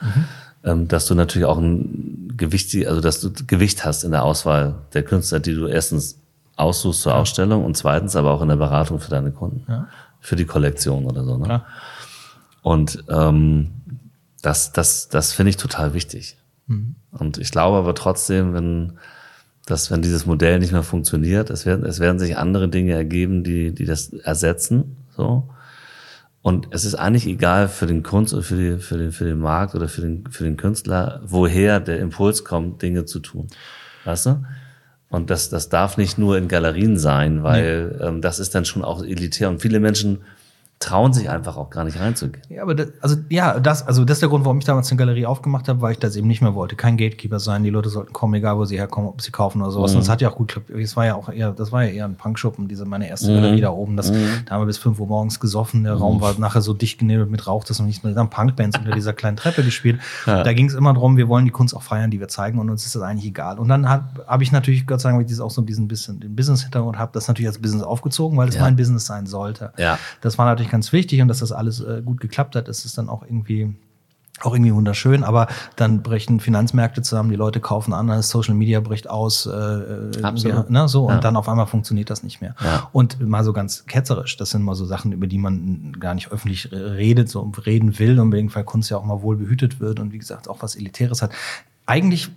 [0.65, 4.75] ähm, dass du natürlich auch ein Gewicht, also dass du Gewicht hast in der Auswahl
[4.93, 6.19] der Künstler, die du erstens
[6.57, 9.87] aussuchst zur Ausstellung und zweitens aber auch in der Beratung für deine Kunden, Ja.
[10.19, 11.37] für die Kollektion oder so.
[11.37, 11.45] Ne?
[11.45, 11.65] Klar.
[12.63, 13.71] Und ähm,
[14.41, 16.37] das, das, das finde ich total wichtig.
[17.11, 18.93] Und ich glaube aber trotzdem, wenn
[19.67, 23.43] dass wenn dieses Modell nicht mehr funktioniert, es werden, es werden sich andere Dinge ergeben,
[23.43, 24.97] die, die das ersetzen.
[25.15, 25.49] So.
[26.45, 29.39] Und es ist eigentlich egal für den Kunst oder für, die, für, den, für den
[29.39, 33.47] Markt oder für den, für den Künstler, woher der Impuls kommt, Dinge zu tun.
[34.03, 34.45] Weißt du?
[35.09, 38.83] Und das, das darf nicht nur in Galerien sein, weil ähm, das ist dann schon
[38.83, 39.49] auch elitär.
[39.49, 40.19] Und viele Menschen
[40.79, 42.43] trauen sich einfach auch gar nicht reinzugehen.
[42.49, 44.97] Ja, aber das, also ja, das, also das ist der Grund, warum ich damals eine
[44.97, 46.75] Galerie aufgemacht habe, weil ich das eben nicht mehr wollte.
[46.75, 47.63] Kein Gatekeeper sein.
[47.63, 49.93] Die Leute sollten kommen, egal wo sie herkommen, ob sie kaufen oder sowas.
[49.93, 50.69] Und das hat ja auch gut geklappt.
[50.71, 53.61] Es war ja auch eher, das war ja eher ein Punkschuppen, diese meine erste Galerie
[53.61, 53.95] da oben.
[53.95, 55.85] Das, Da haben wir bis 5 Uhr morgens gesoffen.
[55.85, 58.77] Der Raum war nachher so dicht genebelt mit Rauch, dass man nicht mehr dann Punkbands
[58.77, 59.99] unter dieser kleinen Treppe gespielt.
[60.25, 62.69] Da ging es immer darum, wir wollen die Kunst auch feiern, die wir zeigen und
[62.69, 63.59] uns ist das eigentlich egal.
[63.59, 65.87] Und dann habe hab ich natürlich, Gott sei Dank, weil ich dieses auch so diesen
[65.87, 68.61] bisschen den Business-Hintergrund habe, das natürlich als Business aufgezogen, weil es Ja.
[68.61, 69.71] mein Business sein sollte.
[69.77, 69.97] Ja.
[70.21, 72.93] Das war natürlich ganz wichtig und dass das alles äh, gut geklappt hat, ist es
[72.93, 73.73] dann auch irgendwie
[74.41, 75.47] auch irgendwie wunderschön, aber
[75.77, 80.21] dann brechen Finanzmärkte zusammen, die Leute kaufen an, das Social Media bricht aus, äh, äh,
[80.23, 80.69] Absolut.
[80.69, 81.15] ne, so Ja.
[81.15, 82.53] und dann auf einmal funktioniert das nicht mehr.
[82.61, 82.89] Ja.
[82.91, 86.33] Und mal so ganz ketzerisch, das sind mal so Sachen, über die man gar nicht
[86.33, 90.11] öffentlich redet, so reden will, unbedingt, weil Kunst ja auch mal wohl behütet wird und
[90.11, 91.31] wie gesagt auch was Elitäres hat.
[91.85, 92.29] Eigentlich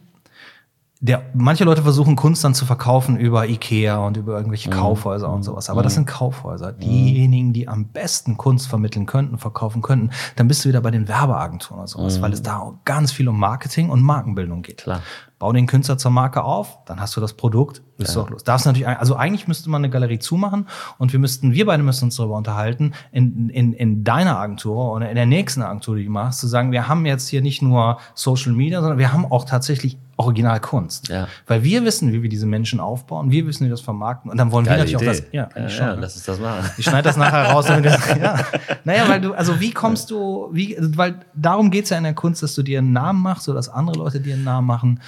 [1.00, 5.44] der, manche Leute versuchen Kunst dann zu verkaufen über Ikea und über irgendwelche Kaufhäuser und
[5.44, 5.70] sowas.
[5.70, 6.72] Aber das sind Kaufhäuser.
[6.72, 11.06] Diejenigen, die am besten Kunst vermitteln könnten, verkaufen könnten, dann bist du wieder bei den
[11.06, 14.78] Werbeagenturen oder sowas, weil es da auch ganz viel um Marketing und Markenbildung geht.
[14.78, 15.02] Klar.
[15.38, 18.42] Bau den Künstler zur Marke auf, dann hast du das Produkt, bist du auch los.
[18.42, 20.66] Darfst natürlich, also eigentlich müsste man eine Galerie zumachen
[20.98, 25.08] und wir müssten, wir beide müssen uns darüber unterhalten, in, in, in deiner Agentur oder
[25.08, 27.98] in der nächsten Agentur, die du machst, zu sagen, wir haben jetzt hier nicht nur
[28.14, 31.08] Social Media, sondern wir haben auch tatsächlich Originalkunst.
[31.08, 31.28] Ja.
[31.46, 34.36] Weil wir wissen, wie wir diese Menschen aufbauen, wir wissen, wie wir das vermarkten und
[34.36, 35.00] dann wollen wir Geile natürlich
[35.32, 35.40] Idee.
[35.40, 35.54] auch das.
[35.54, 36.00] Ja, ja, schon, ja, ne?
[36.00, 36.68] lass uns das machen.
[36.76, 37.66] Ich schneide das nachher raus.
[37.66, 38.36] Damit das, ja.
[38.82, 42.42] Naja, weil du, also wie kommst du, wie, weil darum geht's ja in der Kunst,
[42.42, 45.00] dass du dir einen Namen machst oder dass andere Leute dir einen Namen machen,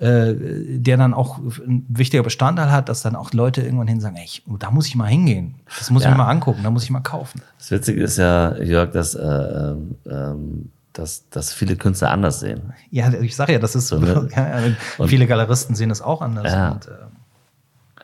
[0.00, 4.16] äh, der dann auch ein wichtiger Bestandteil hat, dass dann auch Leute irgendwann hin sagen,
[4.16, 5.54] ey, ich, da muss ich mal hingehen.
[5.78, 7.40] Das muss ich mir mal angucken, da muss ich mal kaufen.
[7.56, 12.72] Das Witzige ist ja, Jörg, dass, äh, ähm, ähm, dass, dass viele Künstler anders sehen.
[12.90, 13.98] Ja, ich sage ja, das ist so.
[13.98, 14.28] ne?
[14.36, 16.52] ja, viele Galeristen sehen das auch anders.
[16.52, 16.72] Ja.
[16.72, 16.90] Und, äh,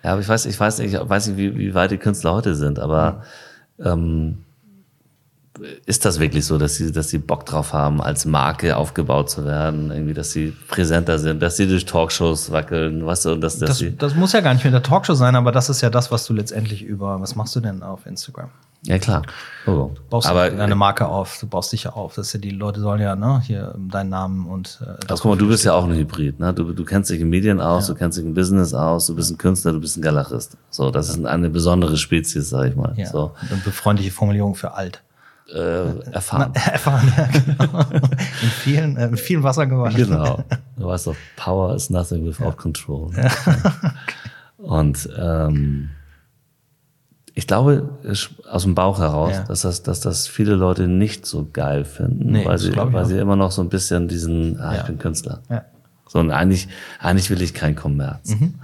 [0.04, 2.34] Ja, aber ich weiß, ich weiß nicht, ich weiß nicht, wie, wie weit die Künstler
[2.34, 3.24] heute sind, aber
[3.80, 4.44] ähm,
[5.86, 9.44] ist das wirklich so, dass sie, dass sie Bock drauf haben, als Marke aufgebaut zu
[9.44, 13.70] werden, irgendwie, dass sie präsenter sind, dass sie durch Talkshows wackeln, weißt du, dass, dass
[13.70, 13.96] das, sie.
[13.96, 16.26] das muss ja gar nicht mit der Talkshow sein, aber das ist ja das, was
[16.26, 17.20] du letztendlich über.
[17.20, 18.50] Was machst du denn auf Instagram?
[18.86, 19.22] Ja, klar.
[19.66, 19.92] Oh.
[20.10, 22.14] baust aber du deine Marke auf, du baust dich ja auf.
[22.16, 25.32] Das ist ja die Leute sollen ja, ne, hier deinen Namen und äh, Also guck
[25.32, 26.52] mal, du bist ja auch ein Hybrid, ne?
[26.52, 29.30] Du, du kennst dich in Medien aus, du kennst dich im Business aus, du bist
[29.30, 30.58] ein Künstler, du bist ein Galerist.
[30.68, 32.92] So, das ist eine besondere Spezies, sag ich mal.
[32.96, 35.02] ja, So, und befreundliche Formulierung für alt.
[35.54, 36.52] äh, erfahren.
[36.72, 37.80] Erfahren, ja, genau.
[38.42, 39.96] in vielen, äh, mit vielen Wasser gewaschen.
[39.96, 40.44] Genau.
[40.76, 43.12] Du weißt doch, Power is nothing without control.
[44.58, 45.90] Und ähm,
[47.36, 47.98] ich glaube
[48.48, 49.42] aus dem Bauch heraus, Ja.
[49.44, 53.04] dass, das, dass das viele Leute nicht so geil finden, Nee, weil, sie, weil auch.
[53.04, 54.80] sie immer noch so ein bisschen diesen, ah, Ja.
[54.80, 55.42] ich bin Künstler.
[55.50, 55.64] Ja.
[56.06, 56.68] So, und eigentlich,
[57.00, 58.30] eigentlich will ich keinen Kommerz.
[58.36, 58.54] Mhm.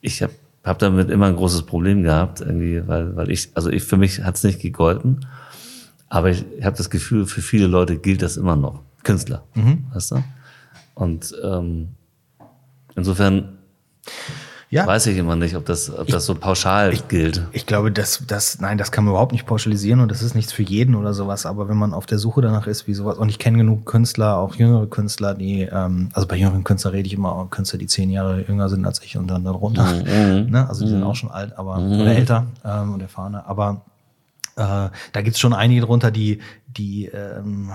[0.00, 0.32] Ich habe
[0.64, 4.22] hab damit immer ein großes Problem gehabt, irgendwie, weil, weil ich, also ich, für mich
[4.24, 5.26] hat's nicht gegolten,
[6.08, 8.80] aber ich, ich habe das Gefühl, für viele Leute gilt das immer noch.
[9.02, 9.84] Künstler, Mhm.
[9.92, 10.24] weißt du?
[10.94, 11.88] Und ähm,
[12.94, 13.58] insofern
[14.68, 14.86] Ja.
[14.86, 17.46] weiß ich immer nicht, ob das, ob das so pauschal gilt.
[17.52, 20.52] Ich glaube, das, das, nein, das kann man überhaupt nicht pauschalisieren und das ist nichts
[20.52, 21.46] für jeden oder sowas.
[21.46, 24.38] Aber wenn man auf der Suche danach ist, wie sowas, und ich kenne genug Künstler,
[24.38, 27.86] auch jüngere Künstler, die, ähm, also bei jüngeren Künstlern rede ich immer auch Künstler, die
[27.86, 29.86] zehn Jahre jünger sind als ich und dann darunter.
[30.06, 30.68] Ne?
[30.68, 33.44] Also die sind auch schon alt, aber oder älter ähm, und erfahrener.
[33.46, 33.82] Aber
[34.56, 37.70] äh, da gibt's schon einige drunter, die, die ähm,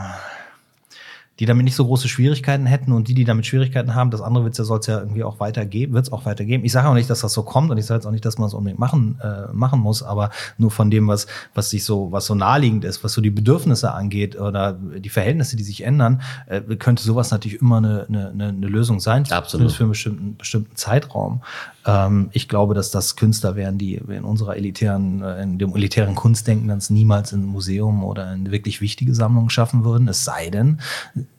[1.39, 4.43] die damit nicht so große Schwierigkeiten hätten und die, die damit Schwierigkeiten haben, das andere
[4.43, 6.63] wird's ja, soll es ja irgendwie auch weitergeben, wird's auch weitergeben.
[6.65, 8.37] Ich sage auch nicht, dass das so kommt und ich sage jetzt auch nicht, dass
[8.37, 12.11] man es unbedingt machen, äh, machen muss, aber nur von dem, was, was sich so,
[12.11, 16.21] was so naheliegend ist, was so die Bedürfnisse angeht oder die Verhältnisse, die sich ändern,
[16.47, 19.71] äh, könnte sowas natürlich immer eine, eine, eine Lösung sein, Absolut.
[19.71, 21.41] für einen bestimmten, bestimmten Zeitraum.
[21.85, 26.15] Ähm, ich glaube, dass das Künstler wären, die in unserer elitären, äh, in dem elitären
[26.15, 30.07] Kunstdenken dann niemals in ein Museum oder in wirklich wichtige Sammlungen schaffen würden.
[30.07, 30.79] Es sei denn,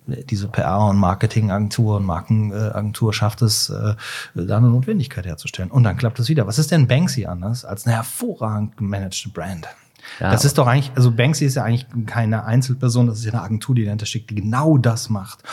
[0.06, 3.94] diese PR- und Marketingagentur und Markenagentur schafft es, äh,
[4.34, 5.70] da eine Notwendigkeit herzustellen.
[5.70, 6.46] Und dann klappt es wieder.
[6.46, 9.68] Was ist denn Banksy anders als eine hervorragend gemanagte Brand?
[10.18, 13.32] Ja, das ist doch eigentlich, also Banksy ist ja eigentlich keine Einzelperson, das ist ja
[13.32, 15.44] eine Agentur, die dahinter steckt, die genau das macht.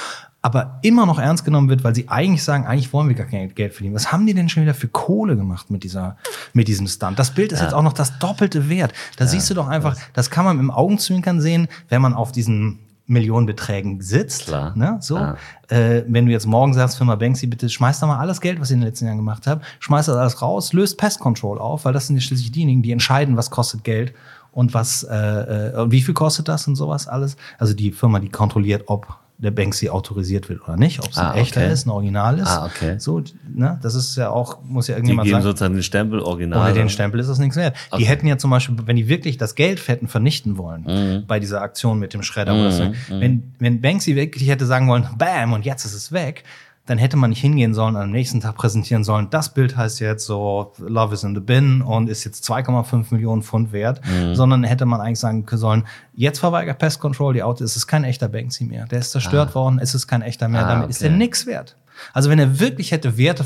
[0.42, 3.54] Aber immer noch ernst genommen wird, weil sie eigentlich sagen, eigentlich wollen wir gar kein
[3.54, 3.94] Geld verdienen.
[3.94, 6.16] Was haben die denn schon wieder für Kohle gemacht mit dieser,
[6.54, 7.20] mit diesem Stunt?
[7.20, 8.94] Das Bild ist jetzt auch noch das doppelte Wert.
[9.18, 12.80] Da siehst du doch einfach, das kann man im Augenzwinkern sehen, wenn man auf diesen
[13.10, 14.46] Millionenbeträgen sitzt.
[14.46, 14.78] Klar.
[14.78, 14.98] Ne?
[15.02, 15.18] So.
[15.18, 15.36] Ah.
[15.68, 18.70] Äh, wenn du jetzt morgen sagst, Firma Banksy, bitte schmeißt da mal alles Geld, was
[18.70, 21.86] ihr in den letzten Jahren gemacht habt, schmeißt das alles raus, löst Pest Control auf,
[21.86, 24.14] weil das sind ja schließlich diejenigen, die entscheiden, was kostet Geld
[24.52, 27.36] und was, äh, äh, und wie viel kostet das und sowas alles.
[27.58, 29.08] Also die Firma, die kontrolliert, ob
[29.42, 31.72] der Banksy autorisiert wird oder nicht, ob es Ah, ein echter okay.
[31.72, 32.48] ist, ein Original ist.
[32.48, 32.96] Ah, okay.
[33.00, 33.80] So, ne?
[33.82, 35.44] Das ist ja auch, muss ja Die irgendjemand geben sagen.
[35.44, 36.60] sozusagen den Stempel original.
[36.66, 37.74] Ohne den Stempel ist das nichts wert.
[37.90, 38.04] Okay.
[38.04, 41.26] Die hätten ja zum Beispiel, wenn die wirklich das Geld hätten vernichten wollen, Mhm.
[41.26, 45.08] bei dieser Aktion mit dem Schredder, oder so, wenn, wenn Banksy wirklich hätte sagen wollen,
[45.18, 46.44] bam, und jetzt ist es weg,
[46.90, 50.26] dann hätte man nicht hingehen sollen, am nächsten Tag präsentieren sollen, das Bild heißt jetzt
[50.26, 54.36] so, Love is in the bin und ist jetzt 2,5 Millionen Pfund wert, Mhm.
[54.36, 55.84] sondern hätte man eigentlich sagen sollen,
[56.16, 58.86] jetzt verweigert Pest Control die Auto, es ist kein echter Banksy mehr.
[58.88, 61.12] Der ist zerstört worden, es ist kein echter mehr, Ah, damit ist okay.
[61.12, 61.76] er nix wert.
[62.14, 63.46] Also wenn er wirklich hätte Werte,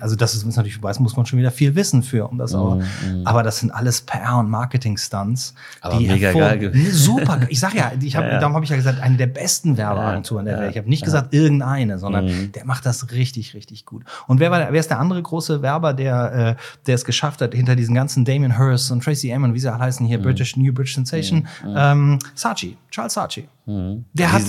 [0.00, 2.80] also das ist natürlich, weiß, muss man schon wieder viel wissen für, um das aber,
[3.24, 5.54] aber das sind alles PR und Marketing-Stunts.
[5.54, 8.40] Mhm, Aber die mega geil Super, ich sag ja, ich hab, Ja, ja.
[8.40, 10.70] darum habe ich ja gesagt, eine der besten Werbeagenturen der Welt.
[10.72, 12.52] Ich habe nicht gesagt irgendeine, sondern Mhm.
[12.52, 14.04] der macht das richtig, richtig gut.
[14.26, 17.40] Und wer war, der- wer ist der andere große Werber, der, äh, der es geschafft
[17.40, 20.08] hat, hinter diesen ganzen Damien Hirst und Tracy Emin, wie sie alle heißen Mhm.
[20.08, 21.46] hier, British New British Sensation,
[21.76, 23.48] ähm, Saatchi, Charles Saatchi.
[24.14, 24.42] Der hat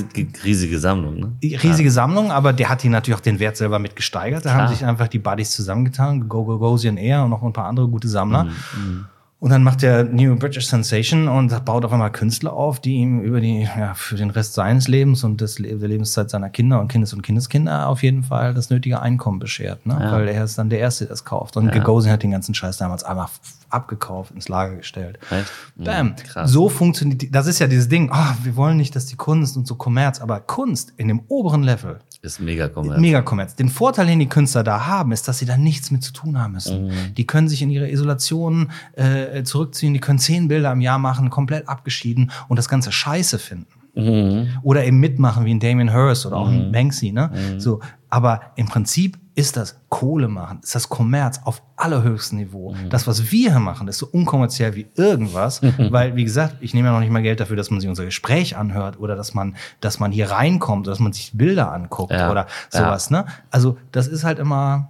[0.45, 1.33] riesige, Sammlung, ne?
[1.61, 4.45] riesige Sammlung, aber der hat hier natürlich auch den Wert selber mit gesteigert.
[4.45, 4.69] Da haben Klar.
[4.69, 8.07] sich einfach die Buddies zusammengetan, Go Go Gosian Air und noch ein paar andere gute
[8.07, 8.45] Sammler.
[8.45, 9.05] Mhm,
[9.41, 13.21] Und dann macht der New British Sensation und baut auf einmal Künstler auf, die ihm
[13.21, 16.89] über die, ja, für den Rest seines Lebens und des, der Lebenszeit seiner Kinder und
[16.89, 19.97] Kindes- und Kindeskinder auf jeden Fall das nötige Einkommen beschert, ne?
[19.97, 20.11] Ja.
[20.11, 21.55] Weil er ist dann der Erste, der das kauft.
[21.55, 23.29] Und Gagosian hat den ganzen Scheiß damals einfach
[23.69, 25.19] abgekauft, ins Lager gestellt.
[25.29, 25.51] Echt?
[25.75, 26.07] Bam.
[26.07, 26.51] Mhm, krass.
[26.51, 29.55] So funktioniert, die- das ist ja dieses Ding, ah, wir wollen nicht, dass die Kunst
[29.55, 32.99] und so Kommerz, aber Kunst in dem oberen Level Ist mega kommerziell.
[32.99, 33.55] Mega Kommerz.
[33.55, 36.37] Den Vorteil, den die Künstler da haben, ist, dass sie da nichts mit zu tun
[36.37, 36.87] haben müssen.
[36.87, 37.15] Mhm.
[37.15, 41.29] Die können sich in ihre Isolation äh, zurückziehen, die können zehn Bilder im Jahr machen,
[41.29, 43.67] komplett abgeschieden und das Ganze scheiße finden.
[43.95, 44.49] Mhm.
[44.63, 47.31] Oder eben mitmachen wie ein Damien Hirst oder auch ein Banksy, ne?
[47.57, 47.79] So.
[48.09, 52.75] Aber im Prinzip ist das Kohle machen, ist das Kommerz auf allerhöchstem Niveau.
[52.89, 56.87] Das, was wir hier machen, ist so unkommerziell wie irgendwas, weil, wie gesagt, ich nehme
[56.89, 59.55] ja noch nicht mal Geld dafür, dass man sich unser Gespräch anhört oder dass man,
[59.79, 62.29] dass man hier reinkommt, oder dass man sich Bilder anguckt Ja.
[62.29, 63.25] oder sowas, ne?
[63.49, 64.89] Also, das ist halt immer,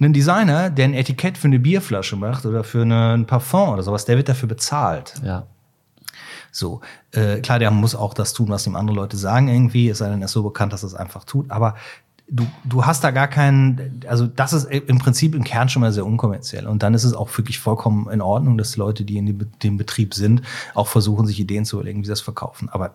[0.00, 3.82] ein Designer, der ein Etikett für eine Bierflasche macht oder für eine, ein Parfum oder
[3.82, 5.14] sowas, der wird dafür bezahlt.
[5.24, 5.44] Ja.
[6.52, 6.80] So,
[7.12, 10.08] äh, klar, der muss auch das tun, was ihm andere Leute sagen irgendwie, es sei
[10.08, 11.74] denn, er ist so bekannt, dass er es einfach tut, aber
[12.28, 15.92] du, du hast da gar keinen, also das ist im Prinzip im Kern schon mal
[15.92, 19.48] sehr unkommerziell und dann ist es auch wirklich vollkommen in Ordnung, dass Leute, die in
[19.62, 20.42] dem, Betrieb sind,
[20.74, 22.94] auch versuchen, sich Ideen zu überlegen, wie sie das verkaufen, aber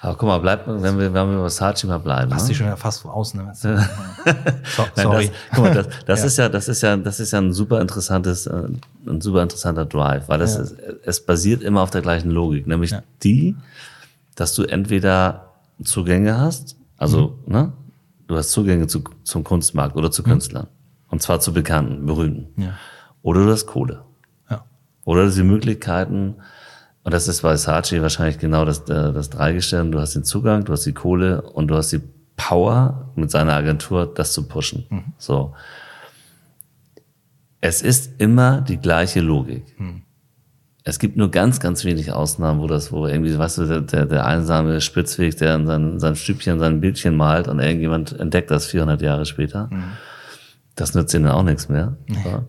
[0.00, 2.32] Aber guck mal, bleib, wenn wir, wenn wir bei Versace mal bleiben.
[2.32, 2.48] hast ne?
[2.48, 3.50] dich schon ja fast aus, ne?
[3.54, 3.84] So, Nein,
[4.94, 5.26] sorry.
[5.26, 6.26] Das, guck mal, das, das Ja.
[6.26, 8.68] ist ja, das ist ja, das ist ja ein super interessantes, äh,
[9.06, 10.60] ein super interessanter Drive, weil das Ja.
[10.62, 13.02] ist, es basiert immer auf der gleichen Logik, nämlich Ja.
[13.24, 13.56] die,
[14.36, 17.52] dass du entweder Zugänge hast, also, Mhm.
[17.52, 17.72] ne,
[18.28, 20.68] du hast Zugänge zu, zum Kunstmarkt oder zu Künstlern.
[21.08, 22.52] Und zwar zu Bekannten, Berühmten.
[22.54, 22.62] Mhm.
[22.62, 22.74] Ja.
[23.22, 24.04] Oder du hast Kohle.
[24.48, 24.64] Ja.
[25.04, 26.36] Oder die Möglichkeiten,
[27.02, 30.64] und das ist bei Saatchi wahrscheinlich genau das, äh, das Dreigestirn, du hast den Zugang,
[30.64, 32.02] du hast die Kohle und du hast die
[32.36, 34.86] Power mit seiner Agentur, das zu pushen.
[35.18, 35.54] So.
[37.60, 39.64] Es ist immer die gleiche Logik.
[40.88, 44.06] Es gibt nur ganz, ganz wenig Ausnahmen, wo das, wo irgendwie, weißt du, der, der,
[44.06, 48.66] der einsame Spitzweg, der in sein, sein Stübchen, sein Bildchen malt und irgendjemand entdeckt das
[48.66, 49.68] 400 Jahre später.
[50.76, 51.98] Das nützt ihnen auch nichts mehr.
[52.08, 52.44] So.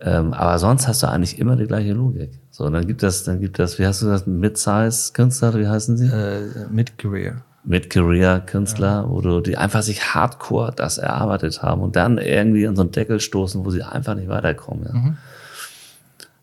[0.00, 2.40] Ähm, aber sonst hast du eigentlich immer die gleiche Logik.
[2.50, 6.06] So, dann gibt das, dann gibt das, wie hast du das, Mid-Size-Künstler, wie heißen sie?
[6.06, 7.42] Äh, Mid-Career.
[7.64, 12.82] Mid-Career-Künstler, wo du, die einfach sich hardcore das erarbeitet haben und dann irgendwie in so
[12.82, 14.84] einen Deckel stoßen, wo sie einfach nicht weiterkommen.
[14.84, 15.14] Ja.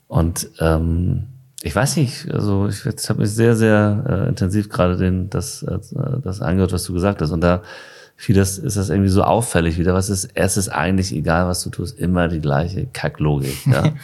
[0.08, 1.24] Und ähm,
[1.64, 5.64] ich weiß nicht, also ich jetzt habe mich sehr, sehr äh, intensiv gerade den das
[5.64, 5.80] äh,
[6.24, 7.32] das angehört, was du gesagt hast.
[7.32, 7.62] Und da
[8.18, 9.94] fiel das, ist das irgendwie so auffällig wieder.
[9.94, 13.66] Was ist, es ist eigentlich egal, was du tust, immer die gleiche Kacklogik.
[13.68, 13.94] Ja?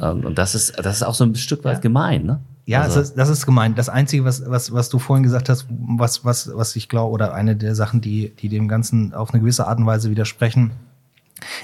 [0.00, 2.40] Ähm, Und das ist, das ist auch so ein Stück weit gemein, ne?
[2.64, 3.76] Ja, Also- das, ist, das ist gemeint.
[3.76, 7.34] Das Einzige, was, was, was du vorhin gesagt hast, was, was, was ich glaube, oder
[7.34, 10.70] eine der Sachen, die, die dem Ganzen auf eine gewisse Art und Weise widersprechen,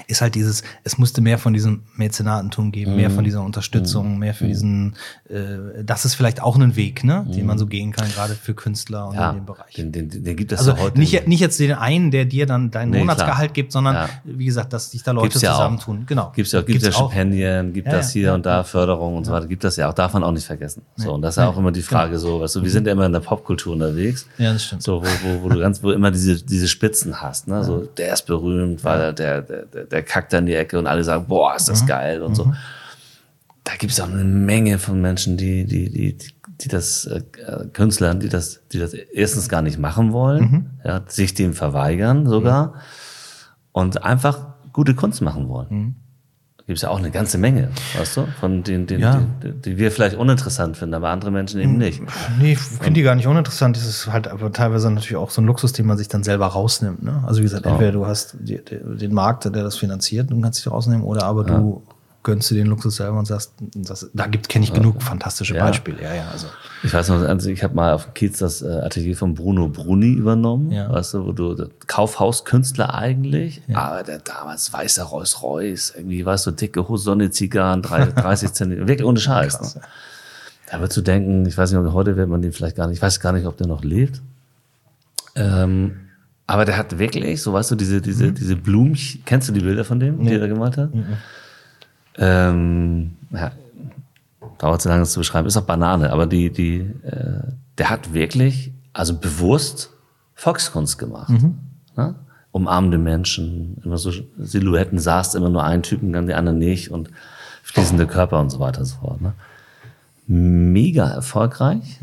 [0.07, 4.33] ist halt dieses, es musste mehr von diesem Mäzenatentum geben, mehr von dieser Unterstützung, mehr
[4.33, 4.95] für diesen,
[5.29, 8.53] äh, das ist vielleicht auch ein Weg, ne, den man so gehen kann, gerade für
[8.53, 9.73] Künstler und ja, in dem Bereich.
[9.75, 12.45] den, den, den gibt es Also ja heute nicht, nicht jetzt den einen, der dir
[12.45, 13.53] dann dein Nee, Monatsgehalt klar.
[13.53, 14.09] gibt, sondern Ja.
[14.23, 15.57] wie gesagt, dass sich da Leute Gibt's ja auch.
[15.57, 16.05] zusammentun.
[16.05, 16.31] Genau.
[16.35, 17.09] Gibt's ja, gibt's ja auch.
[17.11, 20.13] Stipendien, gibt das hier und da, Förderung und so weiter, gibt das ja auch, darf
[20.13, 20.83] man auch nicht vergessen.
[20.95, 22.93] So, und das ist ja auch immer die Frage so, weißt du, wir sind ja
[22.93, 24.27] immer in der Popkultur unterwegs.
[24.37, 24.83] Ja, das stimmt.
[24.83, 28.13] So, wo, wo, wo du ganz, wo immer diese, diese Spitzen hast, ne, so, der
[28.13, 31.25] ist berühmt, weil der, der, der, der kackt da in die Ecke und alle sagen,
[31.27, 31.87] boah, ist das Mhm.
[31.87, 32.53] geil und so.
[33.63, 37.21] Da gibt's auch eine Menge von Menschen, die, die, die, die, die das, äh,
[37.73, 40.65] Künstlern, die das, die das erstens gar nicht machen wollen, Mhm.
[40.83, 42.75] ja, sich dem verweigern sogar
[43.71, 45.95] und einfach gute Kunst machen wollen.
[46.67, 49.21] Gibt es ja auch eine ganze Menge, weißt du, von denen, denen, Ja.
[49.43, 52.01] die, die wir vielleicht uninteressant finden, aber andere Menschen eben nicht.
[52.39, 53.77] Nee, ich finde die gar nicht uninteressant.
[53.77, 56.47] Das ist halt aber teilweise natürlich auch so ein Luxus, den man sich dann selber
[56.47, 57.03] rausnimmt.
[57.03, 57.23] Ne?
[57.27, 60.65] Also wie gesagt, entweder du hast die, die, den Markt, der das finanziert, und kannst
[60.65, 61.83] dich rausnehmen, oder aber du
[62.25, 65.63] gönnst dir den Luxus selber und sagst, das, da gibt kenne ich genug fantastische Ja.
[65.65, 66.01] Beispiele.
[66.03, 66.47] Ja, ja, also
[66.83, 69.69] Ich weiß noch, also ich habe mal auf dem Kiez das äh, Atelier von Bruno
[69.69, 70.91] Bruni übernommen, Ja.
[70.91, 76.51] weißt du, wo du Kaufhauskünstler eigentlich, aber der damals weißer Rolls Royce, irgendwie, weißt du,
[76.51, 79.57] dicke Hose, Sonne, Zigarren, drei- 30 Zentimeter, wirklich ohne Scheiß.
[79.57, 79.81] Krass, ne?
[80.71, 82.97] Da würdest du denken, ich weiß nicht, ob heute wird man den vielleicht gar nicht,
[82.97, 84.21] ich weiß gar nicht, ob der noch lebt.
[85.35, 85.97] Ähm,
[86.47, 89.83] aber der hat wirklich, so weißt du, diese, diese, diese Blumen, kennst du die Bilder
[89.85, 90.89] von dem, die er da gemalt hat?
[92.17, 93.51] Ähm, ja,
[94.57, 97.41] dauert zu lange, das zu beschreiben, ist auch Banane, aber die, die, äh,
[97.77, 99.91] der hat wirklich, also bewusst
[100.33, 101.33] Volkskunst gemacht.
[101.95, 102.15] Ne?
[102.51, 107.09] Umarmende Menschen, immer so Silhouetten, saß immer nur ein Typen, dann die anderen nicht und
[107.63, 109.21] fließende Körper und so weiter und so fort.
[109.21, 109.33] Ne?
[110.27, 111.99] Mega erfolgreich,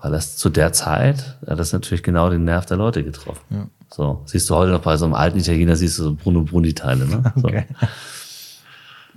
[0.00, 3.70] weil das zu der Zeit, hat das natürlich genau den Nerv der Leute getroffen.
[3.92, 7.06] So, siehst du heute noch bei so einem alten Italiener, siehst du so Bruno Bruni-Teile.
[7.06, 7.32] Ne?
[7.36, 7.66] So okay.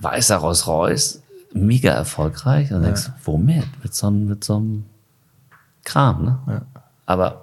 [0.04, 1.22] Weißer Rolls Royce,
[1.54, 2.72] mega erfolgreich.
[2.72, 3.66] Und dann denkst womit?
[3.84, 4.86] Mit so, einem- mit so einem
[5.84, 6.62] Kram, ne?
[7.06, 7.43] Aber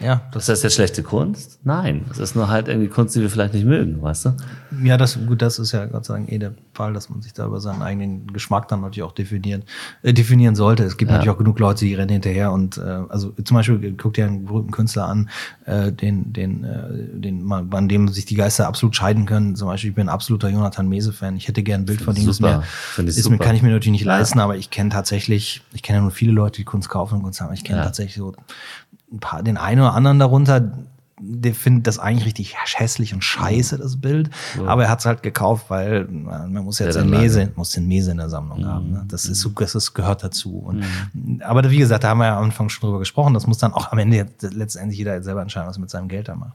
[0.00, 1.58] Ja, Das heißt jetzt schlechte Kunst?
[1.62, 4.36] Nein, es ist nur halt irgendwie Kunst, die wir vielleicht nicht mögen, weißt du?
[4.82, 7.32] Ja, das, gut, das ist ja Gott sei Dank eh der Fall, dass man sich
[7.34, 9.62] da über seinen eigenen Geschmack dann natürlich auch definieren,
[10.02, 10.84] äh, definieren sollte.
[10.84, 11.16] Es gibt Ja.
[11.18, 14.46] natürlich auch genug Leute, die rennen hinterher und äh, also zum Beispiel guck dir einen
[14.46, 15.28] berühmten Künstler an,
[15.66, 19.54] äh, den, den, äh, den man, an dem sich die Geister absolut scheiden können.
[19.56, 21.36] Zum Beispiel, ich bin ein absoluter Jonathan Mese-Fan.
[21.36, 22.28] Ich hätte gern ein Bild von ihm.
[22.28, 22.64] Ist super.
[22.96, 24.16] mir, ist mir, kann ich mir natürlich nicht Ja.
[24.18, 27.22] leisten, aber ich kenne tatsächlich, ich kenne ja nur viele Leute, die Kunst kaufen und
[27.22, 27.52] Kunst haben.
[27.52, 27.84] Ich kenne Ja.
[27.84, 28.34] tatsächlich so
[29.12, 30.72] ein paar, den einen oder anderen darunter,
[31.22, 34.30] der findet das eigentlich richtig hässlich und scheiße, das Bild.
[34.66, 37.86] Aber er hat es halt gekauft, weil man muss jetzt Ja, den Mese, muss den
[37.86, 38.90] Mese in der Sammlung haben.
[38.90, 39.04] Ne?
[39.06, 40.56] Das ist so, das ist, gehört dazu.
[40.56, 40.82] Und,
[41.42, 43.34] Aber wie gesagt, da haben wir ja am Anfang schon drüber gesprochen.
[43.34, 46.28] Das muss dann auch am Ende letztendlich jeder selber entscheiden, was er mit seinem Geld
[46.28, 46.54] da macht.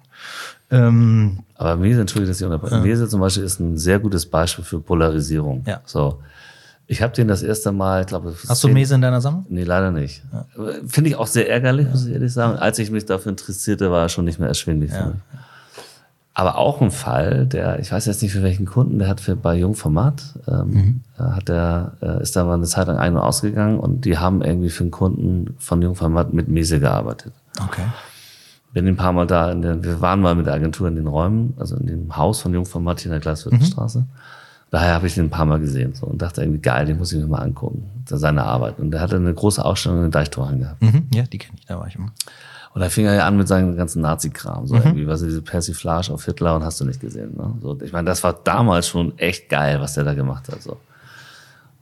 [0.72, 2.80] Ähm, Aber Mese, entschuldige, dass ich unterbreche.
[2.80, 5.64] Mese zum Beispiel ist ein sehr gutes Beispiel für Polarisierung.
[5.68, 5.82] Ja.
[5.86, 6.22] So.
[6.88, 9.46] Ich habe den das erste Mal, ich glaube, hast du Mese in deiner Sammlung?
[9.50, 10.24] Nee, leider nicht.
[10.88, 12.58] Finde ich auch sehr ärgerlich, muss ich ehrlich sagen.
[12.58, 15.00] Als ich mich dafür interessierte, war er schon nicht mehr erschwinglich mich.
[16.38, 19.38] Aber auch ein Fall, der, ich weiß jetzt nicht für welchen Kunden, der hat für
[19.38, 23.22] bei Jungformat, ähm, äh, hat der, äh, ist da mal eine Zeit lang ein- und
[23.22, 27.32] ausgegangen und die haben irgendwie für einen Kunden von Jungformat mit Mese gearbeitet.
[27.64, 27.86] Okay.
[28.74, 31.08] Bin ein paar Mal da, in der, wir waren mal mit der Agentur in den
[31.08, 34.06] Räumen, also in dem Haus von Jungformat hier in der Glasviertelstraße.
[34.76, 37.14] Daher habe ich den ein paar Mal gesehen so, und dachte irgendwie, geil, den muss
[37.14, 38.78] ich mir mal angucken, seine Arbeit.
[38.78, 40.82] Und der hatte eine große Ausstellung in den Deichtoren gehabt.
[40.82, 41.08] Mhm.
[41.14, 42.12] Ja, die kenne ich, da war ich immer.
[42.74, 46.12] Und da fing er ja an mit seinem ganzen Nazi-Kram, so irgendwie, was diese Persiflage
[46.12, 47.38] auf Hitler und hast du nicht gesehen.
[47.38, 47.54] Ne?
[47.62, 50.62] So, ich meine, das war damals schon echt geil, was der da gemacht hat.
[50.62, 50.76] So.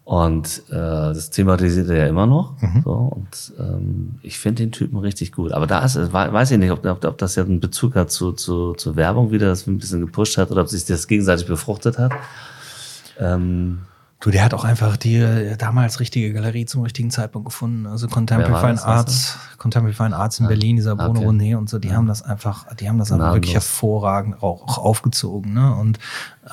[0.04, 2.54] Und äh, das thematisiert er ja immer noch.
[2.84, 5.52] So, und ähm, ich finde den Typen richtig gut.
[5.52, 8.34] Aber da ist, weiß ich nicht, ob, ob, ob das ja einen Bezug hat zu,
[8.34, 11.98] zu, zu Werbung wieder, das ein bisschen gepusht hat oder ob sich das gegenseitig befruchtet
[11.98, 12.12] hat.
[13.20, 13.86] Ähm,
[14.24, 17.86] Du, der hat auch einfach die äh, damals richtige Galerie zum richtigen Zeitpunkt gefunden.
[17.86, 21.28] Also Contemporary Fine Arts, Contemporary Fine Arts in Berlin, dieser Bruno okay.
[21.28, 24.78] René und so, die haben das einfach, die haben das einfach wirklich hervorragend auch, auch
[24.78, 25.54] aufgezogen.
[25.54, 25.76] Ne?
[25.76, 26.00] Und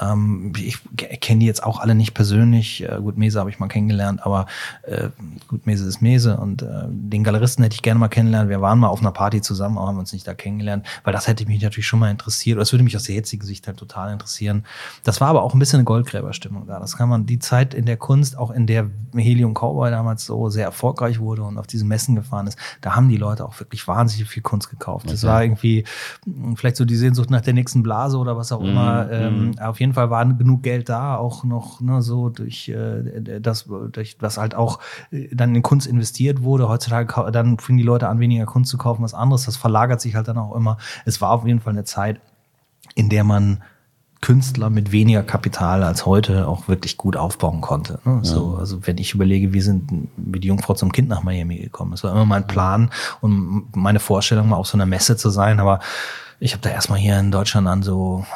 [0.00, 0.78] ähm, ich
[1.20, 2.82] kenne die jetzt auch alle nicht persönlich.
[2.82, 4.46] Äh, gut, Mese habe ich mal kennengelernt, aber
[4.82, 5.08] äh,
[5.48, 8.48] gut, Mese ist Mese und äh, den Galeristen hätte ich gerne mal kennenlernen.
[8.48, 11.26] Wir waren mal auf einer Party zusammen, aber haben uns nicht da kennengelernt, weil das
[11.26, 12.56] hätte mich natürlich schon mal interessiert.
[12.56, 14.64] Oder das würde mich aus der jetzigen Sicht halt total interessieren.
[15.04, 16.78] Das war aber auch ein bisschen eine Goldgräberstimmung da.
[16.78, 20.48] Das kann man die Zeit in der Kunst, auch in der Helium Cowboy damals so
[20.50, 23.86] sehr erfolgreich wurde und auf diesen Messen gefahren ist, da haben die Leute auch wirklich
[23.88, 25.06] wahnsinnig viel Kunst gekauft.
[25.10, 25.32] Das Okay.
[25.32, 25.84] war irgendwie
[26.26, 29.10] mh, vielleicht so die Sehnsucht nach der nächsten Blase oder was auch immer.
[29.10, 33.68] Ähm, auf jeden Fall war genug Geld da, auch noch ne, so durch äh, das,
[33.92, 34.78] durch was halt auch
[35.10, 36.68] äh, dann in Kunst investiert wurde.
[36.68, 39.46] Heutzutage dann fingen die Leute an, weniger Kunst zu kaufen, was anderes.
[39.46, 40.78] Das verlagert sich halt dann auch immer.
[41.04, 42.20] Es war auf jeden Fall eine Zeit,
[42.94, 43.62] in der man
[44.20, 48.00] Künstler mit weniger Kapital als heute auch wirklich gut aufbauen konnte.
[48.04, 48.20] Ne?
[48.22, 51.92] So, also wenn ich überlege, wir sind wie die Jungfrau zum Kind nach Miami gekommen.
[51.92, 52.90] Das war immer mein Plan
[53.22, 55.58] und meine Vorstellung, mal auf so einer Messe zu sein.
[55.58, 55.80] Aber
[56.38, 58.26] ich habe da erstmal hier in Deutschland an so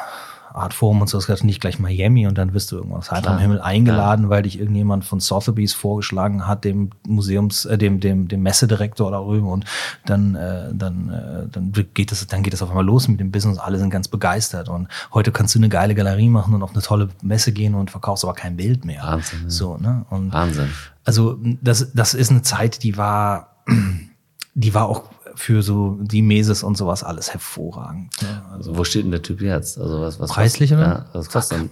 [0.55, 3.33] Art Forum und so, das nicht gleich Miami und dann wirst du irgendwas halt am
[3.33, 8.27] Klar, Himmel eingeladen, weil dich irgendjemand von Sotheby's vorgeschlagen hat, dem Museums, äh, dem, dem,
[8.27, 9.65] dem Messedirektor darüber und
[10.05, 13.31] dann, äh, dann, äh, dann geht es, dann geht es auf einmal los mit dem
[13.31, 16.71] Business, alle sind ganz begeistert und heute kannst du eine geile Galerie machen und auf
[16.71, 19.03] eine tolle Messe gehen und verkaufst aber kein Bild mehr.
[19.03, 19.49] Wahnsinn, ja.
[19.49, 20.05] So, ne?
[20.09, 20.69] Und Wahnsinn.
[21.03, 23.57] also das, das ist eine Zeit, die war,
[24.53, 25.03] die war auch
[25.35, 28.21] für so die Meses und sowas alles hervorragend.
[28.21, 28.41] Ne?
[28.53, 29.79] Also Wo steht denn der Typ jetzt?
[29.79, 30.97] Also was, was Preislich, kostet, oder?
[30.97, 31.69] Ja, was kostet denn?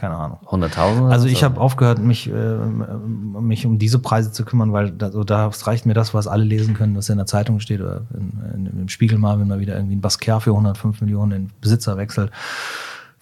[0.00, 0.38] keine Ahnung.
[0.46, 1.02] 100.000?
[1.02, 5.10] oder Also ich habe aufgehört, mich, äh, mich um diese Preise zu kümmern, weil da,
[5.10, 8.02] so, da reicht mir das, was alle lesen können, was in der Zeitung steht oder
[8.14, 11.50] in, in, im Spiegel mal, wenn mal wieder irgendwie ein Basquiat für 105 Millionen in
[11.60, 12.30] Besitzer wechselt.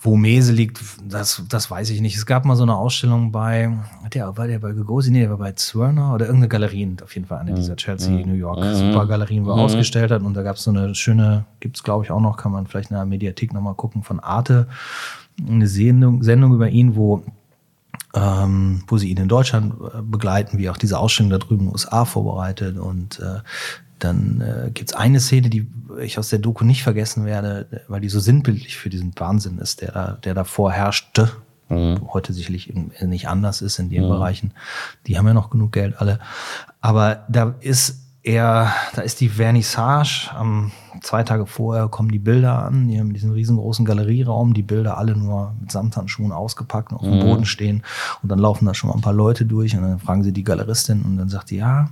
[0.01, 2.17] Wo Mese liegt, das, das weiß ich nicht.
[2.17, 3.77] Es gab mal so eine Ausstellung bei,
[4.15, 5.13] der, war der bei Gagosian?
[5.13, 8.35] Nee, der war bei Zwirner oder irgendeine Galerien, auf jeden Fall eine dieser Chelsea, New
[8.35, 10.23] York Supergalerien, wo er ausgestellt hat.
[10.23, 12.91] Und da gab es so eine schöne, gibt's glaube ich auch noch, kann man vielleicht
[12.91, 14.69] in der Mediathek nochmal gucken, von Arte.
[15.45, 17.25] Eine Sendung, Sendung über ihn, wo
[18.15, 21.67] ähm, wo sie ihn in Deutschland äh, begleiten, wie auch diese Ausstellung da drüben in
[21.67, 22.79] den USA vorbereitet.
[22.79, 23.41] Und äh,
[23.99, 25.67] dann äh, gibt es eine Szene, die
[26.01, 29.81] ich aus der Doku nicht vergessen werde, weil die so sinnbildlich für diesen Wahnsinn ist,
[29.81, 31.31] der da, der da vorherrschte.
[31.71, 32.73] Heute sicherlich
[33.03, 34.55] nicht anders ist in den Bereichen.
[35.07, 36.19] Die haben ja noch genug Geld alle.
[36.81, 40.31] Aber da ist er, da ist die Vernissage.
[40.35, 42.89] Am zwei Tage vorher kommen die Bilder an.
[42.89, 47.21] Die haben diesen riesengroßen Galerieraum, die Bilder alle nur mit Samthandschuhen ausgepackt und auf dem
[47.21, 47.83] Boden stehen.
[48.23, 50.45] Und dann laufen da schon mal ein paar Leute durch und dann fragen sie die
[50.45, 51.89] Galeristin und dann sagt die, ja,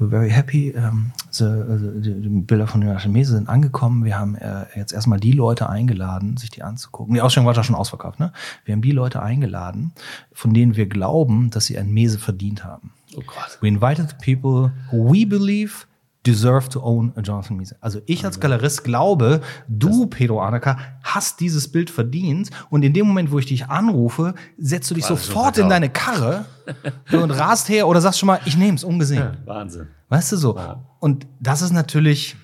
[0.00, 0.70] we're very happy.
[0.70, 4.04] Ähm, the, the, die, die Bilder von Jonathan Mese sind angekommen.
[4.06, 7.14] Wir haben äh, jetzt erstmal die Leute eingeladen, sich die anzugucken.
[7.14, 8.32] Die Ausstellung war da schon ausverkauft, ne?
[8.64, 9.92] Wir haben die Leute eingeladen,
[10.32, 12.92] von denen wir glauben, dass sie ein Mese verdient haben.
[13.16, 13.58] Oh Gott.
[13.60, 15.86] We invited the people who we believe
[16.26, 17.76] deserve to own a Jonathan Miese.
[17.82, 23.06] Also ich als Galerist glaube, du, Pedro Anaka, hast dieses Bild verdient und in dem
[23.06, 26.46] Moment, wo ich dich anrufe, setzt du dich das sofort in deine Karre
[27.12, 29.36] und rast her oder sagst schon mal, ich nehm's, ungesehen.
[29.44, 29.88] Wahnsinn.
[30.08, 30.58] Weißt du so?
[30.98, 32.36] Und das ist natürlich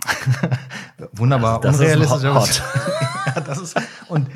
[1.12, 2.24] wunderbar, Das ist unrealistisch.
[2.24, 2.62] aber- hot.
[3.38, 3.76] ja, das ist,
[4.08, 4.28] und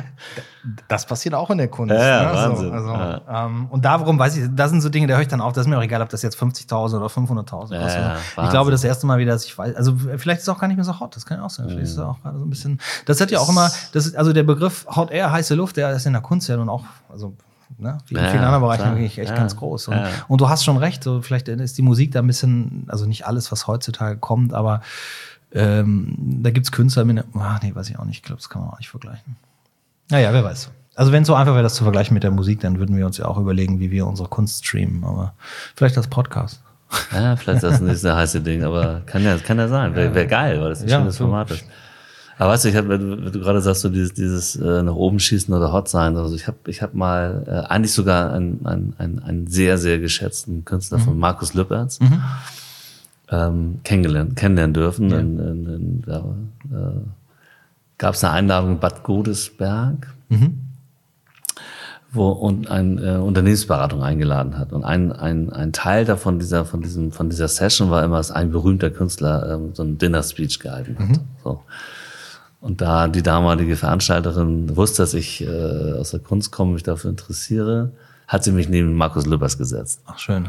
[0.88, 1.92] das passiert auch in der Kunst.
[1.94, 2.36] Ja, ja, ne?
[2.36, 2.68] Wahnsinn.
[2.68, 3.46] So, also, Ja.
[3.46, 5.62] ähm, und darum weiß ich, das sind so Dinge, da höre ich dann auf, das
[5.66, 8.02] ist mir auch egal, ob das jetzt 50.000 oder 500.000 Ja, kostet.
[8.02, 10.58] ja, ich glaube, das erste Mal wieder, dass ich weiß, also vielleicht ist es auch
[10.58, 11.66] gar nicht mehr so hot, das kann ja auch sein.
[11.68, 14.16] Vielleicht ist es auch gerade so ein bisschen, das hat ja auch immer, das ist,
[14.16, 16.84] also der Begriff Hot Air, heiße Luft, der ist in der Kunst ja nun auch,
[17.10, 17.34] also,
[17.78, 18.94] ne, wie in Ja, vielen anderen Bereichen klar.
[18.94, 19.88] wirklich echt Ja, ganz groß.
[19.88, 20.06] Und, ja.
[20.28, 23.26] und du hast schon recht, so vielleicht ist die Musik da ein bisschen, also nicht
[23.26, 24.82] alles, was heutzutage kommt, aber
[25.54, 28.62] ähm, da gibt's Künstler mit, ach nee, weiß ich auch nicht, ich glaube, das kann
[28.62, 29.36] man auch nicht vergleichen.
[30.10, 30.70] Naja, wer weiß.
[30.94, 33.06] Also wenn es so einfach wäre, das zu vergleichen mit der Musik, dann würden wir
[33.06, 35.34] uns ja auch überlegen, wie wir unsere Kunst streamen, aber
[35.74, 36.62] vielleicht das Podcast.
[37.12, 39.94] Ja, vielleicht ist das nicht das heiße Ding, aber kann ja, kann ja sein.
[39.94, 41.24] Wäre wär geil, weil das ein Ja, schönes so.
[41.24, 41.64] Format ist.
[42.38, 43.00] Aber weißt du, ich hab, wenn
[43.32, 46.46] du, gerade sagst, so dieses, dieses äh, nach oben schießen oder hot sein, also ich
[46.46, 50.98] habe ich hab mal äh, eigentlich sogar einen, einen, einen, einen sehr, sehr geschätzten Künstler
[50.98, 51.98] von Markus Lüppertz
[53.32, 55.10] ähm, kennengelernt, kennenlernen dürfen.
[55.10, 56.18] In, in, in, da
[56.70, 57.00] äh,
[57.98, 60.06] gab es eine Einladung in Bad Godesberg
[62.12, 64.72] wo und ein äh, Unternehmensberatung eingeladen hat.
[64.72, 68.30] Und ein, ein, ein Teil davon dieser, von diesem, von dieser Session war immer, dass
[68.30, 71.20] ein berühmter Künstler ähm, so einen Dinner-Speech gehalten hat.
[71.42, 71.62] So.
[72.60, 77.10] Und da die damalige Veranstalterin wusste, dass ich äh, aus der Kunst komme, mich dafür
[77.10, 77.92] interessiere,
[78.28, 80.02] hat sie mich neben Markus Lübbers gesetzt.
[80.04, 80.48] Ach, schön.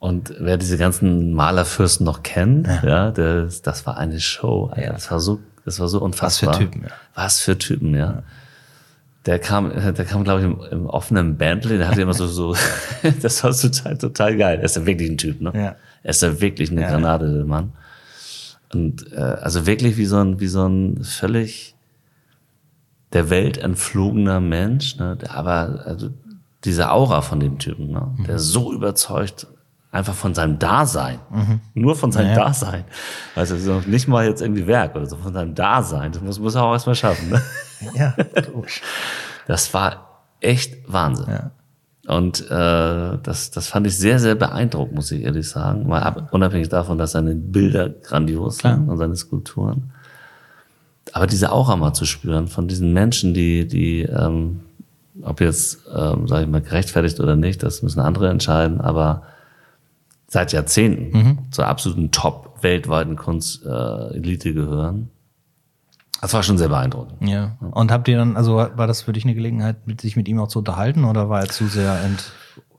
[0.00, 4.70] Und wer diese ganzen Malerfürsten noch kennt, ja, der, das war eine Show.
[4.72, 4.94] Alter.
[4.94, 6.58] Das war so, das war so unfassbar.
[6.58, 6.88] Typen, ja.
[7.14, 8.22] Was für Typen, ja.
[9.26, 11.76] Der kam, der kam, glaube ich, im, im offenen Bentley.
[11.76, 12.56] Der hatte immer so, so,
[13.22, 14.58] das war total, total geil.
[14.58, 15.52] Er ist ja wirklich ein Typ, ne?
[15.54, 15.76] Ja.
[16.02, 17.74] Er ist ja wirklich eine Granate, der Mann.
[18.72, 21.74] Und äh, also wirklich wie so ein, wie so ein völlig
[23.12, 25.18] der Welt entflogener Mensch, ne?
[25.28, 26.08] Aber also
[26.64, 28.14] diese Aura von dem Typen, ne?
[28.26, 29.46] der so überzeugt
[29.92, 31.18] einfach von seinem Dasein,
[31.74, 32.44] nur von seinem Ja.
[32.46, 32.84] Dasein.
[33.34, 36.12] Also so nicht mal jetzt irgendwie Werk oder so, von seinem Dasein.
[36.12, 37.30] Das muss, muss er auch erstmal schaffen.
[37.30, 37.40] Ne?
[37.94, 38.14] Ja,
[38.52, 38.82] logisch.
[39.46, 41.28] Das war echt Wahnsinn.
[41.30, 41.50] Ja.
[42.06, 45.88] Und äh, das, das fand ich sehr, sehr beeindruckend, muss ich ehrlich sagen.
[45.88, 49.92] Mal ab, unabhängig davon, dass seine Bilder grandios sind und seine Skulpturen.
[51.12, 54.60] Aber diese Aura mal zu spüren von diesen Menschen, die, die ähm,
[55.22, 59.22] ob jetzt, ähm, sage ich mal, gerechtfertigt oder nicht, das müssen andere entscheiden, aber
[60.30, 65.10] seit Jahrzehnten zur absoluten Top weltweiten Kunst-Elite gehören.
[66.20, 67.28] Das war schon sehr beeindruckend.
[67.28, 67.56] Ja.
[67.72, 70.38] Und habt ihr dann, also war das für dich eine Gelegenheit, mit, sich mit ihm
[70.38, 72.30] auch zu unterhalten oder war er zu sehr ent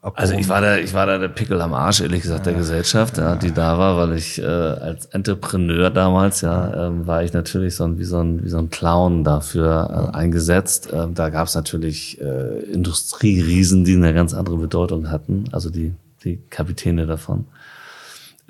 [0.02, 3.18] Also ich war da, ich war da der Pickel am Arsch, ehrlich gesagt, der Gesellschaft,
[3.18, 7.76] ja, die da war, weil ich äh, als Entrepreneur damals, ja, ähm, war ich natürlich
[7.76, 10.90] so ein, wie so ein, wie so ein Clown dafür äh, eingesetzt.
[10.94, 15.94] Ähm, da gab es natürlich äh, Industrieriesen, die eine ganz andere Bedeutung hatten, also die,
[16.23, 17.45] die Kapitäne davon.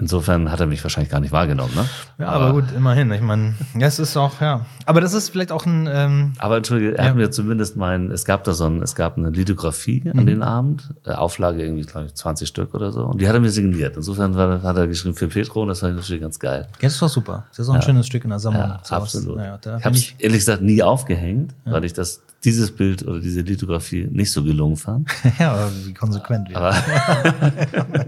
[0.01, 1.85] Insofern hat er mich wahrscheinlich gar nicht wahrgenommen, ne?
[2.17, 3.11] Ja, aber, gut, immerhin.
[3.11, 4.65] Ich meine, ja, es ist auch, ja.
[4.87, 8.25] Aber das ist vielleicht auch ein, ähm, Aber entschuldige, er hat mir zumindest mein, es
[8.25, 12.07] gab da so ein, es gab eine Lithografie an den Abend, äh, Auflage irgendwie, glaube
[12.07, 13.05] ich, 20 Stück oder so.
[13.05, 13.95] Und die hat er mir signiert.
[13.95, 16.67] Insofern war, hat er geschrieben für Petro und das war natürlich ganz geil.
[16.71, 17.45] ja, das ist doch super.
[17.49, 18.63] Das ist auch ein schönes Stück in der Sammlung.
[18.63, 19.37] Ja, absolut.
[19.37, 23.41] Ja, ich habe ich, ehrlich gesagt nie aufgehängt, weil ich das, dieses Bild oder diese
[23.41, 25.07] Lithografie nicht so gelungen fand.
[25.39, 26.49] ja, aber wie konsequent.
[26.49, 26.59] wieder.
[26.59, 26.75] Aber,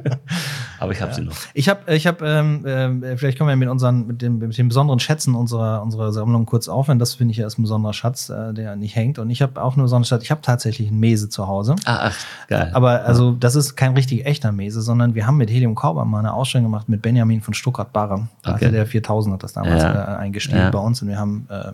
[0.80, 1.36] aber ich habe sie noch.
[1.54, 4.68] Ich habe, ich habe, ähm, äh, vielleicht können wir mit unseren, mit den, mit den
[4.68, 7.00] besonderen Schätzen unserer unserer Sammlung kurz aufhören.
[7.00, 9.20] Das finde ich ja ist ein besonderer Schatz, äh, der nicht hängt.
[9.20, 10.24] Und ich habe auch eine besondere Schatz.
[10.24, 11.76] Ich habe tatsächlich einen Mese zu Hause.
[11.86, 12.72] Ah, ach, geil.
[12.74, 16.20] Aber also das ist kein richtig echter Mese, sondern wir haben mit Helium Kauber mal
[16.20, 18.28] eine Ausstellung gemacht mit Benjamin von Stuttgart-Barre.
[18.42, 18.66] Da Okay.
[18.66, 20.16] hatte der 4000 hat das damals Ja.
[20.16, 20.70] äh, eingestellt Ja.
[20.70, 21.72] bei uns und wir haben äh,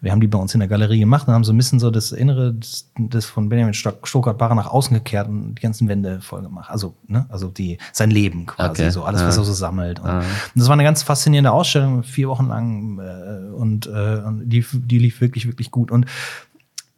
[0.00, 1.90] wir haben die bei uns in der Galerie gemacht und haben so ein bisschen so
[1.92, 6.42] das Innere des, des von Benjamin Stuttgart-Barre nach außen gekehrt und die ganzen Wände voll
[6.42, 6.70] gemacht.
[6.70, 8.90] Also ne, also die sein Leben quasi Okay.
[8.90, 9.28] so alles Ja.
[9.28, 10.00] was er so sammelt.
[10.00, 10.22] Und, und
[10.56, 15.20] das war eine ganz faszinierende Ausstellung, vier Wochen lang äh, und, äh, die die lief
[15.20, 16.06] wirklich wirklich gut und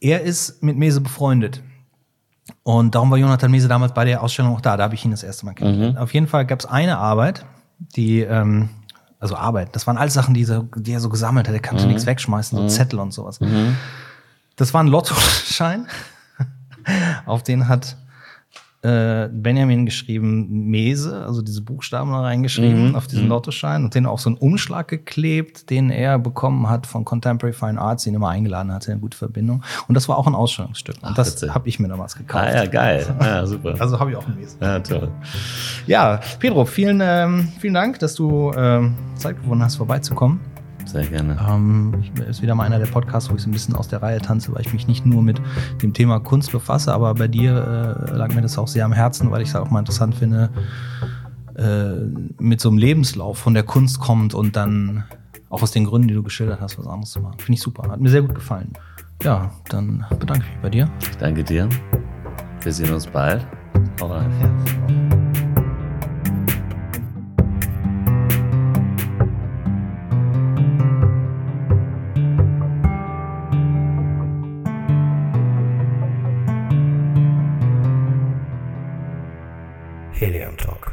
[0.01, 1.63] er ist mit Mese befreundet.
[2.63, 4.77] Und darum war Jonathan Mese damals bei der Ausstellung auch da.
[4.77, 5.99] Da habe ich ihn das erste Mal kennengelernt.
[5.99, 7.45] Auf jeden Fall gab es eine Arbeit,
[7.97, 8.69] die, ähm,
[9.19, 11.55] also Arbeit, das waren alles Sachen, die, so, die er so gesammelt hat.
[11.55, 13.39] Er kannte nichts wegschmeißen, so Zettel und sowas.
[14.57, 15.87] Das war ein Lottoschein,
[17.27, 17.97] auf den hat
[18.83, 24.05] äh, Benjamin geschrieben Mese, also diese Buchstaben da reingeschrieben Mhm, auf diesen Lottoschein und den
[24.05, 28.17] auch so einen Umschlag geklebt, den er bekommen hat von Contemporary Fine Arts, den er
[28.17, 29.63] immer eingeladen hatte, eine gute Verbindung.
[29.89, 30.97] Und das war auch ein Ausstellungsstück.
[30.97, 32.45] Und Ach, das habe ich mir damals gekauft.
[32.47, 33.07] Ah ja, geil.
[33.25, 33.75] Ja, super.
[33.79, 34.57] Also habe ich auch ein Mese.
[34.61, 35.11] Ja, toll.
[35.87, 40.41] Ja, Pedro, vielen, ähm, vielen Dank, dass du ähm, Zeit gewonnen hast, vorbeizukommen.
[40.85, 41.37] Sehr gerne.
[41.49, 44.03] Ähm, ich, ist wieder mal einer der Podcasts, wo ich so ein bisschen aus der
[44.03, 45.41] Reihe tanze, weil ich mich nicht nur mit
[45.83, 49.31] dem Thema Kunst befasse, aber bei dir äh, lag mir das auch sehr am Herzen,
[49.31, 50.51] weil ich es auch mal interessant finde,
[51.57, 51.95] äh,
[52.39, 55.05] mit so einem Lebenslauf von der Kunst kommt und dann
[55.51, 57.39] auch aus den Gründen, die du geschildert hast, was anderes zu machen.
[57.39, 57.89] Finde ich super.
[57.91, 58.73] Hat mir sehr gut gefallen.
[59.23, 60.91] Ja, dann bedanke ich mich bei dir.
[61.01, 61.69] Ich danke dir.
[62.63, 63.47] Wir sehen uns bald.
[64.01, 64.31] Hau rein.
[80.57, 80.65] Talk.
[80.67, 80.84] Helium Talk.